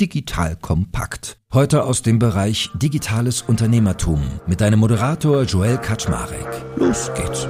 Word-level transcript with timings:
Digital 0.00 0.54
Kompakt. 0.54 1.38
Heute 1.52 1.82
aus 1.82 2.02
dem 2.02 2.20
Bereich 2.20 2.70
Digitales 2.74 3.42
Unternehmertum 3.42 4.22
mit 4.46 4.60
deinem 4.60 4.78
Moderator 4.78 5.42
Joel 5.42 5.76
Kaczmarek. 5.78 6.46
Los 6.76 7.10
geht's. 7.16 7.48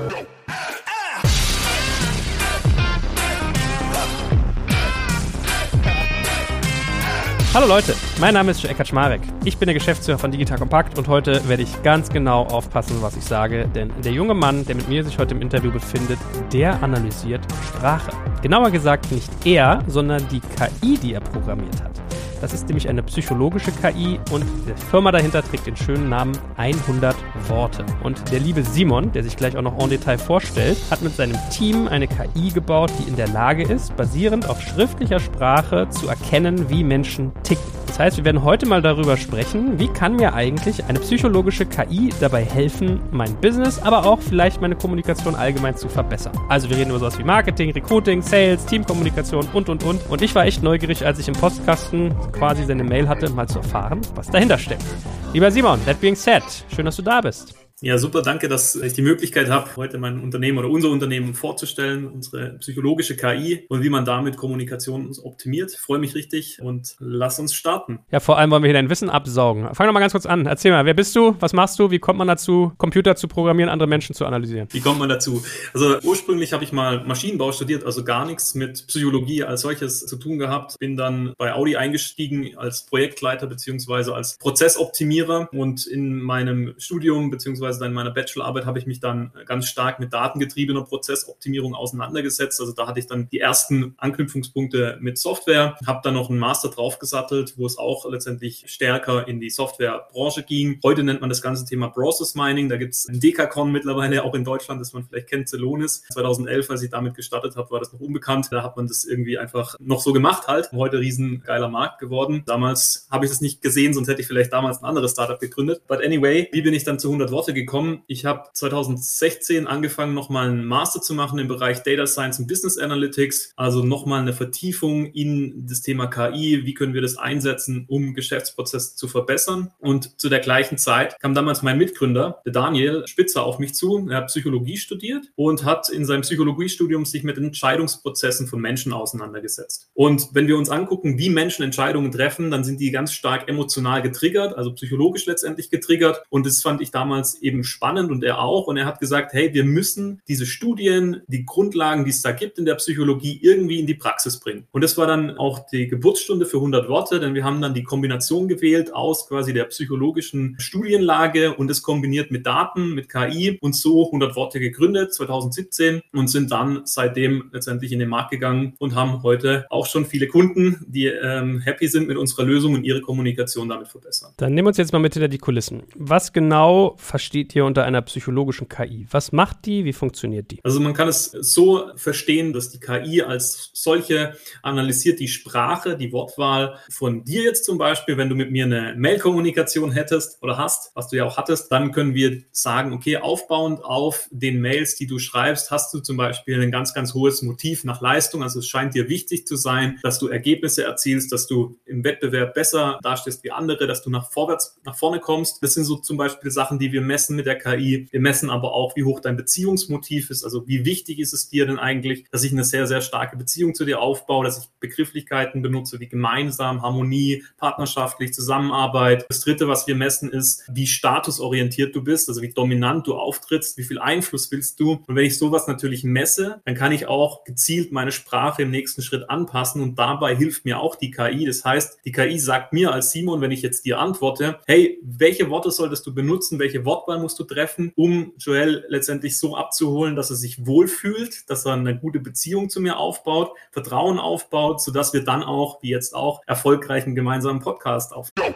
Hallo 7.52 7.66
Leute, 7.66 7.94
mein 8.18 8.32
Name 8.32 8.52
ist 8.52 8.62
Joel 8.62 8.74
Kaczmarek. 8.74 9.20
Ich 9.44 9.58
bin 9.58 9.66
der 9.66 9.74
Geschäftsführer 9.74 10.18
von 10.18 10.30
Digital 10.30 10.56
Kompakt 10.56 10.98
und 10.98 11.06
heute 11.06 11.46
werde 11.50 11.64
ich 11.64 11.82
ganz 11.82 12.08
genau 12.08 12.44
aufpassen, 12.44 13.02
was 13.02 13.14
ich 13.18 13.24
sage, 13.24 13.68
denn 13.74 13.92
der 14.02 14.12
junge 14.12 14.32
Mann, 14.32 14.64
der 14.64 14.76
mit 14.76 14.88
mir 14.88 15.04
sich 15.04 15.18
heute 15.18 15.34
im 15.34 15.42
Interview 15.42 15.70
befindet, 15.70 16.18
der 16.50 16.82
analysiert 16.82 17.42
Sprache. 17.66 18.12
Genauer 18.40 18.70
gesagt 18.70 19.12
nicht 19.12 19.28
er, 19.44 19.84
sondern 19.86 20.26
die 20.28 20.40
KI, 20.40 20.96
die 20.96 21.12
er 21.12 21.20
programmiert 21.20 21.82
hat. 21.82 21.98
Das 22.40 22.52
ist 22.52 22.68
nämlich 22.68 22.88
eine 22.88 23.02
psychologische 23.02 23.72
KI 23.72 24.20
und 24.30 24.44
die 24.66 24.80
Firma 24.90 25.10
dahinter 25.10 25.42
trägt 25.42 25.66
den 25.66 25.76
schönen 25.76 26.08
Namen 26.08 26.38
100 26.56 27.16
Worte. 27.48 27.84
Und 28.02 28.30
der 28.30 28.40
liebe 28.40 28.62
Simon, 28.62 29.12
der 29.12 29.24
sich 29.24 29.36
gleich 29.36 29.56
auch 29.56 29.62
noch 29.62 29.78
en 29.78 29.90
Detail 29.90 30.18
vorstellt, 30.18 30.78
hat 30.90 31.02
mit 31.02 31.16
seinem 31.16 31.36
Team 31.50 31.88
eine 31.88 32.06
KI 32.06 32.50
gebaut, 32.50 32.92
die 32.98 33.08
in 33.08 33.16
der 33.16 33.28
Lage 33.28 33.62
ist, 33.62 33.96
basierend 33.96 34.48
auf 34.48 34.60
schriftlicher 34.62 35.20
Sprache 35.20 35.88
zu 35.90 36.08
erkennen, 36.08 36.68
wie 36.68 36.84
Menschen 36.84 37.32
ticken. 37.42 37.78
Das 37.98 37.98
heißt, 37.98 38.16
wir 38.18 38.24
werden 38.26 38.44
heute 38.44 38.66
mal 38.66 38.80
darüber 38.80 39.16
sprechen, 39.16 39.78
wie 39.80 39.88
kann 39.88 40.14
mir 40.14 40.34
eigentlich 40.34 40.84
eine 40.84 41.00
psychologische 41.00 41.66
KI 41.66 42.10
dabei 42.20 42.44
helfen, 42.44 43.00
mein 43.10 43.34
Business, 43.40 43.80
aber 43.82 44.06
auch 44.06 44.20
vielleicht 44.20 44.60
meine 44.60 44.76
Kommunikation 44.76 45.34
allgemein 45.34 45.76
zu 45.76 45.88
verbessern. 45.88 46.32
Also 46.48 46.70
wir 46.70 46.76
reden 46.76 46.90
über 46.90 47.00
sowas 47.00 47.18
wie 47.18 47.24
Marketing, 47.24 47.72
Recruiting, 47.72 48.22
Sales, 48.22 48.66
Teamkommunikation 48.66 49.48
und 49.52 49.68
und 49.68 49.82
und. 49.82 50.08
Und 50.08 50.22
ich 50.22 50.32
war 50.36 50.44
echt 50.44 50.62
neugierig, 50.62 51.04
als 51.04 51.18
ich 51.18 51.26
im 51.26 51.34
Postkasten 51.34 52.14
quasi 52.28 52.64
seine 52.64 52.84
Mail 52.84 53.08
hatte, 53.08 53.30
mal 53.30 53.48
zu 53.48 53.58
erfahren, 53.58 54.00
was 54.14 54.30
dahinter 54.30 54.58
steckt. 54.58 54.84
Lieber 55.32 55.50
Simon, 55.50 55.84
that 55.84 56.00
being 56.00 56.16
said, 56.16 56.42
schön, 56.74 56.84
dass 56.84 56.96
du 56.96 57.02
da 57.02 57.20
bist. 57.20 57.57
Ja, 57.80 57.96
super, 57.96 58.22
danke, 58.22 58.48
dass 58.48 58.74
ich 58.74 58.94
die 58.94 59.02
Möglichkeit 59.02 59.48
habe, 59.50 59.76
heute 59.76 59.98
mein 59.98 60.18
Unternehmen 60.18 60.58
oder 60.58 60.68
unser 60.68 60.88
Unternehmen 60.88 61.34
vorzustellen, 61.34 62.08
unsere 62.08 62.54
psychologische 62.58 63.16
KI 63.16 63.66
und 63.68 63.84
wie 63.84 63.88
man 63.88 64.04
damit 64.04 64.36
Kommunikation 64.36 65.14
optimiert. 65.22 65.72
Ich 65.72 65.78
freue 65.78 66.00
mich 66.00 66.16
richtig 66.16 66.60
und 66.60 66.96
lass 66.98 67.38
uns 67.38 67.54
starten. 67.54 68.00
Ja, 68.10 68.18
vor 68.18 68.36
allem 68.36 68.50
wollen 68.50 68.64
wir 68.64 68.68
hier 68.68 68.74
dein 68.74 68.90
Wissen 68.90 69.10
absaugen. 69.10 69.72
Fang 69.74 69.86
doch 69.86 69.94
mal 69.94 70.00
ganz 70.00 70.10
kurz 70.10 70.26
an. 70.26 70.46
Erzähl 70.46 70.72
mal, 70.72 70.86
wer 70.86 70.94
bist 70.94 71.14
du? 71.14 71.36
Was 71.38 71.52
machst 71.52 71.78
du? 71.78 71.92
Wie 71.92 72.00
kommt 72.00 72.18
man 72.18 72.26
dazu, 72.26 72.72
Computer 72.78 73.14
zu 73.14 73.28
programmieren, 73.28 73.70
andere 73.70 73.88
Menschen 73.88 74.12
zu 74.12 74.26
analysieren? 74.26 74.66
Wie 74.72 74.80
kommt 74.80 74.98
man 74.98 75.08
dazu? 75.08 75.44
Also 75.72 76.00
ursprünglich 76.02 76.52
habe 76.52 76.64
ich 76.64 76.72
mal 76.72 77.04
Maschinenbau 77.04 77.52
studiert, 77.52 77.84
also 77.84 78.02
gar 78.02 78.26
nichts 78.26 78.56
mit 78.56 78.88
Psychologie 78.88 79.44
als 79.44 79.60
solches 79.60 80.04
zu 80.04 80.16
tun 80.16 80.40
gehabt. 80.40 80.76
Bin 80.80 80.96
dann 80.96 81.32
bei 81.38 81.52
Audi 81.52 81.76
eingestiegen 81.76 82.56
als 82.56 82.86
Projektleiter 82.86 83.46
beziehungsweise 83.46 84.16
als 84.16 84.36
Prozessoptimierer 84.38 85.48
und 85.52 85.86
in 85.86 86.20
meinem 86.20 86.74
Studium 86.78 87.30
beziehungsweise 87.30 87.67
beziehungsweise 87.68 87.86
in 87.86 87.92
meiner 87.92 88.10
Bachelorarbeit 88.10 88.66
habe 88.66 88.78
ich 88.78 88.86
mich 88.86 89.00
dann 89.00 89.32
ganz 89.46 89.66
stark 89.66 90.00
mit 90.00 90.12
datengetriebener 90.12 90.84
Prozessoptimierung 90.84 91.74
auseinandergesetzt. 91.74 92.60
Also 92.60 92.72
da 92.72 92.86
hatte 92.86 93.00
ich 93.00 93.06
dann 93.06 93.28
die 93.30 93.40
ersten 93.40 93.94
Anknüpfungspunkte 93.98 94.98
mit 95.00 95.18
Software, 95.18 95.76
habe 95.86 96.00
dann 96.02 96.14
noch 96.14 96.30
einen 96.30 96.38
Master 96.38 96.68
draufgesattelt, 96.68 97.54
wo 97.56 97.66
es 97.66 97.78
auch 97.78 98.08
letztendlich 98.10 98.64
stärker 98.66 99.28
in 99.28 99.40
die 99.40 99.50
Softwarebranche 99.50 100.42
ging. 100.42 100.80
Heute 100.82 101.02
nennt 101.02 101.20
man 101.20 101.30
das 101.30 101.42
ganze 101.42 101.64
Thema 101.64 101.88
Process 101.88 102.34
Mining. 102.34 102.68
Da 102.68 102.76
gibt 102.76 102.94
es 102.94 103.08
ein 103.08 103.20
Dekacon 103.20 103.70
mittlerweile 103.70 104.24
auch 104.24 104.34
in 104.34 104.44
Deutschland, 104.44 104.80
das 104.80 104.92
man 104.92 105.04
vielleicht 105.04 105.28
kennt, 105.28 105.48
Celonis. 105.48 106.02
2011, 106.12 106.70
als 106.70 106.82
ich 106.82 106.90
damit 106.90 107.14
gestartet 107.14 107.56
habe, 107.56 107.70
war 107.70 107.80
das 107.80 107.92
noch 107.92 108.00
unbekannt. 108.00 108.48
Da 108.50 108.62
hat 108.62 108.76
man 108.76 108.86
das 108.86 109.04
irgendwie 109.04 109.38
einfach 109.38 109.76
noch 109.78 110.00
so 110.00 110.12
gemacht 110.12 110.48
halt. 110.48 110.70
Heute 110.72 111.00
riesen 111.00 111.42
geiler 111.44 111.68
Markt 111.68 111.98
geworden. 111.98 112.42
Damals 112.46 113.06
habe 113.10 113.24
ich 113.24 113.30
das 113.30 113.40
nicht 113.40 113.62
gesehen, 113.62 113.94
sonst 113.94 114.08
hätte 114.08 114.20
ich 114.20 114.26
vielleicht 114.26 114.52
damals 114.52 114.78
ein 114.78 114.84
anderes 114.84 115.12
Startup 115.12 115.38
gegründet. 115.38 115.82
But 115.86 116.04
anyway, 116.04 116.48
wie 116.52 116.62
bin 116.62 116.74
ich 116.74 116.84
dann 116.84 116.98
zu 116.98 117.08
100 117.08 117.30
Worte 117.30 117.52
gekommen. 117.58 118.02
Ich 118.06 118.24
habe 118.24 118.48
2016 118.52 119.66
angefangen, 119.66 120.14
nochmal 120.14 120.48
einen 120.48 120.64
Master 120.64 121.00
zu 121.00 121.14
machen 121.14 121.38
im 121.38 121.48
Bereich 121.48 121.82
Data 121.82 122.06
Science 122.06 122.38
und 122.38 122.46
Business 122.46 122.78
Analytics. 122.78 123.52
Also 123.56 123.82
nochmal 123.82 124.20
eine 124.20 124.32
Vertiefung 124.32 125.06
in 125.06 125.66
das 125.66 125.82
Thema 125.82 126.06
KI. 126.06 126.64
Wie 126.64 126.74
können 126.74 126.94
wir 126.94 127.02
das 127.02 127.16
einsetzen, 127.16 127.84
um 127.88 128.14
Geschäftsprozesse 128.14 128.96
zu 128.96 129.08
verbessern? 129.08 129.72
Und 129.78 130.20
zu 130.20 130.28
der 130.28 130.40
gleichen 130.40 130.78
Zeit 130.78 131.18
kam 131.20 131.34
damals 131.34 131.62
mein 131.62 131.78
Mitgründer, 131.78 132.40
der 132.44 132.52
Daniel 132.52 133.06
Spitzer, 133.06 133.42
auf 133.42 133.58
mich 133.58 133.74
zu. 133.74 134.08
Er 134.08 134.18
hat 134.18 134.26
Psychologie 134.28 134.76
studiert 134.76 135.26
und 135.36 135.64
hat 135.64 135.88
in 135.88 136.04
seinem 136.04 136.22
Psychologiestudium 136.22 137.04
sich 137.04 137.24
mit 137.24 137.36
Entscheidungsprozessen 137.38 138.46
von 138.46 138.60
Menschen 138.60 138.92
auseinandergesetzt. 138.92 139.90
Und 139.94 140.28
wenn 140.32 140.46
wir 140.46 140.56
uns 140.56 140.70
angucken, 140.70 141.18
wie 141.18 141.30
Menschen 141.30 141.62
Entscheidungen 141.62 142.12
treffen, 142.12 142.50
dann 142.50 142.64
sind 142.64 142.80
die 142.80 142.90
ganz 142.90 143.12
stark 143.12 143.48
emotional 143.48 144.02
getriggert, 144.02 144.56
also 144.56 144.72
psychologisch 144.72 145.26
letztendlich 145.26 145.70
getriggert. 145.70 146.22
Und 146.30 146.46
das 146.46 146.62
fand 146.62 146.80
ich 146.80 146.90
damals 146.90 147.34
eben 147.48 147.64
spannend 147.64 148.10
und 148.10 148.22
er 148.22 148.40
auch. 148.40 148.66
Und 148.66 148.76
er 148.76 148.86
hat 148.86 149.00
gesagt, 149.00 149.32
hey, 149.32 149.52
wir 149.54 149.64
müssen 149.64 150.20
diese 150.28 150.46
Studien, 150.46 151.22
die 151.26 151.44
Grundlagen, 151.44 152.04
die 152.04 152.10
es 152.10 152.22
da 152.22 152.32
gibt 152.32 152.58
in 152.58 152.66
der 152.66 152.74
Psychologie, 152.76 153.38
irgendwie 153.42 153.80
in 153.80 153.86
die 153.86 153.94
Praxis 153.94 154.38
bringen. 154.38 154.66
Und 154.70 154.84
das 154.84 154.96
war 154.98 155.06
dann 155.06 155.36
auch 155.38 155.66
die 155.70 155.88
Geburtsstunde 155.88 156.46
für 156.46 156.58
100 156.58 156.88
Worte, 156.88 157.20
denn 157.20 157.34
wir 157.34 157.44
haben 157.44 157.60
dann 157.60 157.74
die 157.74 157.82
Kombination 157.82 158.48
gewählt 158.48 158.94
aus 158.94 159.26
quasi 159.26 159.52
der 159.52 159.64
psychologischen 159.64 160.56
Studienlage 160.58 161.54
und 161.54 161.70
es 161.70 161.82
kombiniert 161.82 162.30
mit 162.30 162.46
Daten, 162.46 162.94
mit 162.94 163.08
KI 163.08 163.58
und 163.60 163.74
so 163.74 164.06
100 164.06 164.36
Worte 164.36 164.60
gegründet 164.60 165.14
2017 165.14 166.02
und 166.12 166.28
sind 166.28 166.50
dann 166.50 166.82
seitdem 166.84 167.50
letztendlich 167.52 167.92
in 167.92 167.98
den 167.98 168.08
Markt 168.08 168.30
gegangen 168.30 168.74
und 168.78 168.94
haben 168.94 169.22
heute 169.22 169.66
auch 169.70 169.86
schon 169.86 170.04
viele 170.04 170.26
Kunden, 170.26 170.84
die 170.86 171.06
ähm, 171.06 171.60
happy 171.60 171.88
sind 171.88 172.08
mit 172.08 172.16
unserer 172.16 172.44
Lösung 172.44 172.74
und 172.74 172.84
ihre 172.84 173.00
Kommunikation 173.00 173.68
damit 173.68 173.88
verbessern. 173.88 174.32
Dann 174.36 174.54
nehmen 174.54 174.66
wir 174.66 174.70
uns 174.70 174.76
jetzt 174.76 174.92
mal 174.92 174.98
mit 174.98 175.14
hinter 175.14 175.28
die 175.28 175.38
Kulissen. 175.38 175.84
Was 175.96 176.32
genau 176.32 176.94
versteht 176.98 177.37
versteht 177.38 177.54
ihr 177.54 177.64
unter 177.64 177.84
einer 177.84 178.02
psychologischen 178.02 178.68
KI? 178.68 179.06
Was 179.10 179.30
macht 179.30 179.66
die? 179.66 179.84
Wie 179.84 179.92
funktioniert 179.92 180.50
die? 180.50 180.58
Also 180.64 180.80
man 180.80 180.92
kann 180.92 181.06
es 181.06 181.26
so 181.26 181.84
verstehen, 181.94 182.52
dass 182.52 182.70
die 182.70 182.80
KI 182.80 183.22
als 183.22 183.70
solche 183.74 184.34
analysiert 184.62 185.20
die 185.20 185.28
Sprache, 185.28 185.96
die 185.96 186.12
Wortwahl 186.12 186.78
von 186.90 187.24
dir 187.24 187.42
jetzt 187.42 187.64
zum 187.64 187.78
Beispiel, 187.78 188.16
wenn 188.16 188.28
du 188.28 188.34
mit 188.34 188.50
mir 188.50 188.64
eine 188.64 188.94
Mail-Kommunikation 188.96 189.92
hättest 189.92 190.42
oder 190.42 190.58
hast, 190.58 190.90
was 190.96 191.08
du 191.08 191.16
ja 191.16 191.24
auch 191.24 191.36
hattest, 191.36 191.70
dann 191.70 191.92
können 191.92 192.14
wir 192.14 192.42
sagen, 192.50 192.92
okay, 192.92 193.18
aufbauend 193.18 193.84
auf 193.84 194.28
den 194.32 194.60
Mails, 194.60 194.96
die 194.96 195.06
du 195.06 195.20
schreibst, 195.20 195.70
hast 195.70 195.94
du 195.94 196.00
zum 196.00 196.16
Beispiel 196.16 196.60
ein 196.60 196.72
ganz, 196.72 196.92
ganz 196.92 197.14
hohes 197.14 197.42
Motiv 197.42 197.84
nach 197.84 198.00
Leistung. 198.00 198.42
Also 198.42 198.58
es 198.58 198.66
scheint 198.66 198.94
dir 198.94 199.08
wichtig 199.08 199.46
zu 199.46 199.54
sein, 199.54 200.00
dass 200.02 200.18
du 200.18 200.26
Ergebnisse 200.26 200.82
erzielst, 200.82 201.30
dass 201.30 201.46
du 201.46 201.78
im 201.84 202.02
Wettbewerb 202.02 202.54
besser 202.54 202.98
dastehst 203.02 203.44
wie 203.44 203.52
andere, 203.52 203.86
dass 203.86 204.02
du 204.02 204.10
nach 204.10 204.30
vorwärts, 204.32 204.76
nach 204.84 204.96
vorne 204.96 205.20
kommst. 205.20 205.62
Das 205.62 205.74
sind 205.74 205.84
so 205.84 205.96
zum 205.96 206.16
Beispiel 206.16 206.50
Sachen, 206.50 206.80
die 206.80 206.92
wir 206.92 207.00
messen 207.00 207.27
messen 207.28 207.36
mit 207.36 207.46
der 207.46 207.58
KI. 207.58 208.08
Wir 208.10 208.20
messen 208.20 208.50
aber 208.50 208.72
auch, 208.72 208.96
wie 208.96 209.04
hoch 209.04 209.20
dein 209.20 209.36
Beziehungsmotiv 209.36 210.30
ist. 210.30 210.44
Also 210.44 210.66
wie 210.66 210.84
wichtig 210.84 211.18
ist 211.18 211.32
es 211.32 211.48
dir 211.48 211.66
denn 211.66 211.78
eigentlich, 211.78 212.24
dass 212.30 212.44
ich 212.44 212.52
eine 212.52 212.64
sehr, 212.64 212.86
sehr 212.86 213.00
starke 213.00 213.36
Beziehung 213.36 213.74
zu 213.74 213.84
dir 213.84 214.00
aufbaue, 214.00 214.44
dass 214.44 214.58
ich 214.58 214.70
Begrifflichkeiten 214.80 215.62
benutze 215.62 216.00
wie 216.00 216.08
gemeinsam, 216.08 216.82
Harmonie, 216.82 217.44
partnerschaftlich, 217.58 218.32
Zusammenarbeit. 218.32 219.26
Das 219.28 219.40
dritte, 219.40 219.68
was 219.68 219.86
wir 219.86 219.94
messen, 219.94 220.30
ist, 220.30 220.64
wie 220.72 220.86
statusorientiert 220.86 221.94
du 221.94 222.02
bist, 222.02 222.28
also 222.28 222.42
wie 222.42 222.52
dominant 222.52 223.06
du 223.06 223.14
auftrittst, 223.14 223.76
wie 223.78 223.84
viel 223.84 223.98
Einfluss 223.98 224.50
willst 224.50 224.80
du. 224.80 225.02
Und 225.06 225.16
wenn 225.16 225.24
ich 225.24 225.38
sowas 225.38 225.66
natürlich 225.66 226.04
messe, 226.04 226.60
dann 226.64 226.74
kann 226.74 226.92
ich 226.92 227.06
auch 227.06 227.44
gezielt 227.44 227.92
meine 227.92 228.12
Sprache 228.12 228.62
im 228.62 228.70
nächsten 228.70 229.02
Schritt 229.02 229.28
anpassen 229.28 229.82
und 229.82 229.98
dabei 229.98 230.34
hilft 230.34 230.64
mir 230.64 230.80
auch 230.80 230.96
die 230.96 231.10
KI. 231.10 231.44
Das 231.44 231.64
heißt, 231.64 231.98
die 232.04 232.12
KI 232.12 232.38
sagt 232.38 232.72
mir 232.72 232.92
als 232.92 233.10
Simon, 233.10 233.40
wenn 233.40 233.50
ich 233.50 233.62
jetzt 233.62 233.84
dir 233.84 233.98
antworte, 233.98 234.60
hey, 234.66 234.98
welche 235.02 235.50
Worte 235.50 235.70
solltest 235.70 236.06
du 236.06 236.14
benutzen, 236.14 236.58
welche 236.58 236.84
Wortwahl 236.84 237.17
Auswahl 237.18 237.22
musst 237.22 237.38
du 237.38 237.44
treffen, 237.44 237.92
um 237.96 238.32
Joel 238.38 238.84
letztendlich 238.88 239.38
so 239.38 239.56
abzuholen, 239.56 240.16
dass 240.16 240.30
er 240.30 240.36
sich 240.36 240.66
wohlfühlt, 240.66 241.50
dass 241.50 241.66
er 241.66 241.74
eine 241.74 241.98
gute 241.98 242.20
Beziehung 242.20 242.70
zu 242.70 242.80
mir 242.80 242.96
aufbaut, 242.96 243.52
Vertrauen 243.72 244.18
aufbaut, 244.18 244.80
sodass 244.80 245.12
wir 245.12 245.24
dann 245.24 245.42
auch, 245.42 245.82
wie 245.82 245.90
jetzt 245.90 246.14
auch, 246.14 246.40
erfolgreichen 246.46 247.14
gemeinsamen 247.14 247.60
Podcast 247.60 248.12
aufbauen. 248.14 248.54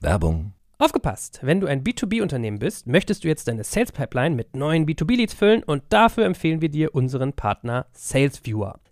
Werbung. 0.00 0.52
Aufgepasst! 0.78 1.38
Wenn 1.42 1.60
du 1.60 1.68
ein 1.68 1.84
B2B-Unternehmen 1.84 2.58
bist, 2.58 2.86
möchtest 2.86 3.24
du 3.24 3.28
jetzt 3.28 3.46
deine 3.46 3.64
Sales 3.64 3.92
Pipeline 3.92 4.34
mit 4.34 4.56
neuen 4.56 4.86
B2B-Leads 4.86 5.32
füllen 5.32 5.62
und 5.62 5.84
dafür 5.88 6.24
empfehlen 6.24 6.60
wir 6.60 6.68
dir 6.68 6.94
unseren 6.94 7.32
Partner 7.32 7.86
SalesViewer. 7.92 8.80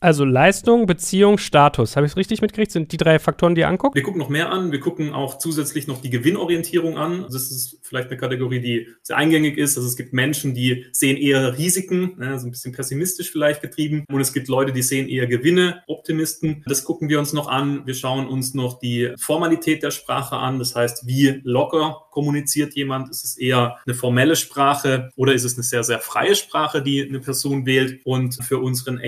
Also 0.00 0.24
Leistung, 0.24 0.86
Beziehung, 0.86 1.38
Status. 1.38 1.96
Habe 1.96 2.06
ich 2.06 2.12
es 2.12 2.16
richtig 2.16 2.42
mitgekriegt? 2.42 2.72
Sind 2.72 2.92
die 2.92 2.96
drei 2.96 3.18
Faktoren, 3.18 3.54
die 3.54 3.62
ihr 3.62 3.68
anguckt? 3.68 3.94
Wir 3.94 4.02
gucken 4.02 4.18
noch 4.18 4.28
mehr 4.28 4.50
an. 4.50 4.72
Wir 4.72 4.80
gucken 4.80 5.12
auch 5.12 5.38
zusätzlich 5.38 5.86
noch 5.86 6.00
die 6.00 6.10
Gewinnorientierung 6.10 6.98
an. 6.98 7.22
Das 7.22 7.50
ist 7.50 7.78
vielleicht 7.82 8.08
eine 8.08 8.16
Kategorie, 8.16 8.60
die 8.60 8.88
sehr 9.02 9.16
eingängig 9.16 9.58
ist. 9.58 9.76
Also 9.76 9.88
es 9.88 9.96
gibt 9.96 10.12
Menschen, 10.12 10.54
die 10.54 10.86
sehen 10.92 11.16
eher 11.16 11.56
Risiken, 11.58 12.14
ne, 12.18 12.38
so 12.38 12.46
ein 12.46 12.50
bisschen 12.50 12.72
pessimistisch 12.72 13.30
vielleicht 13.30 13.62
getrieben. 13.62 14.04
Und 14.10 14.20
es 14.20 14.32
gibt 14.32 14.48
Leute, 14.48 14.72
die 14.72 14.82
sehen 14.82 15.08
eher 15.08 15.26
Gewinne, 15.26 15.82
Optimisten. 15.86 16.62
Das 16.66 16.84
gucken 16.84 17.08
wir 17.08 17.18
uns 17.18 17.32
noch 17.32 17.48
an. 17.48 17.86
Wir 17.86 17.94
schauen 17.94 18.26
uns 18.26 18.54
noch 18.54 18.78
die 18.78 19.12
Formalität 19.18 19.82
der 19.82 19.90
Sprache 19.90 20.36
an. 20.36 20.58
Das 20.58 20.74
heißt, 20.74 21.06
wie 21.06 21.40
locker 21.44 22.06
kommuniziert 22.10 22.74
jemand? 22.74 23.10
Ist 23.10 23.24
es 23.24 23.38
eher 23.38 23.78
eine 23.86 23.94
formelle 23.94 24.36
Sprache 24.36 25.10
oder 25.16 25.32
ist 25.32 25.44
es 25.44 25.54
eine 25.54 25.62
sehr, 25.62 25.82
sehr 25.82 25.98
freie 25.98 26.34
Sprache, 26.34 26.82
die 26.82 27.02
eine 27.02 27.20
Person 27.20 27.66
wählt? 27.66 28.00
Und 28.04 28.34
für 28.42 28.58
unseren 28.58 28.98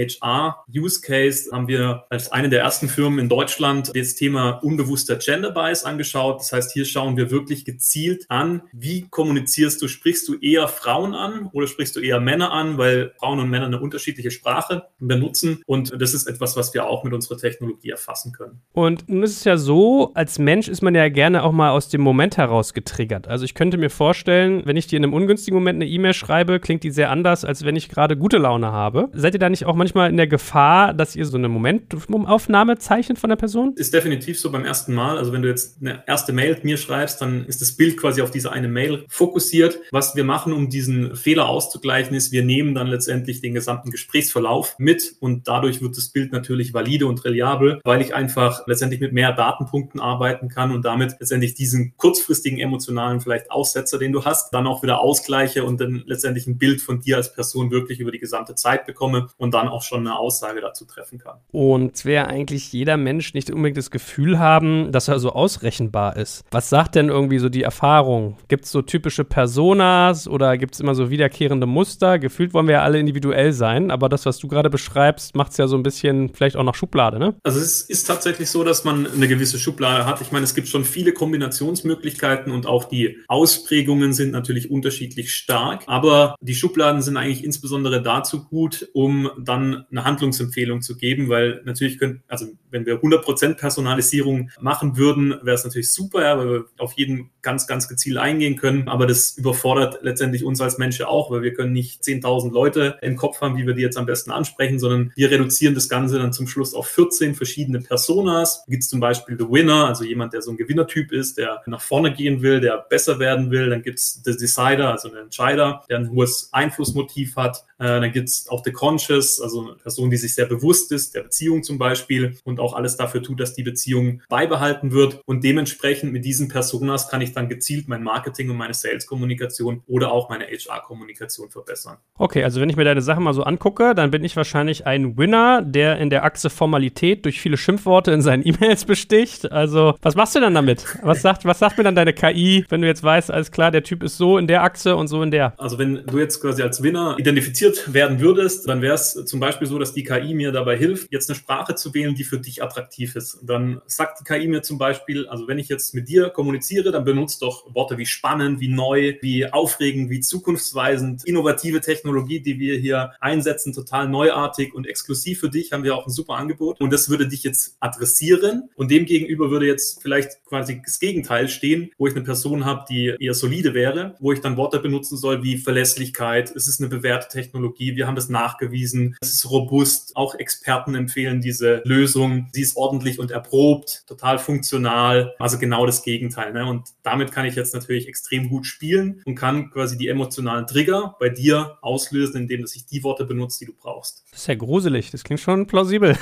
HR-Use 0.54 1.00
Case 1.00 1.50
haben 1.52 1.68
wir 1.68 2.04
als 2.10 2.32
eine 2.32 2.48
der 2.48 2.60
ersten 2.60 2.88
Firmen 2.88 3.18
in 3.18 3.28
Deutschland 3.28 3.92
das 3.94 4.14
Thema 4.14 4.62
unbewusster 4.62 5.16
Gender 5.16 5.50
Bias 5.50 5.84
angeschaut. 5.84 6.40
Das 6.40 6.52
heißt, 6.52 6.72
hier 6.72 6.84
schauen 6.84 7.16
wir 7.16 7.30
wirklich 7.30 7.64
gezielt 7.64 8.24
an, 8.28 8.62
wie 8.72 9.06
kommunizierst 9.08 9.80
du? 9.82 9.88
Sprichst 9.88 10.28
du 10.28 10.34
eher 10.38 10.68
Frauen 10.68 11.14
an 11.14 11.48
oder 11.52 11.66
sprichst 11.66 11.96
du 11.96 12.00
eher 12.00 12.20
Männer 12.20 12.52
an, 12.52 12.78
weil 12.78 13.12
Frauen 13.18 13.40
und 13.40 13.50
Männer 13.50 13.66
eine 13.66 13.80
unterschiedliche 13.80 14.30
Sprache 14.30 14.86
benutzen? 14.98 15.62
Und 15.66 16.00
das 16.00 16.14
ist 16.14 16.26
etwas, 16.26 16.56
was 16.56 16.74
wir 16.74 16.86
auch 16.86 17.04
mit 17.04 17.12
unserer 17.12 17.38
Technologie 17.38 17.90
erfassen 17.90 18.32
können. 18.32 18.60
Und 18.72 19.08
nun 19.08 19.22
ist 19.22 19.38
es 19.38 19.44
ja 19.44 19.56
so, 19.56 20.12
als 20.14 20.38
Mensch 20.38 20.68
ist 20.68 20.82
man 20.82 20.94
ja 20.94 21.08
gerne 21.08 21.42
auch 21.42 21.52
mal 21.52 21.70
aus 21.70 21.88
dem 21.88 22.00
Moment 22.00 22.36
heraus 22.36 22.74
getriggert. 22.74 23.28
Also 23.28 23.44
ich 23.44 23.54
könnte 23.54 23.78
mir 23.78 23.90
vorstellen, 23.90 24.62
wenn 24.64 24.76
ich 24.76 24.86
dir 24.86 24.96
in 24.96 25.04
einem 25.04 25.14
ungünstigen 25.14 25.56
Moment 25.56 25.76
eine 25.76 25.90
E-Mail 25.90 26.14
schreibe, 26.14 26.60
klingt 26.60 26.82
die 26.82 26.90
sehr 26.90 27.10
anders, 27.10 27.44
als 27.44 27.64
wenn 27.64 27.76
ich 27.76 27.88
gerade 27.88 28.16
gute 28.16 28.38
Laune 28.38 28.72
habe. 28.72 29.08
Seid 29.12 29.34
ihr 29.34 29.40
da 29.40 29.48
nicht 29.48 29.66
auch 29.66 29.74
manchmal 29.74 30.10
in 30.10 30.16
der 30.16 30.26
Gefahr, 30.26 30.43
dass 30.52 31.16
ihr 31.16 31.24
so 31.24 31.36
eine 31.36 31.48
Momentaufnahme 31.48 32.78
zeichnet 32.78 33.18
von 33.18 33.30
der 33.30 33.36
Person? 33.36 33.74
Ist 33.76 33.94
definitiv 33.94 34.38
so 34.38 34.50
beim 34.50 34.64
ersten 34.64 34.94
Mal. 34.94 35.18
Also 35.18 35.32
wenn 35.32 35.42
du 35.42 35.48
jetzt 35.48 35.78
eine 35.80 36.02
erste 36.06 36.32
Mail 36.32 36.58
mir 36.62 36.76
schreibst, 36.76 37.20
dann 37.20 37.44
ist 37.46 37.60
das 37.60 37.72
Bild 37.72 37.96
quasi 37.96 38.22
auf 38.22 38.30
diese 38.30 38.52
eine 38.52 38.68
Mail 38.68 39.04
fokussiert. 39.08 39.80
Was 39.90 40.14
wir 40.14 40.24
machen, 40.24 40.52
um 40.52 40.70
diesen 40.70 41.16
Fehler 41.16 41.48
auszugleichen, 41.48 42.14
ist, 42.14 42.32
wir 42.32 42.44
nehmen 42.44 42.74
dann 42.74 42.86
letztendlich 42.86 43.40
den 43.40 43.54
gesamten 43.54 43.90
Gesprächsverlauf 43.90 44.76
mit 44.78 45.16
und 45.20 45.48
dadurch 45.48 45.80
wird 45.82 45.96
das 45.96 46.08
Bild 46.08 46.32
natürlich 46.32 46.74
valide 46.74 47.06
und 47.06 47.24
reliabel, 47.24 47.80
weil 47.84 48.00
ich 48.00 48.14
einfach 48.14 48.66
letztendlich 48.66 49.00
mit 49.00 49.12
mehr 49.12 49.32
Datenpunkten 49.32 50.00
arbeiten 50.00 50.48
kann 50.48 50.70
und 50.70 50.84
damit 50.84 51.16
letztendlich 51.20 51.54
diesen 51.54 51.96
kurzfristigen 51.96 52.58
emotionalen 52.58 53.20
vielleicht 53.20 53.50
Aussetzer, 53.50 53.98
den 53.98 54.12
du 54.12 54.24
hast, 54.24 54.52
dann 54.54 54.66
auch 54.66 54.82
wieder 54.82 55.00
ausgleiche 55.00 55.64
und 55.64 55.80
dann 55.80 56.02
letztendlich 56.06 56.46
ein 56.46 56.58
Bild 56.58 56.80
von 56.80 57.00
dir 57.00 57.16
als 57.16 57.32
Person 57.32 57.70
wirklich 57.70 58.00
über 58.00 58.10
die 58.10 58.18
gesamte 58.18 58.54
Zeit 58.54 58.86
bekomme 58.86 59.28
und 59.36 59.54
dann 59.54 59.68
auch 59.68 59.82
schon 59.82 60.00
eine 60.00 60.18
Aussage 60.34 60.60
dazu 60.60 60.84
treffen 60.84 61.18
kann. 61.18 61.38
Und 61.52 62.04
wäre 62.04 62.26
eigentlich 62.26 62.72
jeder 62.72 62.96
Mensch 62.96 63.34
nicht 63.34 63.50
unbedingt 63.50 63.76
das 63.76 63.90
Gefühl 63.90 64.38
haben, 64.38 64.90
dass 64.90 65.06
er 65.06 65.20
so 65.20 65.30
ausrechenbar 65.30 66.16
ist? 66.16 66.44
Was 66.50 66.68
sagt 66.68 66.96
denn 66.96 67.08
irgendwie 67.08 67.38
so 67.38 67.48
die 67.48 67.62
Erfahrung? 67.62 68.36
Gibt 68.48 68.64
es 68.64 68.72
so 68.72 68.82
typische 68.82 69.24
Personas 69.24 70.26
oder 70.26 70.58
gibt 70.58 70.74
es 70.74 70.80
immer 70.80 70.94
so 70.94 71.10
wiederkehrende 71.10 71.66
Muster? 71.66 72.18
Gefühlt 72.18 72.52
wollen 72.52 72.66
wir 72.66 72.74
ja 72.74 72.82
alle 72.82 72.98
individuell 72.98 73.52
sein, 73.52 73.92
aber 73.92 74.08
das, 74.08 74.26
was 74.26 74.38
du 74.38 74.48
gerade 74.48 74.70
beschreibst, 74.70 75.36
macht 75.36 75.52
es 75.52 75.58
ja 75.58 75.68
so 75.68 75.76
ein 75.76 75.84
bisschen 75.84 76.30
vielleicht 76.34 76.56
auch 76.56 76.64
nach 76.64 76.74
Schublade, 76.74 77.18
ne? 77.18 77.36
Also 77.44 77.60
es 77.60 77.82
ist 77.82 78.04
tatsächlich 78.04 78.50
so, 78.50 78.64
dass 78.64 78.84
man 78.84 79.06
eine 79.06 79.28
gewisse 79.28 79.58
Schublade 79.58 80.04
hat. 80.04 80.20
Ich 80.20 80.32
meine, 80.32 80.44
es 80.44 80.54
gibt 80.54 80.66
schon 80.68 80.84
viele 80.84 81.12
Kombinationsmöglichkeiten 81.12 82.52
und 82.52 82.66
auch 82.66 82.84
die 82.84 83.18
Ausprägungen 83.28 84.12
sind 84.12 84.32
natürlich 84.32 84.70
unterschiedlich 84.70 85.32
stark, 85.32 85.84
aber 85.86 86.34
die 86.40 86.54
Schubladen 86.54 87.02
sind 87.02 87.16
eigentlich 87.16 87.44
insbesondere 87.44 88.02
dazu 88.02 88.44
gut, 88.44 88.88
um 88.94 89.30
dann 89.38 89.84
eine 89.90 90.04
Handlungsempfehlung 90.24 90.82
zu 90.82 90.96
geben, 90.96 91.28
weil 91.28 91.60
natürlich 91.64 91.98
können, 91.98 92.22
also 92.28 92.46
wenn 92.70 92.86
wir 92.86 93.00
100% 93.00 93.54
Personalisierung 93.54 94.50
machen 94.60 94.96
würden, 94.96 95.30
wäre 95.42 95.54
es 95.54 95.64
natürlich 95.64 95.92
super, 95.92 96.22
ja, 96.22 96.38
weil 96.38 96.50
wir 96.50 96.64
auf 96.78 96.94
jeden 96.94 97.30
ganz, 97.42 97.66
ganz 97.66 97.88
gezielt 97.88 98.16
eingehen 98.16 98.56
können, 98.56 98.88
aber 98.88 99.06
das 99.06 99.36
überfordert 99.36 99.98
letztendlich 100.02 100.44
uns 100.44 100.60
als 100.60 100.78
Menschen 100.78 101.04
auch, 101.04 101.30
weil 101.30 101.42
wir 101.42 101.52
können 101.52 101.72
nicht 101.72 102.02
10.000 102.02 102.52
Leute 102.52 102.98
im 103.02 103.16
Kopf 103.16 103.40
haben, 103.40 103.56
wie 103.56 103.66
wir 103.66 103.74
die 103.74 103.82
jetzt 103.82 103.98
am 103.98 104.06
besten 104.06 104.30
ansprechen, 104.30 104.78
sondern 104.78 105.12
wir 105.14 105.30
reduzieren 105.30 105.74
das 105.74 105.88
Ganze 105.88 106.18
dann 106.18 106.32
zum 106.32 106.48
Schluss 106.48 106.74
auf 106.74 106.86
14 106.88 107.34
verschiedene 107.34 107.80
Personas. 107.80 108.64
Da 108.66 108.70
gibt 108.70 108.82
es 108.82 108.88
zum 108.88 109.00
Beispiel 109.00 109.36
The 109.38 109.48
Winner, 109.48 109.86
also 109.86 110.04
jemand, 110.04 110.32
der 110.32 110.42
so 110.42 110.50
ein 110.50 110.56
Gewinnertyp 110.56 111.12
ist, 111.12 111.38
der 111.38 111.62
nach 111.66 111.82
vorne 111.82 112.12
gehen 112.12 112.42
will, 112.42 112.60
der 112.60 112.78
besser 112.88 113.18
werden 113.18 113.50
will. 113.50 113.70
Dann 113.70 113.82
gibt 113.82 113.98
es 113.98 114.20
The 114.24 114.36
Decider, 114.36 114.90
also 114.90 115.08
einen 115.08 115.24
Entscheider, 115.24 115.84
der 115.88 115.98
ein 115.98 116.10
hohes 116.10 116.48
Einflussmotiv 116.52 117.36
hat. 117.36 117.64
Äh, 117.78 118.00
dann 118.00 118.12
gibt 118.12 118.28
es 118.28 118.48
auch 118.48 118.62
The 118.64 118.72
Conscious, 118.72 119.40
also 119.40 119.62
eine 119.62 119.74
Person, 119.76 120.10
die 120.10 120.13
sich 120.16 120.34
sehr 120.34 120.46
bewusst 120.46 120.92
ist, 120.92 121.14
der 121.14 121.22
Beziehung 121.22 121.62
zum 121.62 121.78
Beispiel 121.78 122.36
und 122.44 122.60
auch 122.60 122.74
alles 122.74 122.96
dafür 122.96 123.22
tut, 123.22 123.40
dass 123.40 123.54
die 123.54 123.62
Beziehung 123.62 124.22
beibehalten 124.28 124.92
wird. 124.92 125.20
Und 125.26 125.44
dementsprechend 125.44 126.12
mit 126.12 126.24
diesen 126.24 126.48
Personas 126.48 127.08
kann 127.08 127.20
ich 127.20 127.32
dann 127.32 127.48
gezielt 127.48 127.88
mein 127.88 128.02
Marketing 128.02 128.50
und 128.50 128.56
meine 128.56 128.74
Sales-Kommunikation 128.74 129.82
oder 129.86 130.12
auch 130.12 130.28
meine 130.28 130.44
HR-Kommunikation 130.46 131.50
verbessern. 131.50 131.98
Okay, 132.18 132.44
also 132.44 132.60
wenn 132.60 132.70
ich 132.70 132.76
mir 132.76 132.84
deine 132.84 133.02
Sachen 133.02 133.24
mal 133.24 133.34
so 133.34 133.42
angucke, 133.42 133.94
dann 133.94 134.10
bin 134.10 134.24
ich 134.24 134.36
wahrscheinlich 134.36 134.86
ein 134.86 135.16
Winner, 135.16 135.62
der 135.62 135.98
in 135.98 136.10
der 136.10 136.24
Achse 136.24 136.50
Formalität 136.50 137.24
durch 137.24 137.40
viele 137.40 137.56
Schimpfworte 137.56 138.12
in 138.12 138.22
seinen 138.22 138.46
E-Mails 138.46 138.84
besticht. 138.84 139.50
Also, 139.50 139.94
was 140.02 140.14
machst 140.14 140.34
du 140.34 140.40
dann 140.40 140.54
damit? 140.54 140.84
Was 141.02 141.22
sagt, 141.22 141.44
was 141.44 141.58
sagt 141.58 141.78
mir 141.78 141.84
dann 141.84 141.94
deine 141.94 142.12
KI, 142.12 142.64
wenn 142.68 142.80
du 142.80 142.86
jetzt 142.86 143.02
weißt, 143.02 143.30
alles 143.30 143.50
klar, 143.50 143.70
der 143.70 143.82
Typ 143.82 144.02
ist 144.02 144.16
so 144.16 144.38
in 144.38 144.46
der 144.46 144.62
Achse 144.62 144.96
und 144.96 145.08
so 145.08 145.22
in 145.22 145.30
der? 145.30 145.54
Also, 145.58 145.78
wenn 145.78 146.06
du 146.06 146.18
jetzt 146.18 146.40
quasi 146.40 146.62
als 146.62 146.82
Winner 146.82 147.16
identifiziert 147.18 147.92
werden 147.92 148.20
würdest, 148.20 148.68
dann 148.68 148.82
wäre 148.82 148.94
es 148.94 149.12
zum 149.24 149.40
Beispiel 149.40 149.66
so, 149.66 149.78
dass 149.78 149.92
die 149.92 150.03
KI 150.04 150.34
mir 150.34 150.52
dabei 150.52 150.76
hilft, 150.76 151.12
jetzt 151.12 151.28
eine 151.28 151.36
Sprache 151.36 151.74
zu 151.74 151.94
wählen, 151.94 152.14
die 152.14 152.24
für 152.24 152.38
dich 152.38 152.62
attraktiv 152.62 153.16
ist. 153.16 153.40
Dann 153.42 153.80
sagt 153.86 154.20
die 154.20 154.24
KI 154.24 154.46
mir 154.46 154.62
zum 154.62 154.78
Beispiel, 154.78 155.26
also 155.26 155.48
wenn 155.48 155.58
ich 155.58 155.68
jetzt 155.68 155.94
mit 155.94 156.08
dir 156.08 156.30
kommuniziere, 156.30 156.92
dann 156.92 157.04
benutzt 157.04 157.42
doch 157.42 157.74
Worte 157.74 157.98
wie 157.98 158.06
spannend, 158.06 158.60
wie 158.60 158.68
neu, 158.68 159.14
wie 159.20 159.50
aufregend, 159.52 160.10
wie 160.10 160.20
zukunftsweisend, 160.20 161.24
innovative 161.24 161.80
Technologie, 161.80 162.40
die 162.40 162.58
wir 162.58 162.78
hier 162.78 163.12
einsetzen, 163.20 163.72
total 163.72 164.08
neuartig 164.08 164.74
und 164.74 164.86
exklusiv 164.86 165.40
für 165.40 165.50
dich, 165.50 165.72
haben 165.72 165.84
wir 165.84 165.96
auch 165.96 166.06
ein 166.06 166.12
super 166.12 166.34
Angebot. 166.34 166.80
Und 166.80 166.92
das 166.92 167.08
würde 167.08 167.28
dich 167.28 167.42
jetzt 167.42 167.76
adressieren. 167.80 168.70
Und 168.76 168.90
demgegenüber 168.90 169.50
würde 169.50 169.66
jetzt 169.66 170.02
vielleicht 170.02 170.44
quasi 170.46 170.80
das 170.84 170.98
Gegenteil 170.98 171.48
stehen, 171.48 171.90
wo 171.98 172.06
ich 172.06 172.14
eine 172.14 172.24
Person 172.24 172.64
habe, 172.64 172.84
die 172.88 173.14
eher 173.18 173.34
solide 173.34 173.74
wäre, 173.74 174.16
wo 174.20 174.32
ich 174.32 174.40
dann 174.40 174.56
Worte 174.56 174.78
benutzen 174.78 175.16
soll 175.16 175.42
wie 175.42 175.56
Verlässlichkeit, 175.56 176.54
es 176.54 176.68
ist 176.68 176.80
eine 176.80 176.88
bewährte 176.88 177.28
Technologie, 177.28 177.96
wir 177.96 178.06
haben 178.06 178.16
das 178.16 178.28
nachgewiesen, 178.28 179.16
es 179.20 179.32
ist 179.32 179.50
robust, 179.50 179.83
auch 180.14 180.34
Experten 180.34 180.94
empfehlen 180.94 181.40
diese 181.40 181.82
Lösung, 181.84 182.48
sie 182.52 182.62
ist 182.62 182.76
ordentlich 182.76 183.18
und 183.18 183.30
erprobt, 183.30 184.04
total 184.06 184.38
funktional, 184.38 185.34
also 185.38 185.58
genau 185.58 185.86
das 185.86 186.02
Gegenteil. 186.02 186.52
Ne? 186.52 186.66
Und 186.66 186.88
damit 187.02 187.32
kann 187.32 187.46
ich 187.46 187.54
jetzt 187.54 187.74
natürlich 187.74 188.08
extrem 188.08 188.48
gut 188.48 188.66
spielen 188.66 189.22
und 189.24 189.34
kann 189.34 189.70
quasi 189.70 189.96
die 189.96 190.08
emotionalen 190.08 190.66
Trigger 190.66 191.16
bei 191.20 191.28
dir 191.28 191.78
auslösen, 191.82 192.42
indem 192.42 192.62
dass 192.62 192.74
ich 192.74 192.86
die 192.86 193.02
Worte 193.02 193.24
benutze, 193.24 193.60
die 193.60 193.66
du 193.66 193.74
brauchst. 193.74 194.24
Das 194.30 194.40
ist 194.40 194.46
ja 194.46 194.54
gruselig, 194.54 195.10
das 195.10 195.24
klingt 195.24 195.40
schon 195.40 195.66
plausibel. 195.66 196.16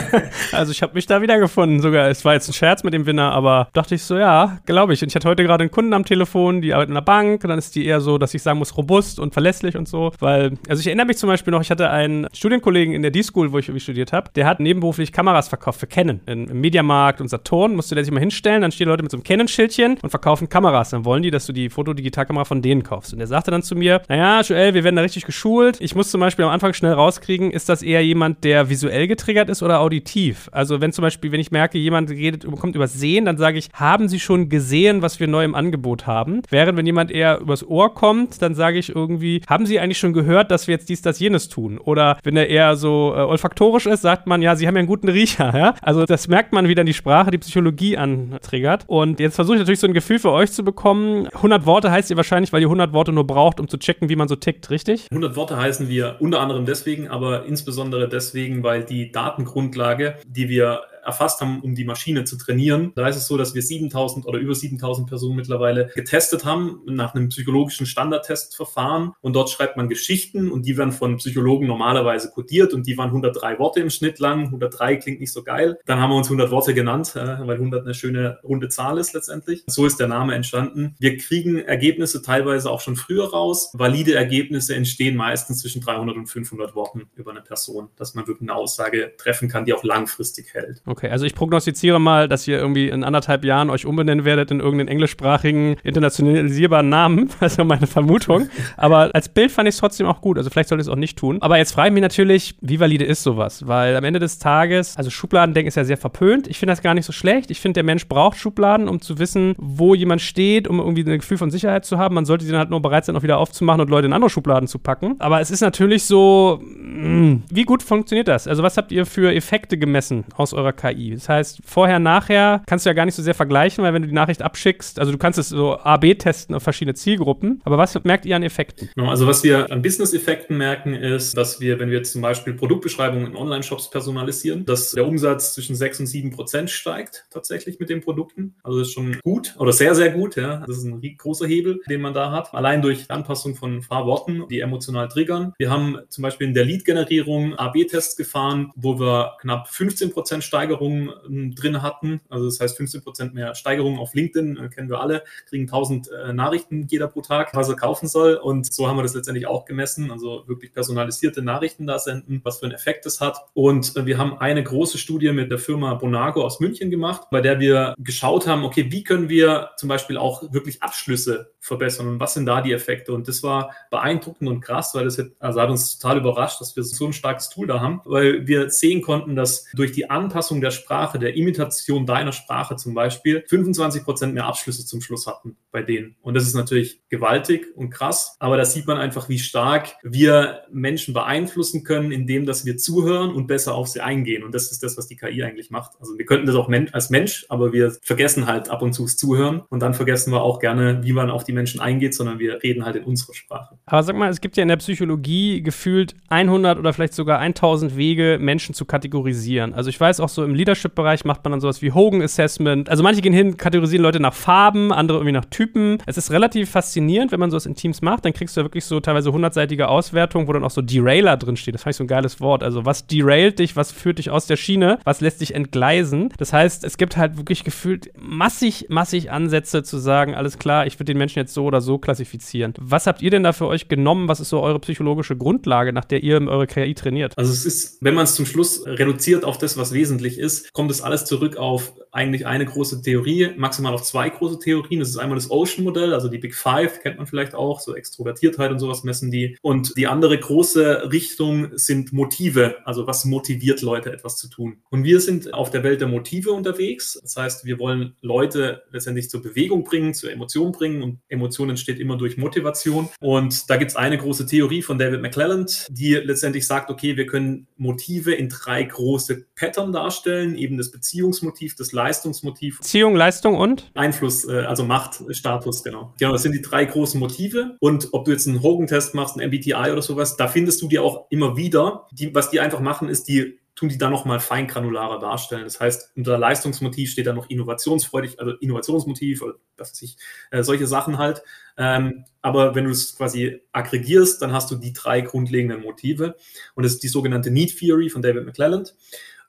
also 0.52 0.72
ich 0.72 0.82
habe 0.82 0.94
mich 0.94 1.06
da 1.06 1.22
wiedergefunden 1.22 1.80
sogar. 1.80 2.08
Es 2.08 2.24
war 2.24 2.34
jetzt 2.34 2.48
ein 2.48 2.52
Scherz 2.52 2.82
mit 2.82 2.94
dem 2.94 3.06
Winner, 3.06 3.32
aber 3.32 3.68
dachte 3.72 3.94
ich 3.94 4.02
so, 4.02 4.16
ja, 4.16 4.58
glaube 4.66 4.94
ich. 4.94 5.02
Und 5.02 5.08
ich 5.08 5.14
hatte 5.14 5.28
heute 5.28 5.42
gerade 5.42 5.62
einen 5.62 5.70
Kunden 5.70 5.92
am 5.92 6.04
Telefon, 6.04 6.60
die 6.60 6.74
arbeitet 6.74 6.90
in 6.90 6.94
der 6.94 7.02
Bank 7.02 7.44
und 7.44 7.50
dann 7.50 7.58
ist 7.58 7.74
die 7.74 7.86
eher 7.86 8.00
so, 8.00 8.18
dass 8.18 8.34
ich 8.34 8.42
sagen 8.42 8.58
muss, 8.58 8.76
robust 8.76 9.18
und 9.18 9.32
verlässlich 9.32 9.76
und 9.76 9.88
so. 9.88 10.12
Weil, 10.18 10.58
also 10.68 10.80
ich 10.80 10.86
erinnere 10.86 11.06
mich 11.06 11.18
zum 11.18 11.28
Beispiel 11.28 11.52
noch, 11.52 11.60
ich 11.60 11.70
hatte 11.70 11.90
einen 11.90 12.26
Studienkollegen 12.32 12.94
in 12.94 13.02
der 13.04 13.10
D-School, 13.10 13.52
wo 13.52 13.58
ich 13.58 13.68
irgendwie 13.68 13.80
studiert 13.80 14.12
habe, 14.12 14.30
der 14.34 14.46
hat 14.46 14.60
nebenberuflich 14.60 15.12
Kameras 15.12 15.48
verkauft 15.48 15.80
für 15.80 15.86
Canon. 15.86 16.20
Im 16.26 16.60
Mediamarkt 16.60 17.20
und 17.20 17.28
Saturn 17.28 17.76
musste 17.76 17.94
der 17.94 18.04
sich 18.04 18.12
mal 18.12 18.20
hinstellen, 18.20 18.62
dann 18.62 18.72
stehen 18.72 18.88
Leute 18.88 19.02
mit 19.02 19.12
so 19.12 19.16
einem 19.16 19.24
Canon-Schildchen 19.24 19.98
und 20.02 20.10
verkaufen 20.10 20.48
Kameras. 20.48 20.90
Dann 20.90 21.04
wollen 21.04 21.22
die, 21.22 21.30
dass 21.30 21.46
du 21.46 21.52
die 21.52 21.70
Fotodigitalkamera 21.70 22.44
von 22.44 22.62
denen 22.62 22.82
kaufst. 22.82 23.12
Und 23.12 23.18
der 23.18 23.28
sagte 23.28 23.50
dann 23.50 23.62
zu 23.62 23.76
mir, 23.76 24.02
naja, 24.08 24.40
Joel, 24.40 24.74
wir 24.74 24.84
werden 24.84 24.96
da 24.96 25.02
richtig 25.02 25.24
geschult. 25.26 25.80
Ich 25.80 25.94
muss 25.94 26.10
zum 26.10 26.20
Beispiel 26.20 26.44
am 26.44 26.50
Anfang 26.50 26.72
schnell 26.72 26.92
rauskriegen, 26.92 27.50
ist 27.50 27.68
das 27.68 27.82
eher 27.82 28.04
jemand, 28.04 28.44
der 28.44 28.68
visuell 28.70 29.06
getriggert 29.06 29.48
ist 29.48 29.62
oder 29.62 29.80
auditiv? 29.80 30.48
Also 30.52 30.80
wenn 30.80 30.92
zum 30.92 31.02
Beispiel, 31.02 31.32
wenn 31.32 31.40
ich 31.40 31.50
merke, 31.50 31.78
jemand 31.78 32.10
redet, 32.10 32.46
kommt 32.58 32.76
übers 32.76 32.94
Sehen, 32.94 33.24
dann 33.24 33.36
sage 33.36 33.58
ich, 33.58 33.68
haben 33.74 34.08
Sie 34.08 34.20
schon 34.20 34.48
gesehen, 34.48 35.02
was 35.02 35.20
wir 35.20 35.26
neu 35.26 35.44
im 35.44 35.54
Angebot 35.54 36.06
haben? 36.06 36.42
Während 36.50 36.78
wenn 36.78 36.86
jemand 36.86 37.10
eher 37.10 37.40
übers 37.40 37.66
Ohr 37.66 37.94
kommt, 37.94 38.40
dann 38.42 38.54
sage 38.54 38.78
ich 38.78 38.94
irgendwie, 38.94 39.42
haben 39.48 39.66
Sie 39.66 39.78
eigentlich 39.78 39.98
schon 39.98 40.12
gehört, 40.12 40.50
dass 40.50 40.66
wir 40.66 40.72
jetzt 40.72 40.88
dies, 40.88 41.02
das, 41.02 41.18
jenes 41.18 41.48
tun? 41.48 41.78
Oder 41.78 42.18
wenn 42.22 42.36
er 42.36 42.48
eher 42.48 42.76
so 42.76 42.93
äh, 43.16 43.20
olfaktorisch 43.20 43.86
ist, 43.86 44.02
sagt 44.02 44.26
man, 44.26 44.42
ja, 44.42 44.56
sie 44.56 44.66
haben 44.66 44.74
ja 44.74 44.80
einen 44.80 44.88
guten 44.88 45.08
Riecher, 45.08 45.56
ja. 45.56 45.74
Also 45.82 46.04
das 46.04 46.28
merkt 46.28 46.52
man, 46.52 46.68
wie 46.68 46.74
dann 46.74 46.86
die 46.86 46.94
Sprache 46.94 47.30
die 47.30 47.38
Psychologie 47.38 47.96
antriggert. 47.96 48.84
Und 48.86 49.20
jetzt 49.20 49.34
versuche 49.34 49.56
ich 49.56 49.60
natürlich 49.60 49.80
so 49.80 49.86
ein 49.86 49.94
Gefühl 49.94 50.18
für 50.18 50.32
euch 50.32 50.52
zu 50.52 50.64
bekommen. 50.64 51.28
100 51.28 51.66
Worte 51.66 51.90
heißt 51.90 52.10
ihr 52.10 52.16
wahrscheinlich, 52.16 52.52
weil 52.52 52.62
ihr 52.62 52.68
100 52.68 52.92
Worte 52.92 53.12
nur 53.12 53.26
braucht, 53.26 53.60
um 53.60 53.68
zu 53.68 53.78
checken, 53.78 54.08
wie 54.08 54.16
man 54.16 54.28
so 54.28 54.36
tickt, 54.36 54.70
richtig? 54.70 55.06
100 55.10 55.36
Worte 55.36 55.56
heißen 55.56 55.88
wir 55.88 56.16
unter 56.20 56.40
anderem 56.40 56.66
deswegen, 56.66 57.08
aber 57.08 57.44
insbesondere 57.44 58.08
deswegen, 58.08 58.62
weil 58.62 58.84
die 58.84 59.12
Datengrundlage, 59.12 60.16
die 60.26 60.48
wir 60.48 60.82
erfasst 61.04 61.40
haben, 61.40 61.60
um 61.60 61.74
die 61.74 61.84
Maschine 61.84 62.24
zu 62.24 62.36
trainieren. 62.36 62.92
Da 62.94 63.08
ist 63.08 63.16
es 63.16 63.26
so, 63.26 63.36
dass 63.36 63.54
wir 63.54 63.62
7000 63.62 64.26
oder 64.26 64.38
über 64.38 64.54
7000 64.54 65.08
Personen 65.08 65.36
mittlerweile 65.36 65.90
getestet 65.94 66.44
haben 66.44 66.80
nach 66.86 67.14
einem 67.14 67.28
psychologischen 67.28 67.86
Standardtestverfahren. 67.86 69.12
Und 69.20 69.34
dort 69.34 69.50
schreibt 69.50 69.76
man 69.76 69.88
Geschichten 69.88 70.50
und 70.50 70.66
die 70.66 70.76
werden 70.76 70.92
von 70.92 71.16
Psychologen 71.16 71.66
normalerweise 71.66 72.30
kodiert 72.30 72.72
und 72.74 72.86
die 72.86 72.96
waren 72.96 73.08
103 73.08 73.58
Worte 73.58 73.80
im 73.80 73.90
Schnitt 73.90 74.18
lang. 74.18 74.46
103 74.46 74.96
klingt 74.96 75.20
nicht 75.20 75.32
so 75.32 75.42
geil. 75.42 75.78
Dann 75.86 76.00
haben 76.00 76.10
wir 76.10 76.16
uns 76.16 76.28
100 76.28 76.50
Worte 76.50 76.74
genannt, 76.74 77.14
äh, 77.16 77.46
weil 77.46 77.56
100 77.56 77.84
eine 77.84 77.94
schöne 77.94 78.38
runde 78.42 78.68
Zahl 78.68 78.98
ist 78.98 79.14
letztendlich. 79.14 79.64
So 79.66 79.86
ist 79.86 80.00
der 80.00 80.08
Name 80.08 80.34
entstanden. 80.34 80.94
Wir 80.98 81.16
kriegen 81.16 81.58
Ergebnisse 81.58 82.22
teilweise 82.22 82.70
auch 82.70 82.80
schon 82.80 82.96
früher 82.96 83.30
raus. 83.30 83.70
Valide 83.74 84.14
Ergebnisse 84.14 84.74
entstehen 84.74 85.16
meistens 85.16 85.60
zwischen 85.60 85.80
300 85.82 86.16
und 86.16 86.26
500 86.26 86.74
Worten 86.74 87.08
über 87.14 87.30
eine 87.30 87.40
Person, 87.40 87.88
dass 87.96 88.14
man 88.14 88.26
wirklich 88.26 88.48
eine 88.48 88.58
Aussage 88.58 89.12
treffen 89.16 89.48
kann, 89.48 89.64
die 89.64 89.72
auch 89.72 89.84
langfristig 89.84 90.54
hält. 90.54 90.82
Okay, 90.86 90.93
also 91.02 91.26
ich 91.26 91.34
prognostiziere 91.34 92.00
mal, 92.00 92.28
dass 92.28 92.46
ihr 92.46 92.58
irgendwie 92.58 92.88
in 92.88 93.04
anderthalb 93.04 93.44
Jahren 93.44 93.70
euch 93.70 93.86
umbenennen 93.86 94.24
werdet 94.24 94.50
in 94.50 94.60
irgendeinen 94.60 94.88
englischsprachigen, 94.88 95.76
internationalisierbaren 95.82 96.88
Namen. 96.88 97.30
Das 97.40 97.52
ist 97.58 97.64
meine 97.64 97.86
Vermutung. 97.86 98.48
Aber 98.76 99.10
als 99.14 99.28
Bild 99.28 99.50
fand 99.50 99.68
ich 99.68 99.74
es 99.74 99.80
trotzdem 99.80 100.06
auch 100.06 100.20
gut. 100.20 100.38
Also 100.38 100.50
vielleicht 100.50 100.68
sollte 100.68 100.82
ich 100.82 100.88
es 100.88 100.92
auch 100.92 100.96
nicht 100.96 101.18
tun. 101.18 101.38
Aber 101.40 101.58
jetzt 101.58 101.72
frage 101.72 101.88
ich 101.88 101.94
mich 101.94 102.02
natürlich, 102.02 102.54
wie 102.60 102.80
valide 102.80 103.04
ist 103.04 103.22
sowas? 103.22 103.66
Weil 103.66 103.96
am 103.96 104.04
Ende 104.04 104.20
des 104.20 104.38
Tages, 104.38 104.96
also 104.96 105.10
Schubladendenken 105.10 105.68
ist 105.68 105.76
ja 105.76 105.84
sehr 105.84 105.96
verpönt. 105.96 106.46
Ich 106.48 106.58
finde 106.58 106.72
das 106.72 106.82
gar 106.82 106.94
nicht 106.94 107.06
so 107.06 107.12
schlecht. 107.12 107.50
Ich 107.50 107.60
finde, 107.60 107.74
der 107.74 107.84
Mensch 107.84 108.08
braucht 108.08 108.38
Schubladen, 108.38 108.88
um 108.88 109.00
zu 109.00 109.18
wissen, 109.18 109.54
wo 109.58 109.94
jemand 109.94 110.20
steht, 110.20 110.68
um 110.68 110.78
irgendwie 110.78 111.02
ein 111.02 111.18
Gefühl 111.18 111.38
von 111.38 111.50
Sicherheit 111.50 111.84
zu 111.84 111.98
haben. 111.98 112.14
Man 112.14 112.24
sollte 112.24 112.44
sie 112.44 112.50
dann 112.50 112.60
halt 112.60 112.70
nur 112.70 112.82
bereit 112.82 113.04
sein, 113.04 113.16
auch 113.16 113.22
wieder 113.22 113.38
aufzumachen 113.38 113.80
und 113.80 113.90
Leute 113.90 114.06
in 114.06 114.12
andere 114.12 114.30
Schubladen 114.30 114.68
zu 114.68 114.78
packen. 114.78 115.16
Aber 115.18 115.40
es 115.40 115.50
ist 115.50 115.60
natürlich 115.60 116.04
so, 116.04 116.60
mh, 116.62 117.04
hm, 117.04 117.42
wie 117.50 117.64
gut 117.64 117.82
funktioniert 117.82 118.28
das? 118.28 118.46
Also 118.46 118.62
was 118.62 118.76
habt 118.76 118.92
ihr 118.92 119.06
für 119.06 119.34
Effekte 119.34 119.78
gemessen 119.78 120.24
aus 120.36 120.52
eurer 120.52 120.72
KI. 120.84 121.12
Das 121.14 121.28
heißt, 121.28 121.60
vorher, 121.64 121.98
nachher 121.98 122.62
kannst 122.66 122.84
du 122.84 122.90
ja 122.90 122.94
gar 122.94 123.04
nicht 123.04 123.14
so 123.14 123.22
sehr 123.22 123.34
vergleichen, 123.34 123.82
weil 123.84 123.94
wenn 123.94 124.02
du 124.02 124.08
die 124.08 124.14
Nachricht 124.14 124.42
abschickst, 124.42 124.98
also 124.98 125.12
du 125.12 125.18
kannst 125.18 125.38
es 125.38 125.48
so 125.48 125.78
A-B 125.78 126.14
testen 126.14 126.54
auf 126.54 126.62
verschiedene 126.62 126.94
Zielgruppen. 126.94 127.60
Aber 127.64 127.78
was 127.78 128.02
merkt 128.04 128.26
ihr 128.26 128.36
an 128.36 128.42
Effekten? 128.42 128.90
Also 128.96 129.26
was 129.26 129.42
wir 129.44 129.70
an 129.70 129.82
Business-Effekten 129.82 130.56
merken, 130.56 130.94
ist, 130.94 131.36
dass 131.36 131.60
wir, 131.60 131.78
wenn 131.78 131.90
wir 131.90 132.02
zum 132.02 132.22
Beispiel 132.22 132.54
Produktbeschreibungen 132.54 133.28
in 133.28 133.36
Online-Shops 133.36 133.90
personalisieren, 133.90 134.64
dass 134.64 134.92
der 134.92 135.06
Umsatz 135.06 135.54
zwischen 135.54 135.74
6 135.74 136.00
und 136.00 136.06
7 136.06 136.30
Prozent 136.30 136.70
steigt 136.70 137.26
tatsächlich 137.30 137.78
mit 137.80 137.88
den 137.88 138.00
Produkten. 138.00 138.54
Also 138.62 138.78
das 138.78 138.88
ist 138.88 138.94
schon 138.94 139.18
gut 139.22 139.54
oder 139.58 139.72
sehr, 139.72 139.94
sehr 139.94 140.10
gut. 140.10 140.36
Ja. 140.36 140.64
Das 140.66 140.78
ist 140.78 140.84
ein 140.84 141.00
großer 141.16 141.46
Hebel, 141.46 141.80
den 141.88 142.00
man 142.00 142.14
da 142.14 142.30
hat. 142.30 142.52
Allein 142.54 142.82
durch 142.82 143.10
Anpassung 143.10 143.54
von 143.54 143.82
Fahrworten, 143.82 144.44
die 144.48 144.60
emotional 144.60 145.08
triggern. 145.08 145.52
Wir 145.58 145.70
haben 145.70 145.98
zum 146.08 146.22
Beispiel 146.22 146.46
in 146.46 146.54
der 146.54 146.64
Lead-Generierung 146.64 147.54
A-B-Tests 147.54 148.16
gefahren, 148.16 148.72
wo 148.76 148.98
wir 148.98 149.36
knapp 149.40 149.68
15 149.68 150.10
Prozent 150.10 150.44
Steigerung 150.44 150.73
ähm, 150.82 151.54
drin 151.54 151.82
hatten. 151.82 152.20
Also 152.28 152.46
das 152.46 152.60
heißt 152.60 152.76
15 152.76 153.02
Prozent 153.02 153.34
mehr 153.34 153.54
Steigerung 153.54 153.98
auf 153.98 154.14
LinkedIn, 154.14 154.56
äh, 154.56 154.68
kennen 154.68 154.88
wir 154.88 155.00
alle, 155.00 155.24
kriegen 155.48 155.64
1000 155.64 156.10
äh, 156.10 156.32
Nachrichten 156.32 156.86
jeder 156.88 157.08
pro 157.08 157.20
Tag, 157.20 157.54
was 157.54 157.68
er 157.68 157.76
kaufen 157.76 158.08
soll. 158.08 158.34
Und 158.34 158.72
so 158.72 158.88
haben 158.88 158.96
wir 158.96 159.02
das 159.02 159.14
letztendlich 159.14 159.46
auch 159.46 159.64
gemessen. 159.64 160.10
Also 160.10 160.44
wirklich 160.46 160.72
personalisierte 160.72 161.42
Nachrichten 161.42 161.86
da 161.86 161.98
senden, 161.98 162.40
was 162.44 162.58
für 162.58 162.66
einen 162.66 162.74
Effekt 162.74 163.06
es 163.06 163.20
hat. 163.20 163.38
Und 163.54 163.96
äh, 163.96 164.06
wir 164.06 164.18
haben 164.18 164.38
eine 164.38 164.62
große 164.62 164.98
Studie 164.98 165.32
mit 165.32 165.50
der 165.50 165.58
Firma 165.58 165.94
Bonago 165.94 166.44
aus 166.44 166.60
München 166.60 166.90
gemacht, 166.90 167.28
bei 167.30 167.40
der 167.40 167.60
wir 167.60 167.94
geschaut 167.98 168.46
haben, 168.46 168.64
okay, 168.64 168.90
wie 168.90 169.04
können 169.04 169.28
wir 169.28 169.70
zum 169.76 169.88
Beispiel 169.88 170.16
auch 170.16 170.52
wirklich 170.52 170.82
Abschlüsse 170.82 171.52
verbessern 171.60 172.08
und 172.08 172.20
was 172.20 172.34
sind 172.34 172.46
da 172.46 172.60
die 172.60 172.72
Effekte? 172.72 173.12
Und 173.12 173.28
das 173.28 173.42
war 173.42 173.74
beeindruckend 173.90 174.48
und 174.48 174.60
krass, 174.60 174.94
weil 174.94 175.04
das 175.04 175.18
hat, 175.18 175.28
also 175.38 175.60
hat 175.60 175.70
uns 175.70 175.98
total 175.98 176.18
überrascht, 176.18 176.60
dass 176.60 176.76
wir 176.76 176.82
so 176.82 177.06
ein 177.06 177.12
starkes 177.12 177.48
Tool 177.48 177.66
da 177.66 177.80
haben, 177.80 178.00
weil 178.04 178.46
wir 178.46 178.70
sehen 178.70 179.02
konnten, 179.02 179.36
dass 179.36 179.66
durch 179.74 179.92
die 179.92 180.10
Anpassung 180.10 180.60
der 180.64 180.72
Sprache, 180.72 181.18
der 181.18 181.36
Imitation 181.36 182.06
deiner 182.06 182.32
Sprache 182.32 182.76
zum 182.76 182.94
Beispiel, 182.94 183.44
25 183.48 184.02
Prozent 184.02 184.34
mehr 184.34 184.46
Abschlüsse 184.46 184.84
zum 184.84 185.00
Schluss 185.00 185.26
hatten 185.26 185.56
bei 185.70 185.82
denen. 185.82 186.16
Und 186.22 186.34
das 186.34 186.44
ist 186.44 186.54
natürlich 186.54 187.00
gewaltig 187.08 187.66
und 187.76 187.90
krass, 187.90 188.36
aber 188.40 188.56
da 188.56 188.64
sieht 188.64 188.86
man 188.86 188.98
einfach, 188.98 189.28
wie 189.28 189.38
stark 189.38 189.94
wir 190.02 190.62
Menschen 190.70 191.14
beeinflussen 191.14 191.84
können, 191.84 192.10
indem 192.10 192.46
dass 192.46 192.64
wir 192.64 192.76
zuhören 192.76 193.30
und 193.30 193.46
besser 193.46 193.74
auf 193.74 193.88
sie 193.88 194.00
eingehen. 194.00 194.42
Und 194.42 194.54
das 194.54 194.72
ist 194.72 194.82
das, 194.82 194.98
was 194.98 195.06
die 195.06 195.16
KI 195.16 195.42
eigentlich 195.44 195.70
macht. 195.70 195.92
Also 196.00 196.18
wir 196.18 196.24
könnten 196.24 196.46
das 196.46 196.56
auch 196.56 196.68
als 196.92 197.10
Mensch, 197.10 197.46
aber 197.48 197.72
wir 197.72 197.94
vergessen 198.02 198.46
halt 198.46 198.68
ab 198.70 198.82
und 198.82 198.92
zu 198.92 199.04
das 199.04 199.16
Zuhören 199.16 199.62
und 199.68 199.80
dann 199.80 199.94
vergessen 199.94 200.32
wir 200.32 200.42
auch 200.42 200.58
gerne, 200.58 201.02
wie 201.04 201.12
man 201.12 201.30
auf 201.30 201.44
die 201.44 201.52
Menschen 201.52 201.80
eingeht, 201.80 202.14
sondern 202.14 202.38
wir 202.38 202.62
reden 202.62 202.84
halt 202.84 202.96
in 202.96 203.04
unserer 203.04 203.34
Sprache. 203.34 203.78
Aber 203.86 204.02
sag 204.02 204.16
mal, 204.16 204.30
es 204.30 204.40
gibt 204.40 204.56
ja 204.56 204.62
in 204.62 204.68
der 204.68 204.76
Psychologie 204.76 205.62
gefühlt 205.62 206.14
100 206.28 206.78
oder 206.78 206.92
vielleicht 206.92 207.14
sogar 207.14 207.38
1000 207.38 207.96
Wege, 207.96 208.38
Menschen 208.40 208.74
zu 208.74 208.84
kategorisieren. 208.84 209.74
Also 209.74 209.90
ich 209.90 210.00
weiß 210.00 210.20
auch 210.20 210.28
so 210.28 210.44
im 210.44 210.53
Leadership-Bereich 210.54 211.24
macht 211.24 211.44
man 211.44 211.52
dann 211.52 211.60
sowas 211.60 211.82
wie 211.82 211.92
Hogan 211.92 212.22
Assessment. 212.22 212.88
Also 212.88 213.02
manche 213.02 213.20
gehen 213.20 213.32
hin, 213.32 213.56
kategorisieren 213.56 214.02
Leute 214.02 214.20
nach 214.20 214.34
Farben, 214.34 214.92
andere 214.92 215.18
irgendwie 215.18 215.32
nach 215.32 215.44
Typen. 215.46 215.98
Es 216.06 216.16
ist 216.16 216.30
relativ 216.30 216.70
faszinierend, 216.70 217.32
wenn 217.32 217.40
man 217.40 217.50
sowas 217.50 217.66
in 217.66 217.74
Teams 217.74 218.02
macht, 218.02 218.24
dann 218.24 218.32
kriegst 218.32 218.56
du 218.56 218.60
ja 218.60 218.64
wirklich 218.64 218.84
so 218.84 219.00
teilweise 219.00 219.32
hundertseitige 219.32 219.88
Auswertungen, 219.88 220.48
wo 220.48 220.52
dann 220.52 220.64
auch 220.64 220.70
so 220.70 220.82
Derailer 220.82 221.36
drinsteht. 221.36 221.74
Das 221.74 221.82
fand 221.82 221.92
ich 221.92 221.96
so 221.96 222.04
ein 222.04 222.08
geiles 222.08 222.40
Wort. 222.40 222.62
Also 222.62 222.84
was 222.84 223.06
derailt 223.06 223.58
dich, 223.58 223.76
was 223.76 223.92
führt 223.92 224.18
dich 224.18 224.30
aus 224.30 224.46
der 224.46 224.56
Schiene, 224.56 224.98
was 225.04 225.20
lässt 225.20 225.40
dich 225.40 225.54
entgleisen. 225.54 226.30
Das 226.38 226.52
heißt, 226.52 226.84
es 226.84 226.96
gibt 226.96 227.16
halt 227.16 227.36
wirklich 227.36 227.64
gefühlt 227.64 228.10
massig, 228.16 228.86
massig 228.88 229.30
Ansätze 229.30 229.82
zu 229.82 229.98
sagen, 229.98 230.34
alles 230.34 230.58
klar, 230.58 230.86
ich 230.86 230.94
würde 230.94 231.06
den 231.06 231.18
Menschen 231.18 231.38
jetzt 231.38 231.54
so 231.54 231.64
oder 231.64 231.80
so 231.80 231.98
klassifizieren. 231.98 232.74
Was 232.78 233.06
habt 233.06 233.22
ihr 233.22 233.30
denn 233.30 233.42
da 233.42 233.52
für 233.52 233.66
euch 233.66 233.88
genommen? 233.88 234.28
Was 234.28 234.40
ist 234.40 234.50
so 234.50 234.60
eure 234.60 234.78
psychologische 234.80 235.36
Grundlage, 235.36 235.92
nach 235.92 236.04
der 236.04 236.22
ihr 236.22 236.40
eure 236.46 236.66
KI 236.66 236.94
trainiert? 236.94 237.36
Also 237.36 237.52
es 237.52 237.64
ist, 237.64 237.98
wenn 238.00 238.14
man 238.14 238.24
es 238.24 238.34
zum 238.34 238.46
Schluss 238.46 238.84
reduziert 238.86 239.44
auf 239.44 239.58
das, 239.58 239.76
was 239.76 239.92
wesentlich 239.92 240.38
ist, 240.38 240.43
kommt 240.72 240.90
es 240.90 241.00
alles 241.00 241.24
zurück 241.24 241.56
auf 241.56 241.92
eigentlich 242.14 242.46
eine 242.46 242.64
große 242.64 243.02
Theorie, 243.02 243.50
maximal 243.56 243.92
auf 243.92 244.04
zwei 244.04 244.28
große 244.28 244.60
Theorien. 244.60 245.00
Das 245.00 245.08
ist 245.08 245.16
einmal 245.16 245.36
das 245.36 245.50
Ocean-Modell, 245.50 246.14
also 246.14 246.28
die 246.28 246.38
Big 246.38 246.54
Five, 246.54 247.00
kennt 247.00 247.16
man 247.18 247.26
vielleicht 247.26 247.54
auch, 247.54 247.80
so 247.80 247.96
Extrovertiertheit 247.96 248.70
und 248.70 248.78
sowas 248.78 249.02
messen 249.02 249.32
die. 249.32 249.58
Und 249.62 249.96
die 249.96 250.06
andere 250.06 250.38
große 250.38 251.10
Richtung 251.10 251.76
sind 251.76 252.12
Motive, 252.12 252.76
also 252.84 253.08
was 253.08 253.24
motiviert 253.24 253.82
Leute 253.82 254.12
etwas 254.12 254.36
zu 254.36 254.48
tun. 254.48 254.76
Und 254.90 255.02
wir 255.02 255.20
sind 255.20 255.52
auf 255.52 255.70
der 255.70 255.82
Welt 255.82 256.00
der 256.00 256.08
Motive 256.08 256.52
unterwegs. 256.52 257.18
Das 257.20 257.36
heißt, 257.36 257.64
wir 257.64 257.80
wollen 257.80 258.14
Leute 258.20 258.84
letztendlich 258.92 259.28
zur 259.28 259.42
Bewegung 259.42 259.82
bringen, 259.82 260.14
zur 260.14 260.30
Emotion 260.30 260.70
bringen 260.70 261.02
und 261.02 261.18
Emotion 261.28 261.70
entsteht 261.70 261.98
immer 261.98 262.16
durch 262.16 262.36
Motivation. 262.36 263.08
Und 263.18 263.68
da 263.68 263.76
gibt 263.76 263.90
es 263.90 263.96
eine 263.96 264.18
große 264.18 264.46
Theorie 264.46 264.82
von 264.82 264.98
David 264.98 265.20
McClelland, 265.20 265.88
die 265.90 266.14
letztendlich 266.14 266.66
sagt, 266.66 266.90
okay, 266.90 267.16
wir 267.16 267.26
können 267.26 267.66
Motive 267.76 268.32
in 268.34 268.48
drei 268.48 268.84
große 268.84 269.46
Pattern 269.56 269.90
darstellen, 269.90 270.56
eben 270.56 270.78
das 270.78 270.92
Beziehungsmotiv, 270.92 271.74
das 271.74 271.92
Leistungsmotiv. 272.04 272.78
Beziehung, 272.78 273.16
Leistung 273.16 273.56
und? 273.56 273.90
Einfluss, 273.94 274.46
äh, 274.46 274.60
also 274.60 274.84
Macht, 274.84 275.22
Status, 275.30 275.82
genau. 275.82 276.12
Genau, 276.18 276.32
das 276.32 276.42
sind 276.42 276.52
die 276.52 276.60
drei 276.60 276.84
großen 276.84 277.18
Motive. 277.18 277.76
Und 277.80 278.08
ob 278.12 278.26
du 278.26 278.30
jetzt 278.32 278.46
einen 278.46 278.62
Hogan-Test 278.62 279.14
machst, 279.14 279.38
einen 279.38 279.50
MBTI 279.50 279.90
oder 279.90 280.02
sowas, 280.02 280.36
da 280.36 280.48
findest 280.48 280.82
du 280.82 280.88
die 280.88 280.98
auch 280.98 281.26
immer 281.30 281.56
wieder. 281.56 282.06
Die, 282.12 282.34
was 282.34 282.50
die 282.50 282.60
einfach 282.60 282.80
machen, 282.80 283.08
ist, 283.08 283.26
die 283.28 283.58
tun 283.74 283.88
die 283.88 283.98
dann 283.98 284.12
nochmal 284.12 284.38
feingranularer 284.38 285.18
darstellen. 285.18 285.64
Das 285.64 285.80
heißt, 285.80 286.12
unter 286.16 286.38
Leistungsmotiv 286.38 287.10
steht 287.10 287.26
da 287.26 287.32
noch 287.32 287.50
innovationsfreudig, 287.50 288.38
also 288.38 288.52
Innovationsmotiv 288.52 289.42
oder 289.42 289.54
was 289.76 289.90
weiß 289.92 290.02
ich, 290.02 290.16
äh, 290.50 290.62
solche 290.62 290.86
Sachen 290.86 291.18
halt. 291.18 291.42
Ähm, 291.76 292.24
aber 292.40 292.74
wenn 292.74 292.84
du 292.84 292.90
es 292.90 293.16
quasi 293.16 293.62
aggregierst, 293.72 294.40
dann 294.42 294.52
hast 294.52 294.70
du 294.70 294.76
die 294.76 294.92
drei 294.92 295.22
grundlegenden 295.22 295.82
Motive. 295.82 296.36
Und 296.74 296.84
das 296.84 296.92
ist 296.92 297.02
die 297.02 297.08
sogenannte 297.08 297.50
Need 297.50 297.76
Theory 297.78 298.10
von 298.10 298.22
David 298.22 298.44
McClelland. 298.44 298.94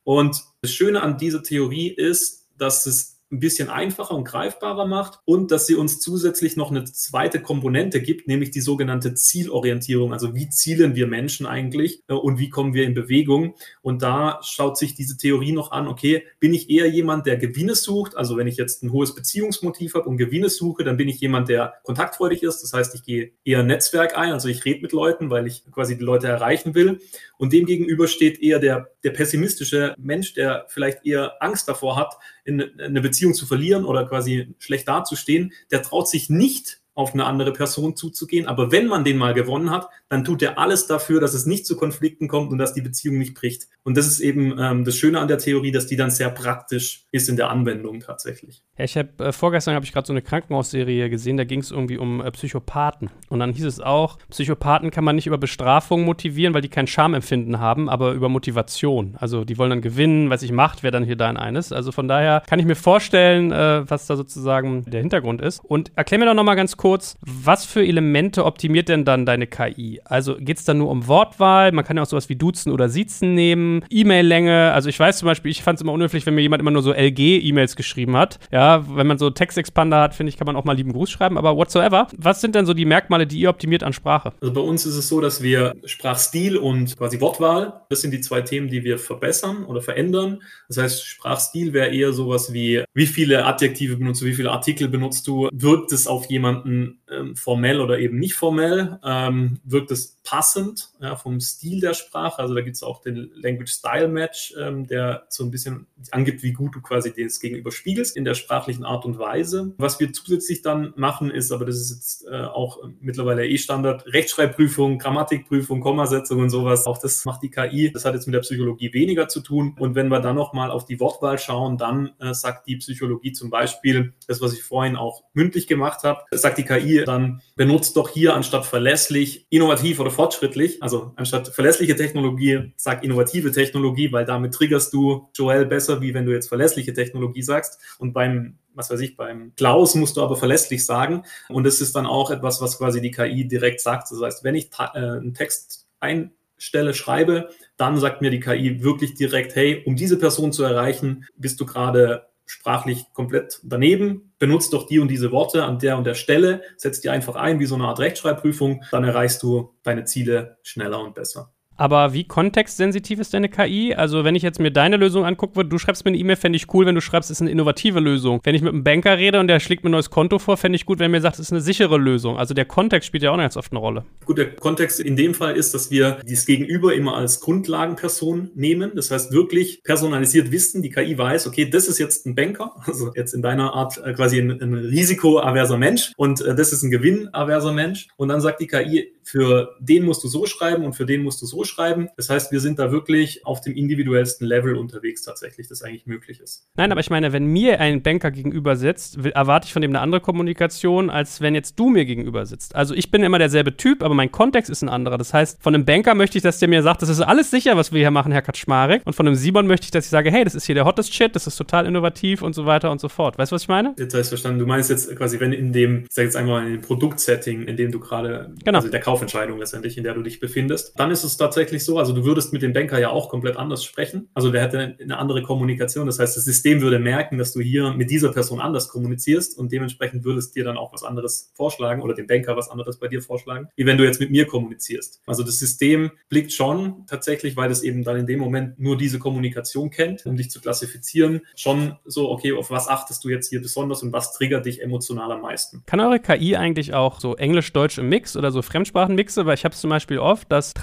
Und 0.03 0.43
das 0.61 0.71
Schöne 0.71 1.01
an 1.01 1.17
dieser 1.17 1.43
Theorie 1.43 1.89
ist, 1.89 2.44
dass 2.57 2.85
es 2.85 3.15
ein 3.31 3.39
bisschen 3.39 3.69
einfacher 3.69 4.13
und 4.13 4.23
greifbarer 4.23 4.85
macht 4.85 5.19
und 5.25 5.49
dass 5.49 5.65
sie 5.65 5.75
uns 5.75 5.99
zusätzlich 5.99 6.57
noch 6.57 6.69
eine 6.69 6.83
zweite 6.83 7.41
Komponente 7.41 8.01
gibt, 8.01 8.27
nämlich 8.27 8.51
die 8.51 8.61
sogenannte 8.61 9.15
Zielorientierung. 9.15 10.13
Also 10.13 10.35
wie 10.35 10.47
zielen 10.49 10.95
wir 10.95 11.07
Menschen 11.07 11.47
eigentlich 11.47 12.03
äh, 12.07 12.13
und 12.13 12.37
wie 12.37 12.49
kommen 12.49 12.75
wir 12.75 12.83
in 12.83 12.93
Bewegung? 12.93 13.55
Und 13.81 14.03
da 14.03 14.39
schaut 14.43 14.77
sich 14.77 14.93
diese 14.93 15.17
Theorie 15.17 15.53
noch 15.53 15.71
an, 15.71 15.87
okay, 15.87 16.23
bin 16.39 16.53
ich 16.53 16.69
eher 16.69 16.87
jemand, 16.87 17.25
der 17.25 17.37
Gewinne 17.37 17.73
sucht? 17.73 18.15
Also 18.15 18.37
wenn 18.37 18.47
ich 18.47 18.57
jetzt 18.57 18.83
ein 18.83 18.91
hohes 18.91 19.15
Beziehungsmotiv 19.15 19.95
habe 19.95 20.07
und 20.07 20.17
Gewinne 20.17 20.49
suche, 20.49 20.83
dann 20.83 20.97
bin 20.97 21.09
ich 21.09 21.19
jemand, 21.19 21.49
der 21.49 21.73
kontaktfreudig 21.83 22.43
ist. 22.43 22.61
Das 22.61 22.73
heißt, 22.73 22.93
ich 22.93 23.03
gehe 23.03 23.31
eher 23.43 23.63
Netzwerk 23.63 24.15
ein, 24.17 24.33
also 24.33 24.49
ich 24.49 24.65
rede 24.65 24.81
mit 24.81 24.91
Leuten, 24.91 25.31
weil 25.31 25.47
ich 25.47 25.63
quasi 25.71 25.97
die 25.97 26.03
Leute 26.03 26.27
erreichen 26.27 26.75
will. 26.75 26.99
Und 27.37 27.53
dem 27.53 27.65
gegenüber 27.65 28.07
steht 28.07 28.39
eher 28.39 28.59
der, 28.59 28.91
der 29.03 29.09
pessimistische 29.09 29.95
Mensch, 29.97 30.33
der 30.33 30.67
vielleicht 30.69 31.05
eher 31.05 31.41
Angst 31.41 31.67
davor 31.67 31.97
hat, 31.97 32.15
in 32.45 32.79
eine 32.79 33.01
Beziehung 33.01 33.33
zu 33.33 33.45
verlieren 33.45 33.85
oder 33.85 34.07
quasi 34.07 34.55
schlecht 34.59 34.87
dazustehen, 34.87 35.51
der 35.71 35.81
traut 35.81 36.07
sich 36.07 36.29
nicht 36.29 36.81
auf 36.95 37.13
eine 37.13 37.25
andere 37.25 37.53
Person 37.53 37.95
zuzugehen. 37.95 38.47
Aber 38.47 38.71
wenn 38.71 38.87
man 38.87 39.03
den 39.03 39.17
mal 39.17 39.33
gewonnen 39.33 39.69
hat, 39.69 39.89
dann 40.09 40.23
tut 40.23 40.41
er 40.41 40.57
alles 40.57 40.87
dafür, 40.87 41.19
dass 41.19 41.33
es 41.33 41.45
nicht 41.45 41.67
zu 41.67 41.75
Konflikten 41.75 42.27
kommt 42.27 42.51
und 42.51 42.57
dass 42.57 42.73
die 42.73 42.81
Beziehung 42.81 43.17
nicht 43.17 43.35
bricht. 43.35 43.67
Und 43.83 43.97
das 43.97 44.07
ist 44.07 44.21
eben 44.21 44.57
ähm, 44.57 44.85
das 44.85 44.95
Schöne 44.97 45.19
an 45.19 45.27
der 45.27 45.37
Theorie, 45.37 45.71
dass 45.71 45.87
die 45.87 45.97
dann 45.97 46.09
sehr 46.09 46.29
praktisch 46.29 47.05
ist 47.11 47.29
in 47.29 47.35
der 47.35 47.49
Anwendung 47.49 47.99
tatsächlich. 47.99 48.63
Ja, 48.77 48.85
ich 48.85 48.97
habe 48.97 49.25
äh, 49.25 49.31
vorgestern 49.31 49.75
habe 49.75 49.85
ich 49.85 49.91
gerade 49.91 50.07
so 50.07 50.13
eine 50.13 50.21
Krankenhausserie 50.21 51.09
gesehen, 51.09 51.37
da 51.37 51.43
ging 51.43 51.59
es 51.59 51.71
irgendwie 51.71 51.97
um 51.97 52.21
äh, 52.21 52.31
Psychopathen. 52.31 53.09
Und 53.29 53.39
dann 53.39 53.51
hieß 53.51 53.65
es 53.65 53.81
auch, 53.81 54.17
Psychopathen 54.29 54.89
kann 54.89 55.03
man 55.03 55.15
nicht 55.15 55.27
über 55.27 55.37
Bestrafung 55.37 56.03
motivieren, 56.03 56.53
weil 56.53 56.61
die 56.61 56.69
kein 56.69 56.87
Schamempfinden 56.87 57.59
haben, 57.59 57.89
aber 57.89 58.13
über 58.13 58.29
Motivation. 58.29 59.15
Also 59.19 59.43
die 59.43 59.57
wollen 59.57 59.69
dann 59.69 59.81
gewinnen, 59.81 60.29
weiß 60.29 60.43
ich, 60.43 60.51
Macht 60.51 60.83
wäre 60.83 60.91
dann 60.91 61.03
hier 61.03 61.17
dein 61.17 61.35
eines. 61.35 61.73
Also 61.73 61.91
von 61.91 62.07
daher 62.07 62.41
kann 62.47 62.59
ich 62.59 62.65
mir 62.65 62.75
vorstellen, 62.75 63.51
äh, 63.51 63.89
was 63.89 64.07
da 64.07 64.15
sozusagen 64.15 64.85
der 64.85 65.01
Hintergrund 65.01 65.41
ist. 65.41 65.59
Und 65.63 65.91
erklär 65.95 66.19
mir 66.19 66.25
doch 66.25 66.33
nochmal 66.33 66.55
ganz 66.55 66.77
kurz, 66.85 67.17
was 67.21 67.65
für 67.65 67.83
Elemente 67.83 68.45
optimiert 68.45 68.89
denn 68.89 69.05
dann 69.05 69.25
deine 69.25 69.47
KI? 69.47 70.01
Also 70.05 70.35
geht 70.35 70.59
es 70.59 70.65
dann 70.65 70.77
nur 70.77 70.91
um 70.91 71.07
Wortwahl? 71.07 71.71
Man 71.71 71.83
kann 71.83 71.97
ja 71.97 72.03
auch 72.03 72.07
sowas 72.07 72.29
wie 72.29 72.35
Duzen 72.35 72.71
oder 72.71 72.89
Siezen 72.89 73.33
nehmen, 73.33 73.83
E-Mail-Länge. 73.89 74.71
Also 74.71 74.89
ich 74.89 74.99
weiß 74.99 75.17
zum 75.17 75.25
Beispiel, 75.25 75.49
ich 75.49 75.63
fand 75.63 75.79
es 75.79 75.81
immer 75.81 75.93
unhöflich, 75.93 76.27
wenn 76.27 76.35
mir 76.35 76.41
jemand 76.41 76.61
immer 76.61 76.69
nur 76.69 76.83
so 76.83 76.93
LG-E-Mails 76.93 77.75
geschrieben 77.75 78.15
hat. 78.15 78.37
Ja, 78.51 78.85
wenn 78.95 79.07
man 79.07 79.17
so 79.17 79.31
Textexpander 79.31 79.99
hat, 79.99 80.13
finde 80.13 80.29
ich, 80.29 80.37
kann 80.37 80.45
man 80.45 80.55
auch 80.55 80.63
mal 80.63 80.73
lieben 80.73 80.93
Gruß 80.93 81.09
schreiben. 81.09 81.39
Aber 81.39 81.57
whatsoever, 81.57 82.07
was 82.19 82.39
sind 82.39 82.53
denn 82.53 82.67
so 82.67 82.75
die 82.75 82.85
Merkmale, 82.85 83.25
die 83.25 83.39
ihr 83.39 83.49
optimiert 83.49 83.81
an 83.81 83.91
Sprache? 83.91 84.33
Also 84.39 84.53
bei 84.53 84.61
uns 84.61 84.85
ist 84.85 84.95
es 84.95 85.07
so, 85.07 85.19
dass 85.21 85.41
wir 85.41 85.73
Sprachstil 85.85 86.55
und 86.55 86.95
quasi 86.95 87.19
Wortwahl, 87.19 87.81
das 87.89 88.01
sind 88.01 88.11
die 88.11 88.21
zwei 88.21 88.41
Themen, 88.41 88.67
die 88.67 88.83
wir 88.83 88.99
verbessern 88.99 89.65
oder 89.65 89.81
verändern. 89.81 90.43
Das 90.67 90.77
heißt, 90.77 91.03
Sprachstil 91.03 91.73
wäre 91.73 91.95
eher 91.95 92.13
sowas 92.13 92.53
wie, 92.53 92.83
wie 92.93 93.07
viele 93.07 93.43
Adjektive 93.45 93.97
benutzt 93.97 94.21
du, 94.21 94.25
wie 94.27 94.35
viele 94.35 94.51
Artikel 94.51 94.87
benutzt 94.87 95.27
du, 95.27 95.49
wirkt 95.51 95.91
es 95.91 96.05
auf 96.05 96.27
jemanden 96.29 96.74
ähm, 97.09 97.35
formell 97.35 97.81
oder 97.81 97.99
eben 97.99 98.17
nicht 98.19 98.35
formell, 98.35 98.99
ähm, 99.03 99.59
wirkt 99.63 99.91
es 99.91 100.14
passend 100.25 100.89
ja, 100.99 101.15
vom 101.15 101.39
Stil 101.39 101.79
der 101.79 101.93
Sprache. 101.93 102.39
Also 102.39 102.53
da 102.53 102.61
gibt 102.61 102.75
es 102.75 102.83
auch 102.83 102.99
den 102.99 103.31
Language 103.35 103.71
Style 103.71 104.09
Match, 104.09 104.53
ähm, 104.59 104.87
der 104.87 105.25
so 105.29 105.45
ein 105.45 105.51
bisschen 105.51 105.87
angibt, 106.11 106.43
wie 106.43 106.51
gut 106.51 106.75
du 106.75 106.81
quasi 106.81 107.13
das 107.15 107.39
Gegenüber 107.39 107.71
spiegelst 107.71 108.17
in 108.17 108.25
der 108.25 108.33
sprachlichen 108.33 108.83
Art 108.83 109.05
und 109.05 109.17
Weise. 109.19 109.73
Was 109.77 109.99
wir 109.99 110.11
zusätzlich 110.11 110.63
dann 110.63 110.93
machen 110.97 111.29
ist, 111.29 111.51
aber 111.51 111.65
das 111.65 111.77
ist 111.77 111.91
jetzt 111.91 112.27
äh, 112.27 112.43
auch 112.43 112.79
mittlerweile 112.99 113.47
eh 113.47 113.57
Standard, 113.57 114.05
Rechtschreibprüfung, 114.07 114.97
Grammatikprüfung, 114.97 115.79
Kommasetzung 115.79 116.39
und 116.39 116.49
sowas. 116.49 116.85
Auch 116.87 116.97
das 116.97 117.23
macht 117.25 117.43
die 117.43 117.51
KI. 117.51 117.91
Das 117.91 118.03
hat 118.03 118.15
jetzt 118.15 118.25
mit 118.25 118.33
der 118.33 118.41
Psychologie 118.41 118.91
weniger 118.93 119.27
zu 119.27 119.41
tun. 119.41 119.75
Und 119.79 119.93
wenn 119.95 120.07
wir 120.07 120.19
dann 120.19 120.35
nochmal 120.35 120.71
auf 120.71 120.85
die 120.85 120.99
Wortwahl 120.99 121.37
schauen, 121.37 121.77
dann 121.77 122.13
äh, 122.19 122.33
sagt 122.33 122.67
die 122.67 122.77
Psychologie 122.77 123.31
zum 123.31 123.51
Beispiel, 123.51 124.13
das, 124.27 124.41
was 124.41 124.53
ich 124.53 124.63
vorhin 124.63 124.95
auch 124.95 125.23
mündlich 125.33 125.67
gemacht 125.67 126.03
habe, 126.03 126.21
sagt 126.31 126.57
die 126.57 126.65
KI 126.65 127.03
dann, 127.05 127.41
benutzt 127.55 127.95
doch 127.95 128.09
hier 128.09 128.33
anstatt 128.33 128.65
verlässlich, 128.65 129.45
innovativ 129.51 129.99
oder 129.99 130.11
fortschrittlich, 130.15 130.81
also 130.81 131.11
anstatt 131.15 131.49
verlässliche 131.49 131.95
Technologie, 131.95 132.73
sag 132.75 133.03
innovative 133.03 133.51
Technologie, 133.51 134.11
weil 134.11 134.25
damit 134.25 134.53
triggerst 134.53 134.93
du 134.93 135.29
Joel 135.35 135.65
besser, 135.65 136.01
wie 136.01 136.13
wenn 136.13 136.25
du 136.25 136.31
jetzt 136.31 136.47
verlässliche 136.47 136.93
Technologie 136.93 137.43
sagst. 137.43 137.79
Und 137.99 138.13
beim 138.13 138.57
was 138.75 138.89
weiß 138.89 138.99
ich, 138.99 139.15
beim 139.15 139.53
Klaus 139.55 139.95
musst 139.95 140.17
du 140.17 140.21
aber 140.21 140.35
verlässlich 140.35 140.85
sagen. 140.85 141.23
Und 141.49 141.63
das 141.63 141.81
ist 141.81 141.95
dann 141.95 142.05
auch 142.05 142.29
etwas, 142.29 142.61
was 142.61 142.77
quasi 142.77 143.01
die 143.01 143.11
KI 143.11 143.47
direkt 143.47 143.81
sagt. 143.81 144.11
Das 144.11 144.21
heißt, 144.21 144.43
wenn 144.43 144.55
ich 144.55 144.69
äh, 144.77 144.99
einen 144.99 145.33
Text 145.33 145.87
einstelle, 145.99 146.93
schreibe, 146.93 147.49
dann 147.77 147.97
sagt 147.97 148.21
mir 148.21 148.29
die 148.29 148.39
KI 148.39 148.83
wirklich 148.83 149.15
direkt, 149.15 149.55
hey, 149.55 149.83
um 149.85 149.95
diese 149.95 150.19
Person 150.19 150.51
zu 150.51 150.63
erreichen, 150.63 151.25
bist 151.37 151.59
du 151.59 151.65
gerade 151.65 152.27
sprachlich 152.45 153.05
komplett 153.13 153.59
daneben, 153.63 154.33
benutzt 154.37 154.73
doch 154.73 154.87
die 154.87 154.99
und 154.99 155.07
diese 155.07 155.31
Worte 155.31 155.63
an 155.63 155.79
der 155.79 155.97
und 155.97 156.05
der 156.05 156.13
Stelle, 156.13 156.61
setzt 156.77 157.03
die 157.03 157.09
einfach 157.09 157.35
ein 157.35 157.59
wie 157.59 157.65
so 157.65 157.75
eine 157.75 157.85
Art 157.85 157.99
Rechtschreibprüfung, 157.99 158.83
dann 158.91 159.03
erreichst 159.03 159.41
du 159.43 159.73
deine 159.83 160.05
Ziele 160.05 160.57
schneller 160.63 161.01
und 161.01 161.15
besser. 161.15 161.54
Aber 161.77 162.13
wie 162.13 162.23
kontextsensitiv 162.23 163.19
ist 163.19 163.33
deine 163.33 163.49
KI? 163.49 163.93
Also, 163.93 164.23
wenn 164.23 164.35
ich 164.35 164.43
jetzt 164.43 164.59
mir 164.59 164.71
deine 164.71 164.97
Lösung 164.97 165.25
angucke, 165.25 165.65
du 165.65 165.77
schreibst 165.77 166.05
mir 166.05 166.09
eine 166.09 166.17
E-Mail, 166.17 166.37
fände 166.37 166.55
ich 166.55 166.73
cool, 166.73 166.85
wenn 166.85 166.95
du 166.95 167.01
schreibst, 167.01 167.29
es 167.29 167.37
ist 167.37 167.41
eine 167.41 167.51
innovative 167.51 167.99
Lösung. 167.99 168.39
Wenn 168.43 168.55
ich 168.55 168.61
mit 168.61 168.71
einem 168.71 168.83
Banker 168.83 169.17
rede 169.17 169.39
und 169.39 169.47
der 169.47 169.59
schlägt 169.59 169.83
mir 169.83 169.89
ein 169.89 169.91
neues 169.91 170.09
Konto 170.09 170.39
vor, 170.39 170.55
fände 170.55 170.77
ich 170.77 170.85
gut, 170.85 170.99
wenn 170.99 171.05
er 171.05 171.09
mir 171.09 171.21
sagt, 171.21 171.35
es 171.35 171.41
ist 171.41 171.51
eine 171.51 171.61
sichere 171.61 171.97
Lösung. 171.97 172.37
Also, 172.37 172.53
der 172.53 172.65
Kontext 172.65 173.07
spielt 173.07 173.23
ja 173.23 173.31
auch 173.31 173.37
ganz 173.37 173.57
oft 173.57 173.73
eine 173.73 173.79
Rolle. 173.79 174.05
Gut, 174.23 174.37
der 174.37 174.55
Kontext 174.55 175.01
in 175.01 175.17
dem 175.17 175.33
Fall 175.33 175.55
ist, 175.57 175.73
dass 175.73 175.91
wir 175.91 176.19
dieses 176.25 176.45
Gegenüber 176.45 176.93
immer 176.93 177.17
als 177.17 177.41
Grundlagenperson 177.41 178.51
nehmen. 178.55 178.91
Das 178.95 179.11
heißt, 179.11 179.33
wirklich 179.33 179.83
personalisiert 179.83 180.51
wissen, 180.51 180.81
die 180.81 180.89
KI 180.89 181.17
weiß, 181.17 181.47
okay, 181.47 181.69
das 181.69 181.87
ist 181.87 181.99
jetzt 181.99 182.25
ein 182.25 182.35
Banker, 182.35 182.73
also 182.85 183.11
jetzt 183.15 183.33
in 183.33 183.41
deiner 183.41 183.73
Art 183.73 183.97
äh, 183.97 184.13
quasi 184.13 184.39
ein, 184.39 184.61
ein 184.61 184.73
risikoaverser 184.73 185.77
Mensch 185.77 186.13
und 186.15 186.41
äh, 186.41 186.55
das 186.55 186.71
ist 186.71 186.83
ein 186.83 186.91
gewinnaverser 186.91 187.73
Mensch. 187.73 188.07
Und 188.15 188.29
dann 188.29 188.39
sagt 188.39 188.61
die 188.61 188.67
KI, 188.67 189.11
für 189.23 189.75
den 189.79 190.05
musst 190.05 190.23
du 190.23 190.27
so 190.27 190.45
schreiben 190.45 190.85
und 190.85 190.93
für 190.93 191.05
den 191.05 191.23
musst 191.23 191.41
du 191.41 191.45
so 191.45 191.64
schreiben. 191.65 192.09
Das 192.17 192.29
heißt, 192.29 192.51
wir 192.51 192.59
sind 192.59 192.79
da 192.79 192.91
wirklich 192.91 193.45
auf 193.45 193.61
dem 193.61 193.75
individuellsten 193.75 194.47
Level 194.47 194.75
unterwegs 194.75 195.23
tatsächlich, 195.23 195.67
das 195.67 195.81
eigentlich 195.81 196.05
möglich 196.05 196.39
ist. 196.39 196.67
Nein, 196.75 196.91
aber 196.91 197.01
ich 197.01 197.09
meine, 197.09 197.33
wenn 197.33 197.45
mir 197.45 197.79
ein 197.79 198.01
Banker 198.01 198.31
gegenüber 198.31 198.75
sitzt, 198.75 199.17
erwarte 199.17 199.67
ich 199.67 199.73
von 199.73 199.81
dem 199.81 199.91
eine 199.91 199.99
andere 199.99 200.21
Kommunikation, 200.21 201.09
als 201.09 201.41
wenn 201.41 201.55
jetzt 201.55 201.79
du 201.79 201.89
mir 201.89 202.05
gegenüber 202.05 202.45
sitzt. 202.45 202.75
Also 202.75 202.93
ich 202.93 203.11
bin 203.11 203.23
immer 203.23 203.39
derselbe 203.39 203.75
Typ, 203.77 204.03
aber 204.03 204.13
mein 204.13 204.31
Kontext 204.31 204.69
ist 204.69 204.81
ein 204.81 204.89
anderer. 204.89 205.17
Das 205.17 205.33
heißt, 205.33 205.61
von 205.61 205.73
einem 205.73 205.85
Banker 205.85 206.15
möchte 206.15 206.37
ich, 206.37 206.43
dass 206.43 206.59
der 206.59 206.67
mir 206.67 206.83
sagt, 206.83 207.01
das 207.01 207.09
ist 207.09 207.21
alles 207.21 207.51
sicher, 207.51 207.75
was 207.77 207.91
wir 207.91 207.99
hier 207.99 208.11
machen, 208.11 208.31
Herr 208.31 208.41
Kaczmarek. 208.41 209.01
Und 209.05 209.13
von 209.13 209.27
einem 209.27 209.35
Simon 209.35 209.67
möchte 209.67 209.85
ich, 209.85 209.91
dass 209.91 210.05
ich 210.05 210.11
sage, 210.11 210.31
hey, 210.31 210.43
das 210.43 210.55
ist 210.55 210.65
hier 210.65 210.75
der 210.75 210.85
hottest 210.85 211.13
Shit, 211.13 211.35
das 211.35 211.47
ist 211.47 211.55
total 211.55 211.85
innovativ 211.85 212.41
und 212.41 212.53
so 212.53 212.65
weiter 212.65 212.91
und 212.91 212.99
so 212.99 213.09
fort. 213.09 213.37
Weißt 213.37 213.51
du, 213.51 213.55
was 213.55 213.63
ich 213.63 213.67
meine? 213.67 213.93
Jetzt 213.97 214.13
habe 214.13 214.21
ich 214.21 214.27
verstanden. 214.27 214.59
Du 214.59 214.65
meinst 214.65 214.89
jetzt 214.89 215.15
quasi, 215.15 215.39
wenn 215.39 215.53
in 215.53 215.73
dem, 215.73 216.03
ich 216.03 216.13
sage 216.13 216.25
jetzt 216.27 216.35
einmal 216.35 216.65
in 216.65 216.73
dem 216.73 216.81
Produktsetting, 216.81 217.63
in 217.63 217.77
dem 217.77 217.91
du 217.91 217.99
gerade, 217.99 218.53
genau. 218.63 218.77
also 218.77 218.89
der 218.89 218.99
Kaufentscheidung 218.99 219.59
letztendlich, 219.59 219.97
in 219.97 220.03
der 220.03 220.13
du 220.13 220.21
dich 220.21 220.39
befindest, 220.39 220.93
dann 220.97 221.11
ist 221.11 221.23
es 221.23 221.37
tatsächlich 221.37 221.54
so, 221.83 221.99
also 221.99 222.13
du 222.13 222.25
würdest 222.25 222.53
mit 222.53 222.61
dem 222.61 222.73
Banker 222.73 222.99
ja 222.99 223.09
auch 223.09 223.29
komplett 223.29 223.57
anders 223.57 223.83
sprechen. 223.83 224.29
Also 224.33 224.51
der 224.51 224.61
hätte 224.61 224.97
eine 225.01 225.17
andere 225.17 225.41
Kommunikation. 225.41 226.05
Das 226.05 226.19
heißt, 226.19 226.37
das 226.37 226.45
System 226.45 226.81
würde 226.81 226.99
merken, 226.99 227.37
dass 227.37 227.53
du 227.53 227.61
hier 227.61 227.93
mit 227.93 228.09
dieser 228.09 228.31
Person 228.31 228.59
anders 228.59 228.89
kommunizierst 228.89 229.57
und 229.57 229.71
dementsprechend 229.71 230.23
würdest 230.23 230.55
dir 230.55 230.63
dann 230.63 230.77
auch 230.77 230.93
was 230.93 231.03
anderes 231.03 231.51
vorschlagen 231.55 232.01
oder 232.01 232.13
dem 232.13 232.27
Banker 232.27 232.55
was 232.55 232.69
anderes 232.69 232.99
bei 232.99 233.07
dir 233.07 233.21
vorschlagen, 233.21 233.69
wie 233.75 233.85
wenn 233.85 233.97
du 233.97 234.03
jetzt 234.03 234.19
mit 234.19 234.31
mir 234.31 234.45
kommunizierst. 234.45 235.21
Also 235.25 235.43
das 235.43 235.59
System 235.59 236.11
blickt 236.29 236.51
schon 236.51 237.05
tatsächlich, 237.07 237.55
weil 237.57 237.71
es 237.71 237.83
eben 237.83 238.03
dann 238.03 238.17
in 238.17 238.27
dem 238.27 238.39
Moment 238.39 238.79
nur 238.79 238.97
diese 238.97 239.19
Kommunikation 239.19 239.89
kennt, 239.89 240.25
um 240.25 240.35
dich 240.35 240.49
zu 240.49 240.61
klassifizieren, 240.61 241.41
schon 241.55 241.95
so, 242.05 242.29
okay, 242.29 242.53
auf 242.53 242.71
was 242.71 242.87
achtest 242.87 243.23
du 243.23 243.29
jetzt 243.29 243.49
hier 243.49 243.61
besonders 243.61 244.03
und 244.03 244.13
was 244.13 244.33
triggert 244.33 244.65
dich 244.65 244.81
emotional 244.81 245.31
am 245.31 245.41
meisten. 245.41 245.83
Kann 245.85 245.99
eure 245.99 246.19
KI 246.19 246.55
eigentlich 246.55 246.93
auch 246.93 247.19
so 247.19 247.35
Englisch-Deutsch 247.35 247.97
im 247.97 248.09
Mix 248.09 248.35
oder 248.35 248.51
so 248.51 248.61
Fremdsprachenmixe? 248.61 249.45
Weil 249.45 249.55
ich 249.55 249.65
habe 249.65 249.73
es 249.73 249.81
zum 249.81 249.89
Beispiel 249.89 250.19
oft, 250.19 250.51
dass 250.51 250.73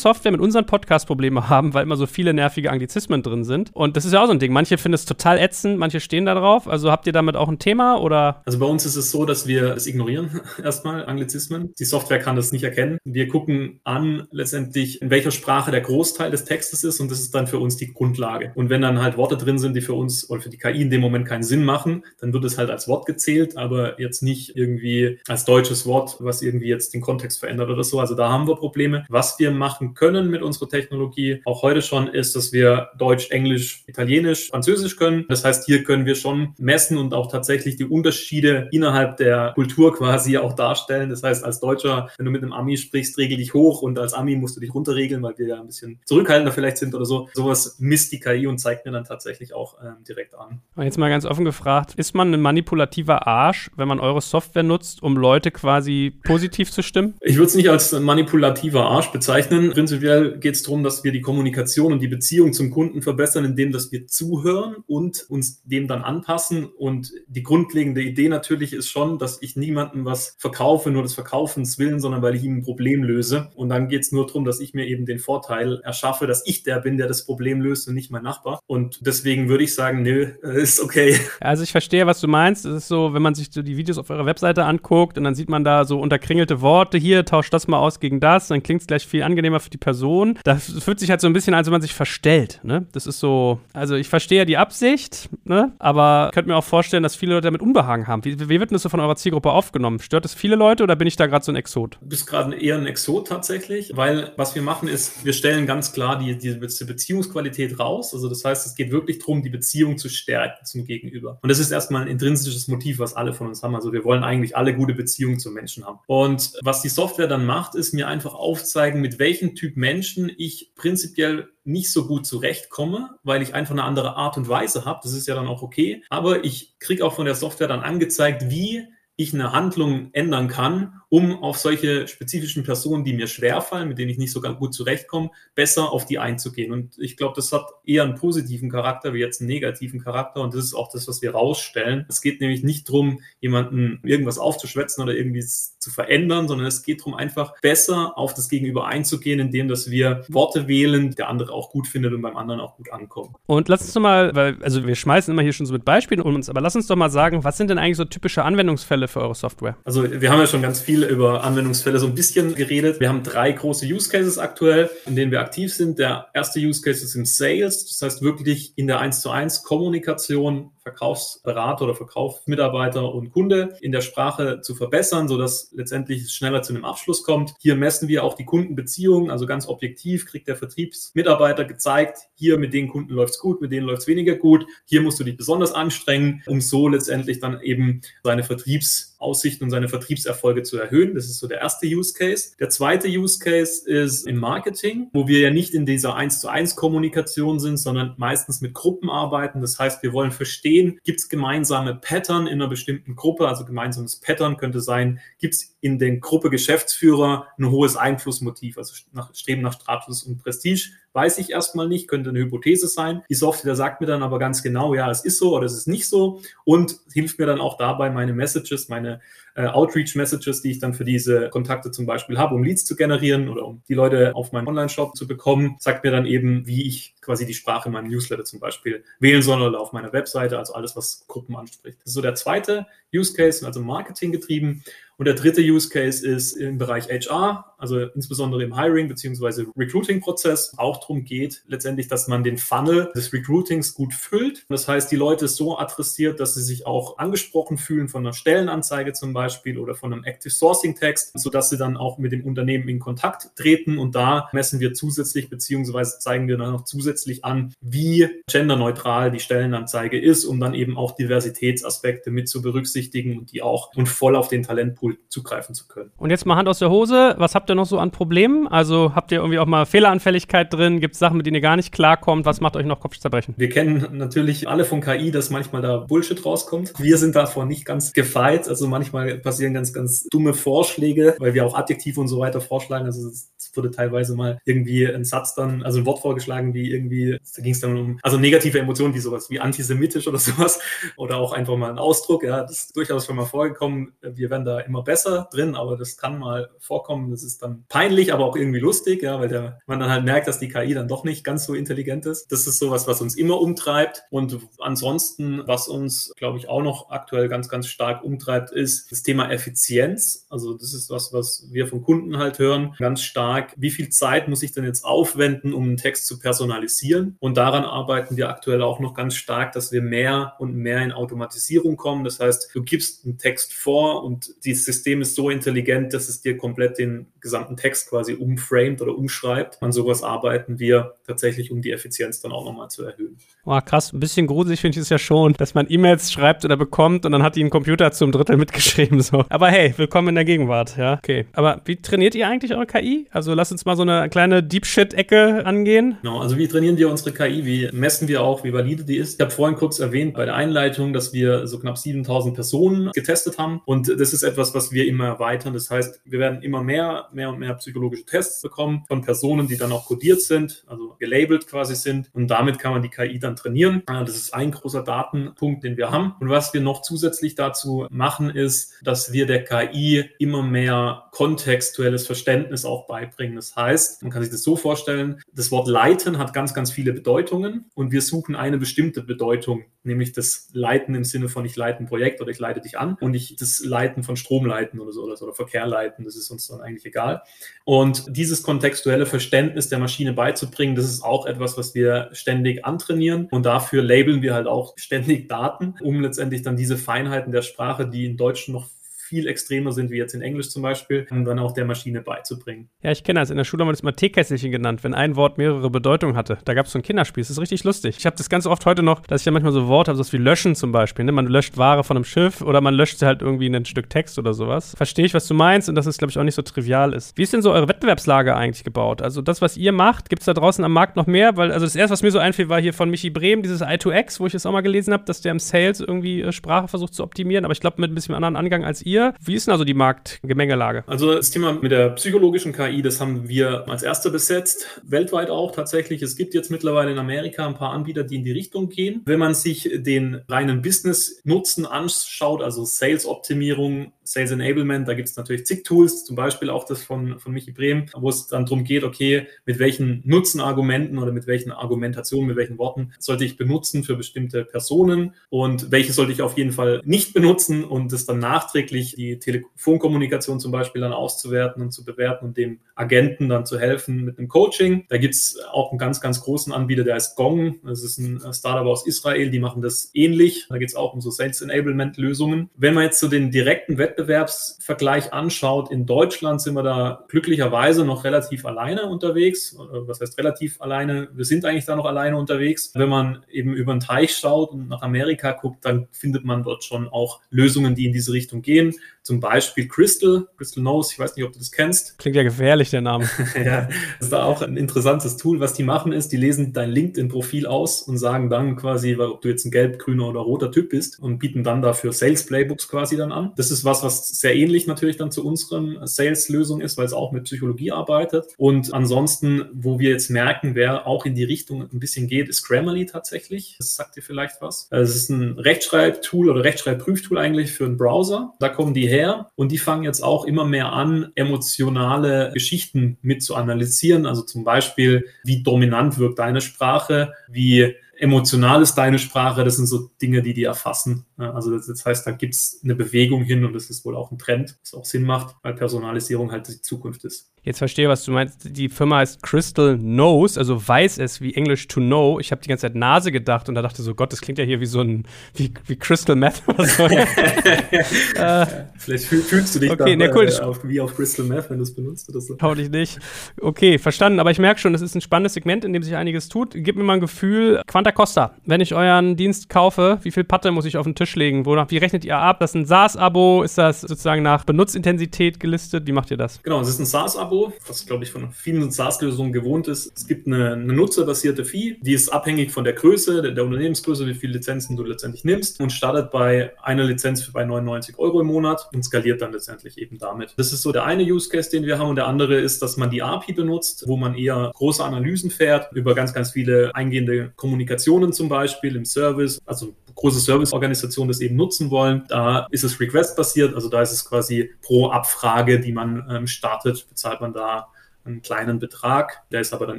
Transkriptionssoftware 0.00 0.32
mit 0.32 0.40
unseren 0.40 0.66
Podcast 0.66 1.06
Probleme 1.06 1.48
haben, 1.48 1.74
weil 1.74 1.82
immer 1.82 1.96
so 1.96 2.06
viele 2.06 2.32
nervige 2.32 2.70
Anglizismen 2.70 3.22
drin 3.22 3.44
sind. 3.44 3.70
Und 3.74 3.96
das 3.96 4.04
ist 4.04 4.12
ja 4.12 4.22
auch 4.22 4.26
so 4.26 4.32
ein 4.32 4.38
Ding. 4.38 4.52
Manche 4.52 4.78
finden 4.78 4.94
es 4.94 5.04
total 5.04 5.38
ätzend, 5.38 5.78
manche 5.78 6.00
stehen 6.00 6.26
da 6.26 6.34
drauf. 6.34 6.68
Also 6.68 6.90
habt 6.90 7.06
ihr 7.06 7.12
damit 7.12 7.36
auch 7.36 7.48
ein 7.48 7.58
Thema 7.58 8.00
oder? 8.00 8.42
Also 8.44 8.58
bei 8.58 8.66
uns 8.66 8.86
ist 8.86 8.96
es 8.96 9.10
so, 9.10 9.24
dass 9.24 9.46
wir 9.46 9.74
es 9.74 9.86
ignorieren, 9.86 10.40
erstmal 10.64 11.06
Anglizismen. 11.06 11.74
Die 11.78 11.84
Software 11.84 12.18
kann 12.18 12.36
das 12.36 12.52
nicht 12.52 12.64
erkennen. 12.64 12.98
Wir 13.04 13.28
gucken 13.28 13.80
an 13.84 14.26
letztendlich, 14.30 15.02
in 15.02 15.10
welcher 15.10 15.30
Sprache 15.30 15.70
der 15.70 15.80
Großteil 15.80 16.30
des 16.30 16.44
Textes 16.44 16.84
ist 16.84 17.00
und 17.00 17.10
das 17.10 17.20
ist 17.20 17.34
dann 17.34 17.46
für 17.46 17.58
uns 17.58 17.76
die 17.76 17.92
Grundlage. 17.92 18.52
Und 18.54 18.70
wenn 18.70 18.82
dann 18.82 19.02
halt 19.02 19.16
Worte 19.16 19.36
drin 19.36 19.58
sind, 19.58 19.74
die 19.74 19.80
für 19.80 19.94
uns 19.94 20.28
oder 20.30 20.40
für 20.40 20.50
die 20.50 20.58
KI 20.58 20.82
in 20.82 20.90
dem 20.90 21.00
Moment 21.00 21.26
keinen 21.26 21.42
Sinn 21.42 21.64
machen, 21.64 22.04
dann 22.20 22.32
wird 22.32 22.44
es 22.44 22.58
halt 22.58 22.70
als 22.70 22.88
Wort 22.88 23.06
gezählt, 23.06 23.56
aber 23.56 24.00
jetzt 24.00 24.22
nicht 24.22 24.56
irgendwie 24.56 25.18
als 25.28 25.44
deutsches 25.44 25.86
Wort, 25.86 26.16
was 26.20 26.42
irgendwie 26.42 26.68
jetzt 26.68 26.94
den 26.94 27.00
Kontext 27.00 27.40
verändert 27.40 27.68
oder 27.68 27.84
so. 27.84 28.00
Also 28.00 28.14
da 28.14 28.30
haben 28.30 28.46
wir 28.48 28.56
Probleme. 28.56 29.04
Was 29.08 29.38
wir 29.38 29.50
machen 29.50 29.89
können 29.94 30.30
mit 30.30 30.42
unserer 30.42 30.68
Technologie, 30.68 31.42
auch 31.44 31.62
heute 31.62 31.82
schon, 31.82 32.08
ist, 32.08 32.36
dass 32.36 32.52
wir 32.52 32.90
Deutsch, 32.98 33.30
Englisch, 33.30 33.84
Italienisch, 33.86 34.48
Französisch 34.48 34.96
können. 34.96 35.26
Das 35.28 35.44
heißt, 35.44 35.66
hier 35.66 35.84
können 35.84 36.06
wir 36.06 36.14
schon 36.14 36.54
messen 36.58 36.98
und 36.98 37.14
auch 37.14 37.30
tatsächlich 37.30 37.76
die 37.76 37.84
Unterschiede 37.84 38.68
innerhalb 38.72 39.16
der 39.16 39.52
Kultur 39.54 39.94
quasi 39.94 40.38
auch 40.38 40.54
darstellen. 40.54 41.10
Das 41.10 41.22
heißt, 41.22 41.44
als 41.44 41.60
Deutscher, 41.60 42.08
wenn 42.16 42.26
du 42.26 42.32
mit 42.32 42.42
einem 42.42 42.52
Ami 42.52 42.76
sprichst, 42.76 43.18
regel 43.18 43.36
dich 43.38 43.54
hoch 43.54 43.82
und 43.82 43.98
als 43.98 44.14
Ami 44.14 44.36
musst 44.36 44.56
du 44.56 44.60
dich 44.60 44.74
runterregeln, 44.74 45.22
weil 45.22 45.36
wir 45.38 45.48
ja 45.48 45.60
ein 45.60 45.66
bisschen 45.66 46.00
zurückhaltender 46.04 46.52
vielleicht 46.52 46.78
sind 46.78 46.94
oder 46.94 47.04
so. 47.04 47.28
Sowas 47.34 47.76
misst 47.78 48.12
die 48.12 48.20
KI 48.20 48.46
und 48.46 48.58
zeigt 48.58 48.86
mir 48.86 48.92
dann 48.92 49.04
tatsächlich 49.04 49.54
auch 49.54 49.76
ähm, 49.82 50.04
direkt 50.06 50.34
an. 50.34 50.60
Jetzt 50.76 50.98
mal 50.98 51.10
ganz 51.10 51.24
offen 51.24 51.44
gefragt, 51.44 51.94
ist 51.96 52.14
man 52.14 52.32
ein 52.32 52.40
manipulativer 52.40 53.26
Arsch, 53.26 53.70
wenn 53.76 53.88
man 53.88 54.00
eure 54.00 54.20
Software 54.20 54.62
nutzt, 54.62 55.02
um 55.02 55.16
Leute 55.16 55.50
quasi 55.50 56.12
positiv 56.24 56.70
zu 56.70 56.82
stimmen? 56.82 57.14
Ich 57.20 57.36
würde 57.36 57.46
es 57.46 57.54
nicht 57.54 57.70
als 57.70 57.92
manipulativer 57.92 58.84
Arsch 58.86 59.08
bezeichnen 59.08 59.72
prinzipiell 59.80 60.38
geht 60.38 60.56
es 60.56 60.62
darum, 60.62 60.82
dass 60.84 61.04
wir 61.04 61.10
die 61.10 61.22
Kommunikation 61.22 61.90
und 61.94 62.02
die 62.02 62.08
Beziehung 62.08 62.52
zum 62.52 62.70
Kunden 62.70 63.00
verbessern, 63.00 63.46
indem 63.46 63.72
dass 63.72 63.90
wir 63.90 64.06
zuhören 64.06 64.76
und 64.86 65.24
uns 65.30 65.62
dem 65.62 65.88
dann 65.88 66.02
anpassen. 66.02 66.66
Und 66.66 67.12
die 67.28 67.42
grundlegende 67.42 68.02
Idee 68.02 68.28
natürlich 68.28 68.74
ist 68.74 68.90
schon, 68.90 69.18
dass 69.18 69.40
ich 69.40 69.56
niemandem 69.56 70.04
was 70.04 70.36
verkaufe, 70.38 70.90
nur 70.90 71.02
des 71.02 71.14
Verkaufens 71.14 71.78
willen, 71.78 71.98
sondern 71.98 72.20
weil 72.20 72.34
ich 72.34 72.44
ihm 72.44 72.58
ein 72.58 72.62
Problem 72.62 73.02
löse. 73.02 73.48
Und 73.54 73.70
dann 73.70 73.88
geht 73.88 74.02
es 74.02 74.12
nur 74.12 74.26
darum, 74.26 74.44
dass 74.44 74.60
ich 74.60 74.74
mir 74.74 74.86
eben 74.86 75.06
den 75.06 75.18
Vorteil 75.18 75.80
erschaffe, 75.82 76.26
dass 76.26 76.46
ich 76.46 76.62
der 76.62 76.80
bin, 76.80 76.98
der 76.98 77.08
das 77.08 77.24
Problem 77.24 77.62
löst 77.62 77.88
und 77.88 77.94
nicht 77.94 78.10
mein 78.10 78.22
Nachbar. 78.22 78.60
Und 78.66 78.98
deswegen 79.06 79.48
würde 79.48 79.64
ich 79.64 79.74
sagen, 79.74 80.02
nö, 80.02 80.26
äh, 80.42 80.60
ist 80.60 80.78
okay. 80.78 81.16
Also 81.40 81.62
ich 81.62 81.72
verstehe, 81.72 82.06
was 82.06 82.20
du 82.20 82.28
meinst. 82.28 82.66
Es 82.66 82.76
ist 82.82 82.88
so, 82.88 83.14
wenn 83.14 83.22
man 83.22 83.34
sich 83.34 83.48
so 83.50 83.62
die 83.62 83.78
Videos 83.78 83.96
auf 83.96 84.10
eurer 84.10 84.26
Webseite 84.26 84.66
anguckt 84.66 85.16
und 85.16 85.24
dann 85.24 85.34
sieht 85.34 85.48
man 85.48 85.64
da 85.64 85.86
so 85.86 85.98
unterkringelte 85.98 86.60
Worte, 86.60 86.98
hier, 86.98 87.24
tauscht 87.24 87.54
das 87.54 87.66
mal 87.66 87.78
aus 87.78 87.98
gegen 87.98 88.20
das, 88.20 88.48
dann 88.48 88.62
klingt 88.62 88.82
es 88.82 88.86
gleich 88.86 89.06
viel 89.06 89.22
angenehmer 89.22 89.59
für 89.62 89.70
die 89.70 89.78
Person. 89.78 90.38
Das 90.44 90.72
fühlt 90.82 91.00
sich 91.00 91.10
halt 91.10 91.20
so 91.20 91.26
ein 91.26 91.32
bisschen 91.32 91.54
an, 91.54 91.58
als 91.58 91.66
wenn 91.66 91.72
man 91.72 91.82
sich 91.82 91.94
verstellt. 91.94 92.60
Ne? 92.62 92.86
Das 92.92 93.06
ist 93.06 93.20
so, 93.20 93.60
also 93.72 93.94
ich 93.94 94.08
verstehe 94.08 94.46
die 94.46 94.56
Absicht, 94.56 95.28
ne? 95.44 95.72
aber 95.78 96.30
könnte 96.32 96.48
mir 96.48 96.56
auch 96.56 96.64
vorstellen, 96.64 97.02
dass 97.02 97.16
viele 97.16 97.34
Leute 97.34 97.46
damit 97.46 97.62
Unbehagen 97.62 98.06
haben. 98.06 98.24
Wie, 98.24 98.38
wie 98.38 98.60
wird 98.60 98.70
denn 98.70 98.74
das 98.74 98.82
so 98.82 98.88
von 98.88 99.00
eurer 99.00 99.16
Zielgruppe 99.16 99.50
aufgenommen? 99.50 100.00
Stört 100.00 100.24
das 100.24 100.34
viele 100.34 100.56
Leute 100.56 100.82
oder 100.82 100.96
bin 100.96 101.06
ich 101.06 101.16
da 101.16 101.26
gerade 101.26 101.44
so 101.44 101.52
ein 101.52 101.56
Exot? 101.56 101.98
Du 102.00 102.08
bist 102.08 102.26
gerade 102.26 102.56
eher 102.56 102.76
ein 102.76 102.86
Exot 102.86 103.28
tatsächlich, 103.28 103.92
weil 103.94 104.32
was 104.36 104.54
wir 104.54 104.62
machen 104.62 104.88
ist, 104.88 105.24
wir 105.24 105.32
stellen 105.32 105.66
ganz 105.66 105.92
klar 105.92 106.18
die, 106.18 106.36
die 106.36 106.54
Beziehungsqualität 106.54 107.78
raus. 107.78 108.14
Also 108.14 108.28
das 108.28 108.44
heißt, 108.44 108.66
es 108.66 108.74
geht 108.74 108.90
wirklich 108.90 109.18
darum, 109.18 109.42
die 109.42 109.50
Beziehung 109.50 109.98
zu 109.98 110.08
stärken 110.08 110.64
zum 110.64 110.84
Gegenüber. 110.84 111.38
Und 111.42 111.48
das 111.48 111.58
ist 111.58 111.70
erstmal 111.70 112.02
ein 112.02 112.08
intrinsisches 112.08 112.68
Motiv, 112.68 112.98
was 112.98 113.14
alle 113.14 113.32
von 113.32 113.48
uns 113.48 113.62
haben. 113.62 113.74
Also 113.74 113.92
wir 113.92 114.04
wollen 114.04 114.24
eigentlich 114.24 114.56
alle 114.56 114.74
gute 114.74 114.94
Beziehungen 114.94 115.38
zu 115.38 115.50
Menschen 115.50 115.84
haben. 115.84 115.98
Und 116.06 116.52
was 116.62 116.82
die 116.82 116.88
Software 116.88 117.28
dann 117.28 117.46
macht, 117.46 117.74
ist 117.74 117.94
mir 117.94 118.08
einfach 118.08 118.34
aufzeigen, 118.34 119.00
mit 119.00 119.18
welchem 119.50 119.54
Typ 119.54 119.76
Menschen 119.76 120.30
ich 120.36 120.72
prinzipiell 120.74 121.48
nicht 121.64 121.90
so 121.90 122.06
gut 122.06 122.26
zurechtkomme, 122.26 123.18
weil 123.22 123.42
ich 123.42 123.54
einfach 123.54 123.72
eine 123.72 123.84
andere 123.84 124.16
Art 124.16 124.36
und 124.36 124.48
Weise 124.48 124.84
habe. 124.84 125.00
Das 125.02 125.12
ist 125.12 125.26
ja 125.28 125.34
dann 125.34 125.46
auch 125.46 125.62
okay. 125.62 126.02
Aber 126.08 126.44
ich 126.44 126.78
kriege 126.78 127.04
auch 127.04 127.14
von 127.14 127.26
der 127.26 127.34
Software 127.34 127.68
dann 127.68 127.80
angezeigt, 127.80 128.50
wie 128.50 128.84
ich 129.16 129.34
eine 129.34 129.52
Handlung 129.52 130.10
ändern 130.12 130.48
kann, 130.48 130.99
um 131.10 131.42
auf 131.42 131.58
solche 131.58 132.06
spezifischen 132.06 132.62
Personen, 132.62 133.04
die 133.04 133.12
mir 133.12 133.26
schwerfallen, 133.26 133.88
mit 133.88 133.98
denen 133.98 134.10
ich 134.10 134.18
nicht 134.18 134.32
so 134.32 134.40
ganz 134.40 134.58
gut 134.58 134.72
zurechtkomme, 134.72 135.30
besser 135.54 135.92
auf 135.92 136.06
die 136.06 136.18
einzugehen. 136.18 136.72
Und 136.72 136.98
ich 136.98 137.16
glaube, 137.16 137.34
das 137.36 137.52
hat 137.52 137.66
eher 137.84 138.04
einen 138.04 138.14
positiven 138.14 138.70
Charakter 138.70 139.12
wie 139.12 139.18
jetzt 139.18 139.40
einen 139.40 139.48
negativen 139.48 140.00
Charakter. 140.00 140.40
Und 140.40 140.54
das 140.54 140.64
ist 140.64 140.74
auch 140.74 140.90
das, 140.90 141.08
was 141.08 141.20
wir 141.20 141.32
rausstellen. 141.32 142.06
Es 142.08 142.22
geht 142.22 142.40
nämlich 142.40 142.62
nicht 142.62 142.88
darum, 142.88 143.20
jemanden 143.40 144.00
irgendwas 144.04 144.38
aufzuschwätzen 144.38 145.02
oder 145.02 145.14
irgendwie 145.14 145.42
zu 145.42 145.90
verändern, 145.90 146.46
sondern 146.46 146.66
es 146.66 146.82
geht 146.82 147.00
darum, 147.00 147.14
einfach 147.14 147.54
besser 147.60 148.16
auf 148.16 148.32
das 148.32 148.48
Gegenüber 148.48 148.86
einzugehen, 148.86 149.40
indem 149.40 149.66
dass 149.66 149.90
wir 149.90 150.24
Worte 150.28 150.68
wählen, 150.68 151.10
die 151.10 151.16
der 151.16 151.28
andere 151.28 151.52
auch 151.52 151.70
gut 151.70 151.88
findet 151.88 152.12
und 152.12 152.22
beim 152.22 152.36
anderen 152.36 152.60
auch 152.60 152.76
gut 152.76 152.92
ankommen. 152.92 153.34
Und 153.46 153.68
lass 153.68 153.82
uns 153.82 153.92
doch 153.92 154.00
mal, 154.00 154.34
weil, 154.36 154.56
also 154.62 154.86
wir 154.86 154.94
schmeißen 154.94 155.32
immer 155.32 155.42
hier 155.42 155.52
schon 155.52 155.66
so 155.66 155.72
mit 155.72 155.84
Beispielen 155.84 156.20
um 156.20 156.36
uns, 156.36 156.48
aber 156.48 156.60
lass 156.60 156.76
uns 156.76 156.86
doch 156.86 156.96
mal 156.96 157.10
sagen, 157.10 157.42
was 157.42 157.56
sind 157.56 157.68
denn 157.68 157.78
eigentlich 157.78 157.96
so 157.96 158.04
typische 158.04 158.44
Anwendungsfälle 158.44 159.08
für 159.08 159.20
eure 159.20 159.34
Software? 159.34 159.76
Also 159.84 160.20
wir 160.20 160.30
haben 160.30 160.38
ja 160.38 160.46
schon 160.46 160.62
ganz 160.62 160.80
viel 160.80 160.99
viel 161.00 161.08
über 161.08 161.44
Anwendungsfälle 161.44 161.98
so 161.98 162.06
ein 162.06 162.14
bisschen 162.14 162.54
geredet. 162.54 163.00
Wir 163.00 163.08
haben 163.08 163.22
drei 163.22 163.52
große 163.52 163.86
Use 163.86 164.10
Cases 164.10 164.38
aktuell, 164.38 164.90
in 165.06 165.16
denen 165.16 165.30
wir 165.30 165.40
aktiv 165.40 165.72
sind. 165.72 165.98
Der 165.98 166.28
erste 166.34 166.60
Use 166.60 166.82
Case 166.82 167.04
ist 167.04 167.14
im 167.14 167.24
Sales, 167.24 167.86
das 167.86 168.02
heißt 168.02 168.22
wirklich 168.22 168.72
in 168.76 168.86
der 168.86 169.00
1 169.00 169.20
zu 169.20 169.30
1 169.30 169.62
Kommunikation 169.62 170.70
Verkaufsberater 170.90 171.84
oder 171.84 171.94
Verkaufsmitarbeiter 171.94 173.14
und 173.14 173.30
Kunde 173.30 173.76
in 173.80 173.92
der 173.92 174.00
Sprache 174.00 174.60
zu 174.60 174.74
verbessern, 174.74 175.28
sodass 175.28 175.70
letztendlich 175.72 176.22
es 176.22 176.32
schneller 176.32 176.62
zu 176.62 176.74
einem 176.74 176.84
Abschluss 176.84 177.22
kommt. 177.22 177.54
Hier 177.60 177.76
messen 177.76 178.08
wir 178.08 178.24
auch 178.24 178.34
die 178.34 178.44
Kundenbeziehungen, 178.44 179.30
also 179.30 179.46
ganz 179.46 179.68
objektiv 179.68 180.26
kriegt 180.26 180.48
der 180.48 180.56
Vertriebsmitarbeiter 180.56 181.64
gezeigt, 181.64 182.18
hier 182.34 182.58
mit 182.58 182.72
den 182.74 182.88
Kunden 182.88 183.12
läuft 183.12 183.34
es 183.34 183.38
gut, 183.38 183.60
mit 183.60 183.72
denen 183.72 183.86
läuft 183.86 184.02
es 184.02 184.08
weniger 184.08 184.34
gut, 184.34 184.66
hier 184.84 185.02
musst 185.02 185.20
du 185.20 185.24
dich 185.24 185.36
besonders 185.36 185.72
anstrengen, 185.72 186.42
um 186.46 186.60
so 186.60 186.88
letztendlich 186.88 187.40
dann 187.40 187.60
eben 187.60 188.00
seine 188.24 188.42
Vertriebsaussichten 188.42 189.64
und 189.64 189.70
seine 189.70 189.88
Vertriebserfolge 189.88 190.62
zu 190.62 190.78
erhöhen. 190.78 191.14
Das 191.14 191.26
ist 191.26 191.38
so 191.38 191.46
der 191.46 191.58
erste 191.58 191.86
Use 191.86 192.14
Case. 192.14 192.52
Der 192.58 192.70
zweite 192.70 193.08
Use 193.08 193.38
Case 193.38 193.88
ist 193.88 194.26
im 194.26 194.38
Marketing, 194.38 195.08
wo 195.12 195.28
wir 195.28 195.40
ja 195.40 195.50
nicht 195.50 195.74
in 195.74 195.86
dieser 195.86 196.16
1 196.16 196.40
zu 196.40 196.48
1 196.48 196.76
Kommunikation 196.76 197.60
sind, 197.60 197.76
sondern 197.76 198.14
meistens 198.16 198.60
mit 198.60 198.74
Gruppen 198.74 199.10
arbeiten. 199.10 199.60
Das 199.60 199.78
heißt, 199.78 200.02
wir 200.02 200.12
wollen 200.12 200.32
verstehen, 200.32 200.79
sehen, 200.80 201.00
gibt 201.04 201.20
es 201.20 201.28
gemeinsame 201.28 201.94
Pattern 201.94 202.46
in 202.46 202.54
einer 202.54 202.68
bestimmten 202.68 203.16
Gruppe, 203.16 203.48
also 203.48 203.64
gemeinsames 203.64 204.16
Pattern 204.16 204.56
könnte 204.56 204.80
sein, 204.80 205.20
gibt 205.38 205.54
es 205.54 205.76
in 205.80 205.98
der 205.98 206.16
Gruppe 206.16 206.50
Geschäftsführer 206.50 207.46
ein 207.58 207.70
hohes 207.70 207.96
Einflussmotiv, 207.96 208.78
also 208.78 208.94
nach, 209.12 209.34
Streben 209.34 209.62
nach 209.62 209.74
Status 209.74 210.22
und 210.24 210.42
Prestige, 210.42 210.90
weiß 211.12 211.38
ich 211.38 211.50
erstmal 211.50 211.88
nicht, 211.88 212.08
könnte 212.08 212.30
eine 212.30 212.40
Hypothese 212.40 212.86
sein. 212.86 213.22
Die 213.28 213.34
Software 213.34 213.74
sagt 213.74 214.00
mir 214.00 214.06
dann 214.06 214.22
aber 214.22 214.38
ganz 214.38 214.62
genau, 214.62 214.94
ja, 214.94 215.10
es 215.10 215.24
ist 215.24 215.38
so 215.38 215.56
oder 215.56 215.66
es 215.66 215.74
ist 215.74 215.88
nicht 215.88 216.08
so 216.08 216.40
und 216.64 216.96
hilft 217.12 217.38
mir 217.38 217.46
dann 217.46 217.60
auch 217.60 217.76
dabei, 217.76 218.10
meine 218.10 218.32
Messages, 218.32 218.88
meine 218.88 219.20
äh, 219.60 219.66
Outreach-Messages, 219.66 220.62
die 220.62 220.70
ich 220.70 220.78
dann 220.78 220.94
für 220.94 221.04
diese 221.04 221.50
Kontakte 221.50 221.90
zum 221.90 222.06
Beispiel 222.06 222.38
habe, 222.38 222.54
um 222.54 222.62
Leads 222.62 222.84
zu 222.84 222.96
generieren 222.96 223.48
oder 223.48 223.66
um 223.66 223.82
die 223.88 223.94
Leute 223.94 224.34
auf 224.34 224.52
meinen 224.52 224.68
Online-Shop 224.68 225.16
zu 225.16 225.26
bekommen, 225.26 225.76
sagt 225.78 226.04
mir 226.04 226.10
dann 226.10 226.26
eben, 226.26 226.66
wie 226.66 226.86
ich 226.86 227.14
quasi 227.20 227.46
die 227.46 227.54
Sprache 227.54 227.88
in 227.88 227.92
meinem 227.92 228.10
Newsletter 228.10 228.44
zum 228.44 228.60
Beispiel 228.60 229.04
wählen 229.18 229.42
soll 229.42 229.60
oder 229.60 229.80
auf 229.80 229.92
meiner 229.92 230.12
Webseite, 230.12 230.58
also 230.58 230.72
alles, 230.74 230.96
was 230.96 231.24
Gruppen 231.28 231.56
anspricht. 231.56 231.98
Das 231.98 232.06
ist 232.06 232.14
so 232.14 232.22
der 232.22 232.34
zweite 232.34 232.86
Use 233.14 233.34
Case, 233.34 233.66
also 233.66 233.80
Marketing 233.80 234.32
getrieben. 234.32 234.82
Und 235.20 235.26
der 235.26 235.34
dritte 235.34 235.60
Use 235.60 235.90
Case 235.90 236.26
ist 236.26 236.52
im 236.52 236.78
Bereich 236.78 237.10
HR, 237.10 237.74
also 237.76 238.00
insbesondere 238.00 238.64
im 238.64 238.74
Hiring- 238.74 239.06
bzw. 239.06 239.66
Recruiting-Prozess, 239.76 240.72
auch 240.78 240.98
darum 240.98 241.24
geht, 241.24 241.62
letztendlich, 241.66 242.08
dass 242.08 242.26
man 242.26 242.42
den 242.42 242.56
Funnel 242.56 243.10
des 243.14 243.30
Recruitings 243.30 243.92
gut 243.92 244.14
füllt. 244.14 244.64
Das 244.70 244.88
heißt, 244.88 245.12
die 245.12 245.16
Leute 245.16 245.46
so 245.46 245.76
adressiert, 245.78 246.40
dass 246.40 246.54
sie 246.54 246.62
sich 246.62 246.86
auch 246.86 247.18
angesprochen 247.18 247.76
fühlen 247.76 248.08
von 248.08 248.24
einer 248.24 248.32
Stellenanzeige 248.32 249.12
zum 249.12 249.34
Beispiel 249.34 249.76
oder 249.76 249.94
von 249.94 250.10
einem 250.14 250.24
Active 250.24 250.54
Sourcing 250.54 250.94
Text, 250.94 251.38
sodass 251.38 251.68
sie 251.68 251.76
dann 251.76 251.98
auch 251.98 252.16
mit 252.16 252.32
dem 252.32 252.42
Unternehmen 252.42 252.88
in 252.88 252.98
Kontakt 252.98 253.54
treten. 253.56 253.98
Und 253.98 254.14
da 254.14 254.48
messen 254.54 254.80
wir 254.80 254.94
zusätzlich 254.94 255.50
bzw. 255.50 256.02
zeigen 256.18 256.48
wir 256.48 256.56
dann 256.56 256.72
noch 256.72 256.84
zusätzlich 256.84 257.44
an, 257.44 257.74
wie 257.82 258.26
genderneutral 258.50 259.30
die 259.30 259.40
Stellenanzeige 259.40 260.18
ist, 260.18 260.46
um 260.46 260.60
dann 260.60 260.72
eben 260.72 260.96
auch 260.96 261.14
Diversitätsaspekte 261.14 262.30
mit 262.30 262.48
zu 262.48 262.62
berücksichtigen 262.62 263.38
und 263.38 263.52
die 263.52 263.60
auch 263.60 263.94
und 263.94 264.08
voll 264.08 264.34
auf 264.34 264.48
den 264.48 264.62
Talentpool 264.62 265.09
Tool 265.10 265.18
zugreifen 265.28 265.74
zu 265.74 265.86
können. 265.88 266.10
Und 266.16 266.30
jetzt 266.30 266.46
mal 266.46 266.56
Hand 266.56 266.68
aus 266.68 266.78
der 266.78 266.90
Hose, 266.90 267.34
was 267.38 267.54
habt 267.54 267.70
ihr 267.70 267.74
noch 267.74 267.86
so 267.86 267.98
an 267.98 268.10
Problemen? 268.10 268.66
Also 268.68 269.14
habt 269.14 269.32
ihr 269.32 269.38
irgendwie 269.38 269.58
auch 269.58 269.66
mal 269.66 269.86
Fehleranfälligkeit 269.86 270.72
drin? 270.72 271.00
Gibt 271.00 271.14
es 271.14 271.18
Sachen, 271.20 271.36
mit 271.36 271.46
denen 271.46 271.56
ihr 271.56 271.60
gar 271.60 271.76
nicht 271.76 271.92
klarkommt? 271.92 272.46
Was 272.46 272.60
macht 272.60 272.76
euch 272.76 272.86
noch 272.86 273.00
Kopfzerbrechen? 273.00 273.54
Wir 273.56 273.68
kennen 273.68 274.06
natürlich 274.12 274.68
alle 274.68 274.84
von 274.84 275.00
KI, 275.00 275.30
dass 275.30 275.50
manchmal 275.50 275.82
da 275.82 275.98
Bullshit 275.98 276.44
rauskommt. 276.44 276.92
Wir 276.98 277.18
sind 277.18 277.36
davor 277.36 277.66
nicht 277.66 277.84
ganz 277.84 278.12
gefeit. 278.12 278.68
Also 278.68 278.88
manchmal 278.88 279.38
passieren 279.38 279.74
ganz, 279.74 279.92
ganz 279.92 280.24
dumme 280.24 280.54
Vorschläge, 280.54 281.36
weil 281.38 281.54
wir 281.54 281.64
auch 281.64 281.74
Adjektive 281.74 282.20
und 282.20 282.28
so 282.28 282.38
weiter 282.38 282.60
vorschlagen. 282.60 283.06
Also 283.06 283.28
es 283.28 283.50
wurde 283.74 283.90
teilweise 283.90 284.34
mal 284.34 284.58
irgendwie 284.64 285.06
ein 285.06 285.24
Satz 285.24 285.54
dann, 285.54 285.82
also 285.82 286.00
ein 286.00 286.06
Wort 286.06 286.20
vorgeschlagen, 286.20 286.74
wie 286.74 286.90
irgendwie, 286.90 287.38
da 287.56 287.62
ging 287.62 287.72
es 287.72 287.80
dann 287.80 287.96
um, 287.96 288.18
also 288.22 288.38
negative 288.38 288.78
Emotionen, 288.78 289.14
wie 289.14 289.18
sowas 289.18 289.50
wie 289.50 289.60
antisemitisch 289.60 290.26
oder 290.26 290.38
sowas. 290.38 290.80
Oder 291.16 291.36
auch 291.36 291.52
einfach 291.52 291.76
mal 291.76 291.90
ein 291.90 291.98
Ausdruck. 291.98 292.42
Ja, 292.42 292.62
das 292.62 292.84
ist 292.84 292.96
durchaus 292.96 293.26
schon 293.26 293.36
mal 293.36 293.44
vorgekommen. 293.44 294.12
Wir 294.22 294.50
werden 294.50 294.64
da 294.64 294.80
immer 294.80 294.99
immer 295.00 295.04
besser 295.04 295.48
drin, 295.52 295.74
aber 295.74 295.96
das 295.96 296.16
kann 296.16 296.38
mal 296.38 296.70
vorkommen. 296.78 297.30
Das 297.30 297.42
ist 297.42 297.62
dann 297.62 297.84
peinlich, 297.88 298.32
aber 298.32 298.44
auch 298.44 298.56
irgendwie 298.56 298.78
lustig, 298.78 299.22
ja, 299.22 299.40
weil 299.40 299.48
der, 299.48 299.78
man 299.86 300.00
dann 300.00 300.10
halt 300.10 300.24
merkt, 300.24 300.48
dass 300.48 300.58
die 300.58 300.68
KI 300.68 300.94
dann 300.94 301.08
doch 301.08 301.24
nicht 301.24 301.44
ganz 301.44 301.64
so 301.64 301.74
intelligent 301.74 302.26
ist. 302.26 302.52
Das 302.52 302.66
ist 302.66 302.78
sowas, 302.78 303.06
was 303.06 303.20
uns 303.20 303.36
immer 303.36 303.60
umtreibt. 303.60 304.24
Und 304.30 304.58
ansonsten, 304.78 305.62
was 305.66 305.88
uns, 305.88 306.32
glaube 306.36 306.58
ich, 306.58 306.68
auch 306.68 306.82
noch 306.82 307.10
aktuell 307.10 307.48
ganz, 307.48 307.68
ganz 307.68 307.86
stark 307.86 308.22
umtreibt, 308.24 308.70
ist 308.70 309.10
das 309.10 309.22
Thema 309.22 309.50
Effizienz. 309.50 310.46
Also 310.50 310.74
das 310.74 310.94
ist 310.94 311.10
was, 311.10 311.32
was 311.32 311.66
wir 311.70 311.86
von 311.86 312.02
Kunden 312.02 312.38
halt 312.38 312.58
hören, 312.58 312.94
ganz 312.98 313.22
stark. 313.22 313.74
Wie 313.76 313.90
viel 313.90 314.10
Zeit 314.10 314.48
muss 314.48 314.62
ich 314.62 314.72
denn 314.72 314.84
jetzt 314.84 315.04
aufwenden, 315.04 315.72
um 315.72 315.84
einen 315.84 315.96
Text 315.96 316.26
zu 316.26 316.38
personalisieren? 316.38 317.36
Und 317.40 317.56
daran 317.56 317.84
arbeiten 317.84 318.36
wir 318.36 318.48
aktuell 318.48 318.82
auch 318.82 319.00
noch 319.00 319.14
ganz 319.14 319.34
stark, 319.34 319.72
dass 319.72 319.92
wir 319.92 320.02
mehr 320.02 320.54
und 320.58 320.74
mehr 320.74 321.02
in 321.02 321.12
Automatisierung 321.12 321.96
kommen. 321.96 322.24
Das 322.24 322.40
heißt, 322.40 322.70
du 322.74 322.82
gibst 322.82 323.24
einen 323.24 323.38
Text 323.38 323.72
vor 323.72 324.22
und 324.24 324.50
dieses 324.80 324.96
System 324.96 325.20
ist 325.20 325.34
so 325.34 325.50
intelligent, 325.50 326.14
dass 326.14 326.28
es 326.28 326.40
dir 326.40 326.56
komplett 326.56 326.98
den 326.98 327.26
gesamten 327.40 327.76
Text 327.76 328.08
quasi 328.08 328.34
umframed 328.34 329.02
oder 329.02 329.16
umschreibt. 329.16 329.78
An 329.82 329.92
sowas 329.92 330.22
arbeiten 330.22 330.78
wir 330.78 331.14
tatsächlich, 331.26 331.70
um 331.70 331.82
die 331.82 331.90
Effizienz 331.90 332.40
dann 332.40 332.52
auch 332.52 332.64
nochmal 332.64 332.88
zu 332.88 333.04
erhöhen. 333.04 333.36
Oh, 333.64 333.78
krass, 333.84 334.12
ein 334.12 334.20
bisschen 334.20 334.46
gruselig 334.46 334.80
finde 334.80 334.96
ich 334.98 335.02
es 335.02 335.08
ja 335.10 335.18
schon, 335.18 335.52
dass 335.54 335.74
man 335.74 335.86
E-Mails 335.88 336.32
schreibt 336.32 336.64
oder 336.64 336.76
bekommt 336.76 337.26
und 337.26 337.32
dann 337.32 337.42
hat 337.42 337.56
die 337.56 337.64
ein 337.64 337.70
Computer 337.70 338.10
zum 338.12 338.32
Drittel 338.32 338.56
mitgeschrieben. 338.56 339.20
So. 339.20 339.44
Aber 339.48 339.68
hey, 339.68 339.92
willkommen 339.96 340.28
in 340.28 340.34
der 340.34 340.44
Gegenwart, 340.44 340.96
ja. 340.96 341.14
Okay. 341.14 341.46
Aber 341.52 341.82
wie 341.84 341.96
trainiert 341.96 342.34
ihr 342.34 342.48
eigentlich 342.48 342.74
eure 342.74 342.86
KI? 342.86 343.28
Also 343.30 343.54
lasst 343.54 343.72
uns 343.72 343.84
mal 343.84 343.96
so 343.96 344.02
eine 344.02 344.28
kleine 344.30 344.62
Deep 344.62 344.86
Shit-Ecke 344.86 345.66
angehen. 345.66 346.16
Genau, 346.22 346.40
also 346.40 346.56
wie 346.56 346.68
trainieren 346.68 346.96
wir 346.96 347.10
unsere 347.10 347.32
KI? 347.32 347.64
Wie 347.66 347.90
messen 347.92 348.28
wir 348.28 348.42
auch, 348.42 348.64
wie 348.64 348.72
valide 348.72 349.04
die 349.04 349.16
ist? 349.16 349.34
Ich 349.34 349.40
habe 349.40 349.50
vorhin 349.50 349.76
kurz 349.76 349.98
erwähnt 349.98 350.34
bei 350.34 350.44
der 350.44 350.54
Einleitung, 350.54 351.12
dass 351.12 351.32
wir 351.32 351.66
so 351.66 351.78
knapp 351.78 351.98
7000 351.98 352.54
Personen 352.54 353.10
getestet 353.12 353.58
haben. 353.58 353.82
Und 353.84 354.08
das 354.08 354.32
ist 354.32 354.42
etwas, 354.42 354.69
was 354.74 354.92
wir 354.92 355.06
immer 355.06 355.26
erweitern. 355.26 355.74
Das 355.74 355.90
heißt, 355.90 356.20
wir 356.24 356.38
werden 356.38 356.62
immer 356.62 356.82
mehr, 356.82 357.28
mehr 357.32 357.50
und 357.50 357.58
mehr 357.58 357.74
psychologische 357.74 358.24
Tests 358.24 358.62
bekommen 358.62 359.04
von 359.08 359.22
Personen, 359.22 359.68
die 359.68 359.76
dann 359.76 359.92
auch 359.92 360.06
codiert 360.06 360.40
sind, 360.42 360.84
also 360.86 361.16
gelabelt 361.18 361.66
quasi 361.66 361.94
sind. 361.94 362.30
Und 362.32 362.48
damit 362.48 362.78
kann 362.78 362.92
man 362.92 363.02
die 363.02 363.08
KI 363.08 363.38
dann 363.38 363.56
trainieren. 363.56 364.02
Das 364.06 364.36
ist 364.36 364.54
ein 364.54 364.70
großer 364.70 365.02
Datenpunkt, 365.02 365.84
den 365.84 365.96
wir 365.96 366.10
haben. 366.10 366.34
Und 366.40 366.48
was 366.48 366.72
wir 366.74 366.80
noch 366.80 367.02
zusätzlich 367.02 367.54
dazu 367.54 368.06
machen, 368.10 368.50
ist, 368.50 368.94
dass 369.02 369.32
wir 369.32 369.46
der 369.46 369.64
KI 369.64 370.30
immer 370.38 370.62
mehr 370.62 371.24
kontextuelles 371.32 372.26
Verständnis 372.26 372.84
auch 372.84 373.06
beibringen. 373.06 373.56
Das 373.56 373.76
heißt, 373.76 374.22
man 374.22 374.30
kann 374.30 374.42
sich 374.42 374.50
das 374.50 374.62
so 374.62 374.76
vorstellen, 374.76 375.40
das 375.52 375.70
Wort 375.70 375.88
leiten 375.88 376.38
hat 376.38 376.52
ganz, 376.52 376.74
ganz 376.74 376.90
viele 376.90 377.12
Bedeutungen 377.12 377.90
und 377.94 378.12
wir 378.12 378.22
suchen 378.22 378.56
eine 378.56 378.78
bestimmte 378.78 379.22
Bedeutung, 379.22 379.84
nämlich 380.02 380.32
das 380.32 380.68
Leiten 380.72 381.14
im 381.14 381.24
Sinne 381.24 381.48
von 381.48 381.64
ich 381.64 381.76
leite 381.76 382.00
ein 382.00 382.06
Projekt 382.06 382.40
oder 382.40 382.50
ich 382.50 382.58
leite 382.58 382.80
dich 382.80 382.98
an 382.98 383.16
und 383.20 383.32
nicht 383.32 383.60
das 383.60 383.80
Leiten 383.84 384.22
von 384.22 384.36
Strom 384.36 384.59
leiten 384.66 385.00
oder 385.00 385.12
so 385.12 385.22
oder, 385.22 385.40
oder 385.40 385.54
Verkehr 385.54 385.86
leiten, 385.86 386.24
das 386.24 386.36
ist 386.36 386.50
uns 386.50 386.68
dann 386.68 386.80
eigentlich 386.80 387.06
egal. 387.06 387.42
Und 387.84 388.24
dieses 388.36 388.62
kontextuelle 388.62 389.26
Verständnis 389.26 389.88
der 389.88 389.98
Maschine 389.98 390.32
beizubringen, 390.32 390.94
das 390.94 391.06
ist 391.06 391.22
auch 391.22 391.46
etwas, 391.46 391.76
was 391.76 391.94
wir 391.94 392.30
ständig 392.32 392.84
antrainieren 392.84 393.48
und 393.50 393.66
dafür 393.66 394.02
labeln 394.02 394.42
wir 394.42 394.54
halt 394.54 394.66
auch 394.66 394.94
ständig 394.96 395.48
Daten, 395.48 395.94
um 396.00 396.20
letztendlich 396.20 396.62
dann 396.62 396.76
diese 396.76 396.96
Feinheiten 396.96 397.52
der 397.52 397.62
Sprache, 397.62 398.08
die 398.08 398.26
in 398.26 398.36
Deutsch 398.36 398.68
noch 398.68 398.88
viel 399.30 399.46
extremer 399.46 399.92
sind 399.92 400.10
wie 400.10 400.16
jetzt 400.16 400.34
in 400.34 400.42
Englisch 400.42 400.70
zum 400.70 400.82
Beispiel, 400.82 401.24
dann 401.30 401.58
auch 401.60 401.72
der 401.72 401.84
Maschine 401.84 402.20
beizubringen. 402.20 402.90
Ja, 403.00 403.12
ich 403.12 403.22
kenne 403.22 403.38
das. 403.38 403.50
In 403.50 403.56
der 403.56 403.62
Schule 403.62 403.82
haben 403.82 403.88
wir 403.88 403.92
das 403.92 404.02
mal 404.02 404.10
Teekesselchen 404.10 404.72
genannt, 404.72 405.04
wenn 405.04 405.14
ein 405.14 405.36
Wort 405.36 405.56
mehrere 405.56 405.88
Bedeutungen 405.88 406.34
hatte. 406.36 406.58
Da 406.64 406.74
gab 406.74 406.86
es 406.86 406.92
so 406.92 406.98
ein 406.98 407.02
Kinderspiel. 407.02 407.42
Das 407.42 407.50
ist 407.50 407.60
richtig 407.60 407.84
lustig. 407.84 408.16
Ich 408.18 408.26
habe 408.26 408.36
das 408.36 408.48
ganz 408.48 408.66
oft 408.66 408.86
heute 408.86 409.04
noch, 409.04 409.20
dass 409.20 409.42
ich 409.42 409.44
ja 409.44 409.52
manchmal 409.52 409.72
so 409.72 409.86
Worte 409.86 410.10
habe, 410.10 410.22
so 410.22 410.32
wie 410.32 410.36
löschen 410.36 410.74
zum 410.74 410.90
Beispiel. 410.90 411.24
Ne? 411.24 411.30
Man 411.30 411.46
löscht 411.46 411.78
Ware 411.78 412.02
von 412.02 412.16
einem 412.16 412.24
Schiff 412.24 412.60
oder 412.60 412.80
man 412.80 412.92
löscht 412.92 413.22
halt 413.22 413.40
irgendwie 413.40 413.68
ein 413.68 413.84
Stück 413.84 414.10
Text 414.10 414.36
oder 414.36 414.52
sowas. 414.52 414.94
Verstehe 414.96 415.26
ich, 415.26 415.32
was 415.32 415.46
du 415.46 415.54
meinst 415.54 415.88
und 415.88 415.94
dass 415.94 416.06
es, 416.06 416.18
glaube 416.18 416.32
ich, 416.32 416.38
auch 416.38 416.42
nicht 416.42 416.56
so 416.56 416.62
trivial 416.62 417.14
ist. 417.14 417.38
Wie 417.38 417.42
ist 417.42 417.52
denn 417.52 417.62
so 417.62 417.70
eure 417.70 417.88
Wettbewerbslage 417.88 418.56
eigentlich 418.56 418.82
gebaut? 418.82 419.22
Also 419.22 419.42
das, 419.42 419.62
was 419.62 419.76
ihr 419.76 419.92
macht, 419.92 420.28
gibt 420.28 420.42
es 420.42 420.46
da 420.46 420.54
draußen 420.54 420.84
am 420.84 420.92
Markt 420.92 421.14
noch 421.14 421.28
mehr? 421.28 421.56
Weil, 421.56 421.70
also 421.70 421.86
das 421.86 421.94
erste, 421.94 422.12
was 422.12 422.22
mir 422.22 422.32
so 422.32 422.40
einfiel, 422.40 422.68
war 422.68 422.80
hier 422.80 422.92
von 422.92 423.10
Michi 423.10 423.30
Brehm, 423.30 423.62
dieses 423.62 423.80
I2X, 423.80 424.40
wo 424.40 424.46
ich 424.46 424.54
es 424.54 424.66
auch 424.66 424.72
mal 424.72 424.80
gelesen 424.80 425.12
habe, 425.12 425.24
dass 425.24 425.40
der 425.40 425.52
im 425.52 425.60
Sales 425.60 426.00
irgendwie 426.00 426.40
äh, 426.42 426.50
Sprache 426.50 426.88
versucht 426.88 427.14
zu 427.14 427.22
optimieren. 427.22 427.64
Aber 427.64 427.72
ich 427.72 427.80
glaube, 427.80 428.00
mit 428.00 428.10
ein 428.10 428.14
bisschen 428.14 428.34
anderen 428.34 428.56
Angang 428.56 428.84
als 428.84 429.02
ihr. 429.02 429.19
Wie 429.42 429.54
ist 429.54 429.66
denn 429.66 429.72
also 429.72 429.84
die 429.84 429.94
Marktgemengelage? 429.94 431.04
Also 431.06 431.34
das 431.34 431.50
Thema 431.50 431.72
mit 431.72 431.92
der 431.92 432.10
psychologischen 432.10 432.72
KI, 432.72 433.02
das 433.02 433.20
haben 433.20 433.48
wir 433.48 433.88
als 433.88 434.02
erster 434.02 434.30
besetzt, 434.30 435.00
weltweit 435.02 435.50
auch 435.50 435.72
tatsächlich. 435.72 436.22
Es 436.22 436.36
gibt 436.36 436.54
jetzt 436.54 436.70
mittlerweile 436.70 437.12
in 437.12 437.18
Amerika 437.18 437.66
ein 437.66 437.74
paar 437.74 437.92
Anbieter, 437.92 438.24
die 438.24 438.36
in 438.36 438.44
die 438.44 438.52
Richtung 438.52 438.88
gehen. 438.88 439.22
Wenn 439.24 439.38
man 439.38 439.54
sich 439.54 439.90
den 439.94 440.42
reinen 440.48 440.82
Business-Nutzen 440.82 441.86
anschaut, 441.86 442.62
also 442.62 442.84
Sales-Optimierung, 442.84 444.12
Sales 444.30 444.52
Enablement, 444.52 445.08
da 445.08 445.14
gibt 445.14 445.28
es 445.28 445.36
natürlich 445.36 445.66
zig 445.66 445.82
Tools, 445.82 446.24
zum 446.24 446.36
Beispiel 446.36 446.70
auch 446.70 446.84
das 446.84 447.02
von, 447.02 447.40
von 447.40 447.52
Michi 447.52 447.72
Brehm, 447.72 448.06
wo 448.14 448.28
es 448.28 448.46
dann 448.46 448.64
darum 448.64 448.84
geht, 448.84 449.02
okay, 449.02 449.48
mit 449.66 449.80
welchen 449.80 450.22
Nutzenargumenten 450.24 451.18
oder 451.18 451.32
mit 451.32 451.48
welchen 451.48 451.72
Argumentationen, 451.72 452.46
mit 452.46 452.56
welchen 452.56 452.78
Worten 452.78 453.12
sollte 453.18 453.44
ich 453.44 453.56
benutzen 453.56 454.04
für 454.04 454.14
bestimmte 454.14 454.64
Personen 454.64 455.34
und 455.48 455.90
welche 455.90 456.12
sollte 456.12 456.30
ich 456.30 456.42
auf 456.42 456.56
jeden 456.56 456.70
Fall 456.70 457.00
nicht 457.04 457.34
benutzen 457.34 457.82
und 457.82 458.12
das 458.12 458.24
dann 458.24 458.38
nachträglich 458.38 459.16
die 459.16 459.40
Telefonkommunikation 459.40 460.60
zum 460.60 460.70
Beispiel 460.70 461.00
dann 461.00 461.12
auszuwerten 461.12 461.82
und 461.82 461.90
zu 461.90 462.04
bewerten 462.04 462.44
und 462.44 462.56
dem 462.56 462.78
Agenten 462.94 463.48
dann 463.48 463.66
zu 463.66 463.80
helfen 463.80 464.24
mit 464.24 464.38
einem 464.38 464.46
Coaching. 464.46 465.06
Da 465.08 465.18
gibt 465.18 465.34
es 465.34 465.58
auch 465.72 465.90
einen 465.90 465.98
ganz, 465.98 466.20
ganz 466.20 466.40
großen 466.40 466.72
Anbieter, 466.72 467.02
der 467.02 467.16
heißt 467.16 467.34
Gong. 467.34 467.80
Das 467.82 468.04
ist 468.04 468.18
ein 468.18 468.40
Startup 468.52 468.86
aus 468.86 469.08
Israel, 469.08 469.50
die 469.50 469.58
machen 469.58 469.82
das 469.82 470.12
ähnlich. 470.14 470.66
Da 470.68 470.78
geht 470.78 470.90
es 470.90 470.94
auch 470.94 471.14
um 471.14 471.20
so 471.20 471.32
Sales 471.32 471.62
Enablement 471.62 472.16
Lösungen. 472.16 472.70
Wenn 472.76 472.94
man 472.94 473.02
jetzt 473.02 473.18
zu 473.18 473.26
den 473.26 473.50
direkten 473.50 473.98
Wettbewerb 473.98 474.19
Wettbewerbsvergleich 474.20 475.32
anschaut, 475.32 475.90
in 475.90 476.06
Deutschland 476.06 476.60
sind 476.60 476.74
wir 476.74 476.82
da 476.82 477.24
glücklicherweise 477.28 478.04
noch 478.04 478.24
relativ 478.24 478.64
alleine 478.64 479.06
unterwegs. 479.06 479.76
Was 479.76 480.20
heißt 480.20 480.38
relativ 480.38 480.80
alleine? 480.80 481.28
Wir 481.32 481.44
sind 481.44 481.64
eigentlich 481.64 481.86
da 481.86 481.96
noch 481.96 482.04
alleine 482.04 482.36
unterwegs. 482.36 482.92
Wenn 482.94 483.08
man 483.08 483.44
eben 483.50 483.74
über 483.74 483.92
den 483.92 484.00
Teich 484.00 484.34
schaut 484.34 484.72
und 484.72 484.88
nach 484.88 485.02
Amerika 485.02 485.52
guckt, 485.52 485.84
dann 485.84 486.08
findet 486.12 486.44
man 486.44 486.62
dort 486.62 486.84
schon 486.84 487.08
auch 487.08 487.40
Lösungen, 487.50 487.94
die 487.94 488.06
in 488.06 488.12
diese 488.12 488.32
Richtung 488.32 488.62
gehen. 488.62 488.94
Zum 489.22 489.40
Beispiel 489.40 489.88
Crystal, 489.88 490.46
Crystal 490.56 490.82
Knows, 490.82 491.12
ich 491.12 491.18
weiß 491.18 491.36
nicht, 491.36 491.44
ob 491.44 491.52
du 491.52 491.58
das 491.58 491.72
kennst. 491.72 492.18
Klingt 492.18 492.36
ja 492.36 492.42
gefährlich, 492.42 492.90
der 492.90 493.00
Name. 493.00 493.28
ja, 493.54 493.82
das 493.82 493.96
ist 494.20 494.32
da 494.32 494.44
auch 494.44 494.62
ein 494.62 494.76
interessantes 494.76 495.36
Tool. 495.36 495.60
Was 495.60 495.72
die 495.72 495.82
machen 495.82 496.12
ist, 496.12 496.32
die 496.32 496.36
lesen 496.36 496.72
dein 496.72 496.90
LinkedIn-Profil 496.90 497.66
aus 497.66 498.02
und 498.02 498.18
sagen 498.18 498.50
dann 498.50 498.76
quasi, 498.76 499.16
ob 499.16 499.40
du 499.40 499.48
jetzt 499.48 499.64
ein 499.64 499.70
gelb, 499.70 499.98
grüner 499.98 500.28
oder 500.28 500.40
roter 500.40 500.70
Typ 500.70 500.90
bist 500.90 501.18
und 501.18 501.38
bieten 501.38 501.64
dann 501.64 501.80
dafür 501.80 502.12
Sales-Playbooks 502.12 502.88
quasi 502.88 503.16
dann 503.16 503.32
an. 503.32 503.52
Das 503.56 503.70
ist 503.70 503.84
was, 503.84 504.02
was 504.02 504.10
was 504.10 504.28
sehr 504.28 504.56
ähnlich 504.56 504.86
natürlich 504.86 505.16
dann 505.16 505.30
zu 505.30 505.46
unseren 505.46 506.04
Sales-Lösungen 506.06 506.82
ist, 506.82 506.98
weil 506.98 507.06
es 507.06 507.12
auch 507.12 507.32
mit 507.32 507.44
Psychologie 507.44 507.92
arbeitet. 507.92 508.46
Und 508.56 508.92
ansonsten, 508.92 509.66
wo 509.72 509.98
wir 509.98 510.10
jetzt 510.10 510.30
merken, 510.30 510.74
wer 510.74 511.06
auch 511.06 511.26
in 511.26 511.34
die 511.34 511.44
Richtung 511.44 511.82
ein 511.82 512.00
bisschen 512.00 512.26
geht, 512.26 512.48
ist 512.48 512.62
Grammarly 512.66 513.06
tatsächlich. 513.06 513.76
Das 513.78 513.94
sagt 513.94 514.16
dir 514.16 514.22
vielleicht 514.22 514.60
was. 514.60 514.88
Es 514.90 515.14
ist 515.14 515.30
ein 515.30 515.58
Rechtschreibtool 515.58 516.50
oder 516.50 516.64
Rechtschreibprüftool 516.64 517.38
eigentlich 517.38 517.72
für 517.72 517.84
einen 517.84 517.96
Browser. 517.96 518.52
Da 518.58 518.68
kommen 518.68 518.94
die 518.94 519.08
her 519.08 519.19
und 519.54 519.72
die 519.72 519.78
fangen 519.78 520.04
jetzt 520.04 520.22
auch 520.22 520.44
immer 520.44 520.64
mehr 520.64 520.92
an, 520.92 521.32
emotionale 521.34 522.50
Geschichten 522.52 523.18
mit 523.22 523.42
zu 523.42 523.54
analysieren. 523.54 524.26
Also 524.26 524.42
zum 524.42 524.64
Beispiel, 524.64 525.26
wie 525.44 525.62
dominant 525.62 526.18
wirkt 526.18 526.38
deine 526.38 526.60
Sprache, 526.60 527.32
wie 527.48 527.94
emotional 528.20 528.82
ist 528.82 528.94
deine 528.94 529.18
Sprache, 529.18 529.64
das 529.64 529.76
sind 529.76 529.86
so 529.86 530.10
Dinge, 530.20 530.42
die 530.42 530.52
die 530.52 530.64
erfassen. 530.64 531.24
Also 531.36 531.74
das, 531.74 531.86
das 531.86 532.04
heißt, 532.04 532.26
da 532.26 532.32
gibt 532.32 532.54
es 532.54 532.80
eine 532.84 532.94
Bewegung 532.94 533.42
hin 533.42 533.64
und 533.64 533.72
das 533.72 533.88
ist 533.88 534.04
wohl 534.04 534.14
auch 534.14 534.30
ein 534.30 534.38
Trend, 534.38 534.78
was 534.82 534.94
auch 534.94 535.06
Sinn 535.06 535.24
macht, 535.24 535.56
weil 535.62 535.74
Personalisierung 535.74 536.52
halt 536.52 536.68
die 536.68 536.82
Zukunft 536.82 537.24
ist. 537.24 537.50
Jetzt 537.62 537.78
verstehe, 537.78 538.08
was 538.08 538.24
du 538.24 538.32
meinst. 538.32 538.76
Die 538.76 538.88
Firma 538.88 539.18
heißt 539.18 539.42
Crystal 539.42 539.98
Knows, 539.98 540.56
also 540.56 540.88
weiß 540.88 541.18
es 541.18 541.42
wie 541.42 541.54
Englisch 541.54 541.88
to 541.88 542.00
know. 542.00 542.40
Ich 542.40 542.52
habe 542.52 542.62
die 542.62 542.68
ganze 542.68 542.82
Zeit 542.82 542.94
Nase 542.94 543.32
gedacht 543.32 543.68
und 543.68 543.74
da 543.74 543.82
dachte 543.82 544.02
so, 544.02 544.14
Gott, 544.14 544.32
das 544.32 544.40
klingt 544.40 544.58
ja 544.58 544.64
hier 544.64 544.80
wie 544.80 544.86
so 544.86 545.02
ein, 545.02 545.26
wie, 545.54 545.70
wie 545.86 545.96
Crystal 545.96 546.36
Meth 546.36 546.62
oder 546.66 546.86
so. 546.86 547.04
äh, 547.06 548.66
Vielleicht 548.96 549.26
fühlst 549.26 549.74
du 549.74 549.78
dich 549.78 549.90
okay, 549.90 550.16
dann, 550.16 550.34
cool. 550.34 550.46
äh, 550.46 550.60
auf, 550.60 550.80
wie 550.84 551.00
auf 551.02 551.14
Crystal 551.14 551.44
Meth, 551.44 551.68
wenn 551.68 551.76
du 551.76 551.82
es 551.82 551.94
benutzt 551.94 552.30
oder 552.30 552.40
so. 552.40 552.56
Hoffentlich 552.62 552.88
nicht. 552.90 553.18
Okay, 553.60 553.98
verstanden. 553.98 554.40
Aber 554.40 554.50
ich 554.50 554.58
merke 554.58 554.80
schon, 554.80 554.94
das 554.94 555.02
ist 555.02 555.14
ein 555.14 555.20
spannendes 555.20 555.52
Segment, 555.52 555.84
in 555.84 555.92
dem 555.92 556.02
sich 556.02 556.16
einiges 556.16 556.48
tut. 556.48 556.72
Gib 556.74 556.96
mir 556.96 557.02
mal 557.02 557.14
ein 557.14 557.20
Gefühl, 557.20 557.82
Quanta 557.86 558.10
Costa, 558.10 558.54
wenn 558.64 558.80
ich 558.80 558.94
euren 558.94 559.36
Dienst 559.36 559.68
kaufe, 559.68 560.18
wie 560.22 560.30
viel 560.30 560.44
Patte 560.44 560.70
muss 560.70 560.86
ich 560.86 560.96
auf 560.96 561.04
den 561.04 561.14
Tisch 561.14 561.36
legen? 561.36 561.66
Wonach, 561.66 561.90
wie 561.90 561.98
rechnet 561.98 562.24
ihr 562.24 562.38
ab? 562.38 562.60
Das 562.60 562.70
ist 562.70 562.76
ein 562.76 562.86
SaaS-Abo? 562.86 563.62
Ist 563.62 563.76
das 563.76 564.00
sozusagen 564.00 564.42
nach 564.42 564.64
Benutzintensität 564.64 565.60
gelistet? 565.60 566.06
Wie 566.06 566.12
macht 566.12 566.30
ihr 566.30 566.38
das? 566.38 566.62
Genau, 566.62 566.80
es 566.80 566.88
ist 566.88 567.00
ein 567.00 567.06
SaaS-Abo, 567.06 567.49
was 567.86 568.06
glaube 568.06 568.24
ich 568.24 568.30
von 568.30 568.50
vielen 568.50 568.90
SaaS-Lösungen 568.90 569.52
gewohnt 569.52 569.88
ist. 569.88 570.12
Es 570.16 570.26
gibt 570.26 570.46
eine, 570.46 570.72
eine, 570.72 570.92
nutzerbasierte 570.92 571.64
Fee, 571.64 571.96
die 572.00 572.12
ist 572.12 572.28
abhängig 572.28 572.70
von 572.70 572.84
der 572.84 572.92
Größe, 572.94 573.42
der, 573.42 573.52
der, 573.52 573.64
Unternehmensgröße, 573.64 574.26
wie 574.26 574.34
viele 574.34 574.54
Lizenzen 574.54 574.96
du 574.96 575.04
letztendlich 575.04 575.44
nimmst 575.44 575.80
und 575.80 575.90
startet 575.90 576.30
bei 576.30 576.72
einer 576.82 577.04
Lizenz 577.04 577.42
für 577.42 577.52
bei 577.52 577.64
99 577.64 578.18
Euro 578.18 578.40
im 578.40 578.46
Monat 578.46 578.88
und 578.92 579.04
skaliert 579.04 579.42
dann 579.42 579.52
letztendlich 579.52 579.98
eben 579.98 580.18
damit. 580.18 580.54
Das 580.56 580.72
ist 580.72 580.82
so 580.82 580.92
der 580.92 581.04
eine 581.04 581.22
Use 581.22 581.48
Case, 581.48 581.70
den 581.70 581.84
wir 581.84 581.98
haben 581.98 582.08
und 582.10 582.16
der 582.16 582.26
andere 582.26 582.58
ist, 582.58 582.82
dass 582.82 582.96
man 582.96 583.10
die 583.10 583.22
API 583.22 583.52
benutzt, 583.52 584.04
wo 584.06 584.16
man 584.16 584.34
eher 584.34 584.70
große 584.74 585.04
Analysen 585.04 585.50
fährt 585.50 585.92
über 585.92 586.14
ganz, 586.14 586.32
ganz 586.32 586.50
viele 586.50 586.94
eingehende 586.94 587.52
Kommunikationen 587.56 588.32
zum 588.32 588.48
Beispiel 588.48 588.96
im 588.96 589.04
Service, 589.04 589.60
also 589.66 589.94
große 590.14 590.40
Serviceorganisationen 590.40 591.28
das 591.28 591.40
eben 591.40 591.56
nutzen 591.56 591.90
wollen. 591.90 592.24
Da 592.28 592.66
ist 592.70 592.84
es 592.84 593.00
request-basiert, 593.00 593.74
also 593.74 593.88
da 593.88 594.02
ist 594.02 594.12
es 594.12 594.24
quasi 594.24 594.70
pro 594.82 595.10
Abfrage, 595.10 595.80
die 595.80 595.92
man 595.92 596.26
ähm, 596.30 596.46
startet, 596.46 597.08
bezahlt 597.08 597.40
man 597.40 597.52
da 597.52 597.88
einen 598.24 598.42
kleinen 598.42 598.78
Betrag. 598.78 599.42
Der 599.50 599.60
ist 599.60 599.72
aber 599.72 599.86
dann 599.86 599.98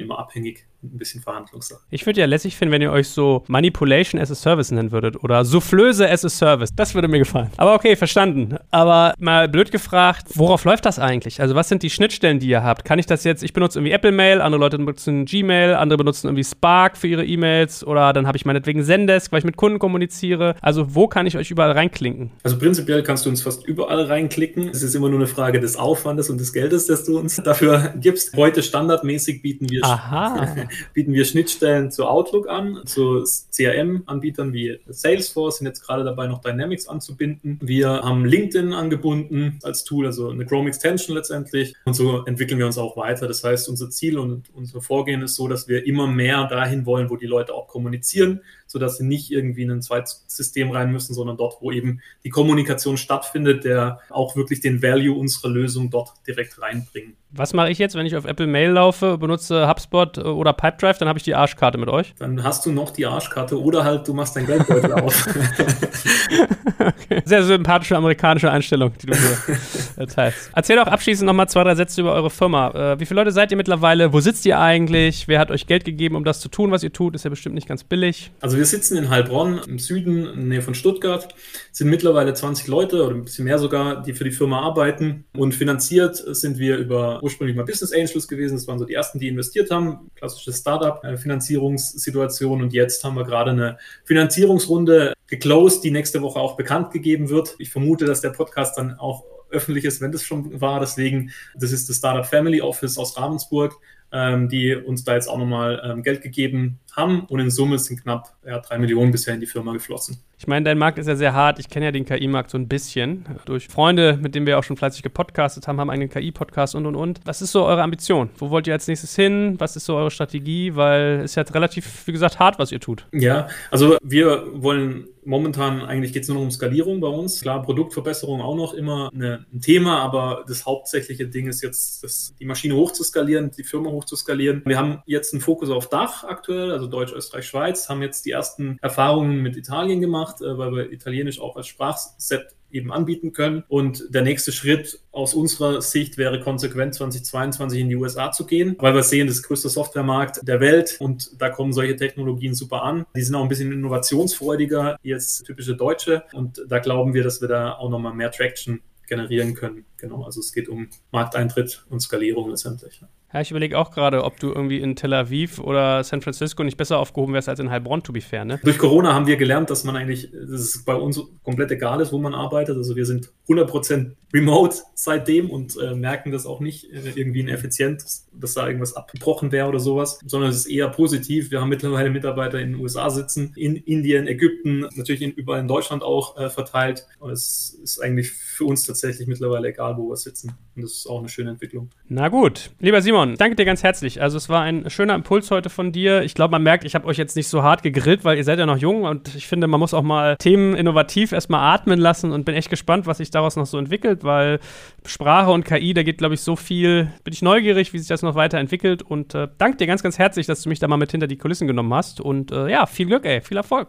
immer 0.00 0.18
abhängig 0.18 0.66
ein 0.82 0.98
bisschen 0.98 1.22
Verhandlungssache. 1.22 1.80
Ich 1.90 2.06
würde 2.06 2.20
ja 2.20 2.26
lässig 2.26 2.56
finden, 2.56 2.72
wenn 2.72 2.82
ihr 2.82 2.92
euch 2.92 3.08
so 3.08 3.44
Manipulation 3.46 4.20
as 4.20 4.30
a 4.30 4.34
Service 4.34 4.70
nennen 4.70 4.92
würdet 4.92 5.22
oder 5.22 5.44
Soufflöse 5.44 6.08
as 6.10 6.24
a 6.24 6.28
Service. 6.28 6.70
Das 6.74 6.94
würde 6.94 7.08
mir 7.08 7.18
gefallen. 7.18 7.50
Aber 7.56 7.74
okay, 7.74 7.96
verstanden. 7.96 8.56
Aber 8.70 9.14
mal 9.18 9.48
blöd 9.48 9.70
gefragt, 9.70 10.28
worauf 10.34 10.64
läuft 10.64 10.84
das 10.84 10.98
eigentlich? 10.98 11.40
Also 11.40 11.54
was 11.54 11.68
sind 11.68 11.82
die 11.82 11.90
Schnittstellen, 11.90 12.40
die 12.40 12.48
ihr 12.48 12.62
habt? 12.62 12.84
Kann 12.84 12.98
ich 12.98 13.06
das 13.06 13.24
jetzt, 13.24 13.42
ich 13.42 13.52
benutze 13.52 13.78
irgendwie 13.78 13.92
Apple 13.92 14.12
Mail, 14.12 14.40
andere 14.40 14.60
Leute 14.60 14.78
benutzen 14.78 15.24
Gmail, 15.24 15.74
andere 15.74 15.98
benutzen 15.98 16.26
irgendwie 16.28 16.44
Spark 16.44 16.96
für 16.96 17.06
ihre 17.06 17.24
E-Mails 17.24 17.84
oder 17.84 18.12
dann 18.12 18.26
habe 18.26 18.36
ich 18.36 18.44
meinetwegen 18.44 18.82
Zendesk, 18.84 19.32
weil 19.32 19.38
ich 19.38 19.44
mit 19.44 19.56
Kunden 19.56 19.78
kommuniziere. 19.78 20.56
Also 20.60 20.94
wo 20.94 21.08
kann 21.08 21.26
ich 21.26 21.36
euch 21.36 21.50
überall 21.50 21.72
reinklinken? 21.72 22.30
Also 22.42 22.58
prinzipiell 22.58 23.02
kannst 23.02 23.26
du 23.26 23.30
uns 23.30 23.42
fast 23.42 23.66
überall 23.66 24.02
reinklicken. 24.04 24.68
Es 24.68 24.82
ist 24.82 24.94
immer 24.94 25.08
nur 25.08 25.18
eine 25.18 25.28
Frage 25.28 25.60
des 25.60 25.76
Aufwandes 25.76 26.30
und 26.30 26.38
des 26.38 26.52
Geldes, 26.52 26.86
das 26.86 27.04
du 27.04 27.18
uns 27.18 27.36
dafür 27.36 27.94
gibst. 28.00 28.36
Heute 28.36 28.62
standardmäßig 28.62 29.42
bieten 29.42 29.68
wir, 29.70 29.82
bieten 30.92 31.12
wir 31.12 31.24
Schnittstellen 31.24 31.90
zu 31.90 32.06
Outlook 32.06 32.48
an, 32.48 32.80
zu 32.84 33.24
CRM-Anbietern 33.50 34.52
wie 34.52 34.78
Salesforce, 34.86 35.58
sind 35.58 35.66
jetzt 35.66 35.86
gerade 35.86 36.04
dabei, 36.04 36.26
noch 36.26 36.40
Dynamics 36.40 36.88
anzubinden. 36.88 37.58
Wir 37.62 37.88
haben 37.88 38.24
LinkedIn 38.24 38.72
angebunden 38.72 39.58
als 39.62 39.84
Tool, 39.84 40.06
also 40.06 40.30
eine 40.30 40.46
Chrome 40.46 40.68
Extension 40.68 41.16
letztendlich. 41.16 41.74
Und 41.84 41.94
so 41.94 42.24
entwickeln 42.24 42.58
wir 42.58 42.66
uns 42.66 42.78
auch 42.78 42.96
weiter. 42.96 43.28
Das 43.28 43.44
heißt, 43.44 43.68
unser 43.68 43.90
Ziel 43.90 44.18
und 44.18 44.50
unser 44.54 44.80
Vorgehen 44.80 45.22
ist 45.22 45.36
so, 45.36 45.48
dass 45.48 45.68
wir 45.68 45.86
immer 45.86 46.06
mehr 46.06 46.46
dahin 46.46 46.86
wollen, 46.86 47.10
wo 47.10 47.16
die 47.16 47.26
Leute 47.26 47.54
auch 47.54 47.68
kommunizieren 47.68 48.40
sodass 48.72 48.96
sie 48.96 49.04
nicht 49.04 49.30
irgendwie 49.30 49.62
in 49.62 49.70
ein 49.70 49.82
zweites 49.82 50.24
System 50.26 50.70
rein 50.70 50.90
müssen, 50.90 51.14
sondern 51.14 51.36
dort, 51.36 51.60
wo 51.60 51.70
eben 51.70 52.00
die 52.24 52.30
Kommunikation 52.30 52.96
stattfindet, 52.96 53.64
der 53.64 54.00
auch 54.08 54.34
wirklich 54.34 54.60
den 54.60 54.82
Value 54.82 55.16
unserer 55.16 55.50
Lösung 55.50 55.90
dort 55.90 56.12
direkt 56.26 56.60
reinbringen. 56.60 57.16
Was 57.34 57.54
mache 57.54 57.70
ich 57.70 57.78
jetzt, 57.78 57.94
wenn 57.94 58.04
ich 58.04 58.16
auf 58.16 58.26
Apple 58.26 58.46
Mail 58.46 58.70
laufe, 58.70 59.16
benutze 59.16 59.68
HubSpot 59.68 60.18
oder 60.18 60.52
Pipedrive, 60.52 60.98
dann 60.98 61.08
habe 61.08 61.18
ich 61.18 61.22
die 61.22 61.34
Arschkarte 61.34 61.78
mit 61.78 61.88
euch? 61.88 62.14
Dann 62.18 62.42
hast 62.42 62.66
du 62.66 62.72
noch 62.72 62.90
die 62.90 63.06
Arschkarte 63.06 63.60
oder 63.60 63.84
halt 63.84 64.06
du 64.06 64.12
machst 64.12 64.36
dein 64.36 64.46
Geldbeutel 64.46 64.92
auf. 64.92 65.26
okay. 66.78 67.22
Sehr 67.24 67.42
sympathische 67.42 67.96
amerikanische 67.96 68.50
Einstellung, 68.50 68.92
die 69.00 69.06
du 69.06 69.14
hier 69.14 69.56
äh, 69.96 70.06
teilst. 70.06 70.50
Erzähl 70.54 70.76
doch 70.76 70.86
abschließend 70.86 71.26
nochmal 71.26 71.48
zwei, 71.48 71.64
drei 71.64 71.74
Sätze 71.74 72.02
über 72.02 72.12
eure 72.12 72.30
Firma. 72.30 72.92
Äh, 72.92 73.00
wie 73.00 73.06
viele 73.06 73.20
Leute 73.20 73.32
seid 73.32 73.50
ihr 73.50 73.56
mittlerweile? 73.56 74.12
Wo 74.12 74.20
sitzt 74.20 74.44
ihr 74.44 74.58
eigentlich? 74.58 75.26
Wer 75.28 75.38
hat 75.38 75.50
euch 75.50 75.66
Geld 75.66 75.84
gegeben, 75.84 76.16
um 76.16 76.24
das 76.24 76.40
zu 76.40 76.48
tun, 76.48 76.70
was 76.70 76.82
ihr 76.82 76.92
tut? 76.92 77.14
Ist 77.14 77.24
ja 77.24 77.30
bestimmt 77.30 77.54
nicht 77.54 77.68
ganz 77.68 77.82
billig. 77.82 78.30
Also 78.40 78.56
wir 78.56 78.61
sitzen 78.64 78.96
in 78.96 79.08
Heilbronn 79.08 79.60
im 79.66 79.78
Süden, 79.78 80.26
in 80.26 80.36
der 80.36 80.44
Nähe 80.44 80.62
von 80.62 80.74
Stuttgart, 80.74 81.34
sind 81.70 81.88
mittlerweile 81.88 82.34
20 82.34 82.66
Leute 82.66 83.04
oder 83.04 83.14
ein 83.14 83.24
bisschen 83.24 83.44
mehr 83.44 83.58
sogar, 83.58 84.02
die 84.02 84.12
für 84.12 84.24
die 84.24 84.30
Firma 84.30 84.60
arbeiten 84.60 85.24
und 85.36 85.54
finanziert 85.54 86.16
sind 86.16 86.58
wir 86.58 86.76
über 86.76 87.22
ursprünglich 87.22 87.56
mal 87.56 87.64
Business 87.64 87.92
Angels 87.92 88.28
gewesen. 88.28 88.56
Das 88.56 88.68
waren 88.68 88.78
so 88.78 88.84
die 88.84 88.94
ersten, 88.94 89.18
die 89.18 89.28
investiert 89.28 89.70
haben. 89.70 90.10
Klassische 90.14 90.52
Startup-Finanzierungssituation. 90.52 92.62
Und 92.62 92.72
jetzt 92.72 93.02
haben 93.04 93.16
wir 93.16 93.24
gerade 93.24 93.52
eine 93.52 93.78
Finanzierungsrunde 94.04 95.14
geclosed, 95.26 95.82
die 95.84 95.90
nächste 95.90 96.20
Woche 96.22 96.38
auch 96.38 96.56
bekannt 96.56 96.90
gegeben 96.90 97.30
wird. 97.30 97.54
Ich 97.58 97.70
vermute, 97.70 98.04
dass 98.04 98.20
der 98.20 98.30
Podcast 98.30 98.76
dann 98.76 98.98
auch 98.98 99.24
öffentlich 99.52 99.84
ist, 99.84 100.00
wenn 100.00 100.12
das 100.12 100.24
schon 100.24 100.60
war. 100.60 100.80
Deswegen, 100.80 101.30
das 101.54 101.72
ist 101.72 101.88
das 101.88 101.96
Startup 101.96 102.26
Family 102.26 102.60
Office 102.60 102.98
aus 102.98 103.16
Ravensburg, 103.16 103.78
ähm, 104.10 104.48
die 104.48 104.74
uns 104.74 105.04
da 105.04 105.14
jetzt 105.14 105.28
auch 105.28 105.38
nochmal 105.38 105.80
ähm, 105.84 106.02
Geld 106.02 106.22
gegeben 106.22 106.80
haben. 106.96 107.24
Und 107.26 107.40
in 107.40 107.50
Summe 107.50 107.78
sind 107.78 108.02
knapp 108.02 108.34
ja, 108.44 108.58
drei 108.60 108.78
Millionen 108.78 109.12
bisher 109.12 109.34
in 109.34 109.40
die 109.40 109.46
Firma 109.46 109.72
geflossen. 109.72 110.18
Ich 110.38 110.48
meine, 110.48 110.64
dein 110.64 110.76
Markt 110.76 110.98
ist 110.98 111.06
ja 111.06 111.14
sehr 111.14 111.34
hart. 111.34 111.60
Ich 111.60 111.68
kenne 111.68 111.84
ja 111.86 111.92
den 111.92 112.04
KI-Markt 112.04 112.50
so 112.50 112.58
ein 112.58 112.66
bisschen. 112.66 113.24
Durch 113.44 113.68
Freunde, 113.68 114.18
mit 114.20 114.34
denen 114.34 114.44
wir 114.44 114.58
auch 114.58 114.64
schon 114.64 114.76
fleißig 114.76 115.02
gepodcastet 115.02 115.68
haben, 115.68 115.78
haben 115.78 115.90
einen 115.90 116.08
KI-Podcast 116.08 116.74
und 116.74 116.86
und 116.86 116.96
und. 116.96 117.20
Was 117.24 117.42
ist 117.42 117.52
so 117.52 117.64
eure 117.64 117.82
Ambition? 117.82 118.30
Wo 118.38 118.50
wollt 118.50 118.66
ihr 118.66 118.72
als 118.72 118.88
nächstes 118.88 119.14
hin? 119.14 119.54
Was 119.58 119.76
ist 119.76 119.84
so 119.84 119.94
eure 119.94 120.10
Strategie? 120.10 120.74
Weil 120.74 121.20
es 121.20 121.32
ist 121.32 121.34
ja 121.36 121.42
relativ, 121.44 122.06
wie 122.08 122.12
gesagt, 122.12 122.40
hart, 122.40 122.58
was 122.58 122.72
ihr 122.72 122.80
tut. 122.80 123.06
Ja, 123.12 123.48
also 123.70 123.96
wir 124.02 124.44
wollen 124.54 125.06
momentan 125.24 125.82
eigentlich 125.82 126.12
geht 126.12 126.22
es 126.22 126.28
nur 126.28 126.36
noch 126.36 126.44
um 126.44 126.50
Skalierung 126.50 127.00
bei 127.00 127.08
uns. 127.08 127.40
Klar, 127.40 127.62
Produktverbesserung 127.62 128.40
auch 128.40 128.56
noch 128.56 128.74
immer 128.74 129.10
eine, 129.14 129.46
ein 129.52 129.60
Thema, 129.60 130.00
aber 130.00 130.44
das 130.46 130.66
hauptsächliche 130.66 131.28
Ding 131.28 131.46
ist 131.46 131.62
jetzt, 131.62 132.02
das, 132.02 132.34
die 132.38 132.44
Maschine 132.44 132.74
hochzuskalieren, 132.74 133.50
die 133.50 133.64
Firma 133.64 133.90
hochzuskalieren. 133.90 134.62
Wir 134.64 134.78
haben 134.78 135.02
jetzt 135.06 135.32
einen 135.32 135.40
Fokus 135.40 135.70
auf 135.70 135.88
Dach 135.88 136.24
aktuell, 136.24 136.72
also 136.72 136.81
Deutsch, 136.86 137.12
Österreich, 137.12 137.46
Schweiz, 137.46 137.88
haben 137.88 138.02
jetzt 138.02 138.24
die 138.26 138.30
ersten 138.30 138.78
Erfahrungen 138.82 139.42
mit 139.42 139.56
Italien 139.56 140.00
gemacht, 140.00 140.40
äh, 140.40 140.58
weil 140.58 140.72
wir 140.72 140.92
Italienisch 140.92 141.40
auch 141.40 141.56
als 141.56 141.66
Sprachset 141.66 142.54
eben 142.72 142.92
anbieten 142.92 143.32
können. 143.32 143.64
Und 143.68 144.06
der 144.10 144.22
nächste 144.22 144.50
Schritt 144.50 145.00
aus 145.12 145.34
unserer 145.34 145.82
Sicht 145.82 146.16
wäre 146.16 146.40
konsequent 146.40 146.94
2022 146.94 147.80
in 147.80 147.88
die 147.88 147.96
USA 147.96 148.32
zu 148.32 148.46
gehen, 148.46 148.76
weil 148.78 148.94
wir 148.94 149.02
sehen, 149.02 149.26
das 149.26 149.36
ist 149.36 149.44
der 149.44 149.48
größte 149.48 149.68
Softwaremarkt 149.68 150.40
der 150.42 150.60
Welt 150.60 150.96
und 150.98 151.40
da 151.40 151.50
kommen 151.50 151.72
solche 151.72 151.96
Technologien 151.96 152.54
super 152.54 152.82
an. 152.82 153.04
Die 153.14 153.22
sind 153.22 153.34
auch 153.34 153.42
ein 153.42 153.48
bisschen 153.48 153.72
innovationsfreudiger 153.72 154.98
als 155.04 155.42
typische 155.42 155.76
Deutsche 155.76 156.24
und 156.32 156.62
da 156.66 156.78
glauben 156.78 157.14
wir, 157.14 157.22
dass 157.22 157.40
wir 157.40 157.48
da 157.48 157.74
auch 157.74 157.90
nochmal 157.90 158.14
mehr 158.14 158.30
Traction 158.30 158.80
generieren 159.06 159.54
können. 159.54 159.84
Genau, 159.98 160.22
also 160.24 160.40
es 160.40 160.52
geht 160.52 160.68
um 160.68 160.88
Markteintritt 161.10 161.84
und 161.90 162.00
Skalierung 162.00 162.50
letztendlich. 162.50 163.02
Ja, 163.32 163.40
ich 163.40 163.50
überlege 163.50 163.78
auch 163.78 163.90
gerade, 163.90 164.24
ob 164.24 164.38
du 164.38 164.48
irgendwie 164.48 164.78
in 164.78 164.94
Tel 164.94 165.14
Aviv 165.14 165.58
oder 165.58 166.04
San 166.04 166.20
Francisco 166.20 166.62
nicht 166.64 166.76
besser 166.76 166.98
aufgehoben 166.98 167.32
wärst 167.32 167.48
als 167.48 167.60
in 167.60 167.70
Heilbronn, 167.70 168.02
to 168.02 168.12
be 168.12 168.20
fair, 168.20 168.44
ne? 168.44 168.60
Durch 168.62 168.78
Corona 168.78 169.14
haben 169.14 169.26
wir 169.26 169.36
gelernt, 169.36 169.70
dass 169.70 169.84
man 169.84 169.96
eigentlich, 169.96 170.30
dass 170.32 170.60
es 170.60 170.84
bei 170.84 170.94
uns 170.94 171.20
komplett 171.42 171.70
egal 171.70 172.00
ist, 172.00 172.12
wo 172.12 172.18
man 172.18 172.34
arbeitet. 172.34 172.76
Also 172.76 172.94
wir 172.94 173.06
sind 173.06 173.30
100% 173.48 174.12
remote 174.32 174.76
seitdem 174.94 175.50
und 175.50 175.76
äh, 175.76 175.94
merken 175.94 176.32
das 176.32 176.46
auch 176.46 176.60
nicht 176.60 176.90
äh, 176.92 177.12
irgendwie 177.14 177.40
ineffizient, 177.40 178.02
dass 178.32 178.54
da 178.54 178.66
irgendwas 178.66 178.96
abgebrochen 178.96 179.52
wäre 179.52 179.68
oder 179.68 179.80
sowas, 179.80 180.18
sondern 180.26 180.50
es 180.50 180.56
ist 180.56 180.66
eher 180.66 180.88
positiv. 180.88 181.50
Wir 181.50 181.60
haben 181.60 181.68
mittlerweile 181.68 182.10
Mitarbeiter 182.10 182.60
in 182.60 182.72
den 182.72 182.80
USA 182.80 183.10
sitzen, 183.10 183.52
in 183.56 183.76
Indien, 183.76 184.26
Ägypten, 184.26 184.86
natürlich 184.96 185.22
in, 185.22 185.32
überall 185.32 185.60
in 185.60 185.68
Deutschland 185.68 186.02
auch 186.02 186.38
äh, 186.38 186.50
verteilt. 186.50 187.06
Aber 187.20 187.32
es 187.32 187.78
ist 187.82 188.00
eigentlich 188.02 188.30
für 188.30 188.64
uns 188.64 188.84
tatsächlich 188.84 189.26
mittlerweile 189.26 189.68
egal, 189.68 189.96
wo 189.96 190.08
wir 190.08 190.16
sitzen. 190.16 190.52
Und 190.74 190.82
das 190.82 190.92
ist 190.92 191.06
auch 191.06 191.18
eine 191.18 191.28
schöne 191.28 191.50
Entwicklung. 191.50 191.90
Na 192.08 192.28
gut. 192.28 192.70
Lieber 192.78 193.02
Simon, 193.02 193.21
danke 193.36 193.56
dir 193.56 193.64
ganz 193.64 193.82
herzlich. 193.82 194.20
Also 194.20 194.36
es 194.36 194.48
war 194.48 194.62
ein 194.62 194.90
schöner 194.90 195.14
Impuls 195.14 195.50
heute 195.50 195.70
von 195.70 195.92
dir. 195.92 196.22
Ich 196.22 196.34
glaube, 196.34 196.52
man 196.52 196.62
merkt, 196.62 196.84
ich 196.84 196.94
habe 196.94 197.06
euch 197.06 197.16
jetzt 197.16 197.36
nicht 197.36 197.48
so 197.48 197.62
hart 197.62 197.82
gegrillt, 197.82 198.24
weil 198.24 198.36
ihr 198.36 198.44
seid 198.44 198.58
ja 198.58 198.66
noch 198.66 198.76
jung 198.76 199.04
und 199.04 199.34
ich 199.34 199.46
finde, 199.46 199.66
man 199.66 199.80
muss 199.80 199.94
auch 199.94 200.02
mal 200.02 200.36
Themen 200.36 200.74
innovativ 200.74 201.32
erstmal 201.32 201.74
atmen 201.74 201.98
lassen 201.98 202.32
und 202.32 202.44
bin 202.44 202.54
echt 202.54 202.70
gespannt, 202.70 203.06
was 203.06 203.18
sich 203.18 203.30
daraus 203.30 203.56
noch 203.56 203.66
so 203.66 203.78
entwickelt, 203.78 204.24
weil 204.24 204.60
Sprache 205.06 205.50
und 205.50 205.64
KI, 205.64 205.94
da 205.94 206.02
geht, 206.02 206.18
glaube 206.18 206.34
ich, 206.34 206.40
so 206.40 206.56
viel. 206.56 207.10
Bin 207.24 207.32
ich 207.32 207.42
neugierig, 207.42 207.92
wie 207.92 207.98
sich 207.98 208.08
das 208.08 208.22
noch 208.22 208.34
weiterentwickelt 208.34 209.02
und 209.02 209.34
äh, 209.34 209.48
danke 209.58 209.78
dir 209.78 209.86
ganz, 209.86 210.02
ganz 210.02 210.18
herzlich, 210.18 210.46
dass 210.46 210.62
du 210.62 210.68
mich 210.68 210.78
da 210.78 210.88
mal 210.88 210.96
mit 210.96 211.10
hinter 211.10 211.26
die 211.26 211.38
Kulissen 211.38 211.66
genommen 211.66 211.92
hast 211.94 212.20
und 212.20 212.52
äh, 212.52 212.68
ja, 212.68 212.86
viel 212.86 213.06
Glück, 213.06 213.24
ey, 213.24 213.40
viel 213.40 213.56
Erfolg. 213.56 213.88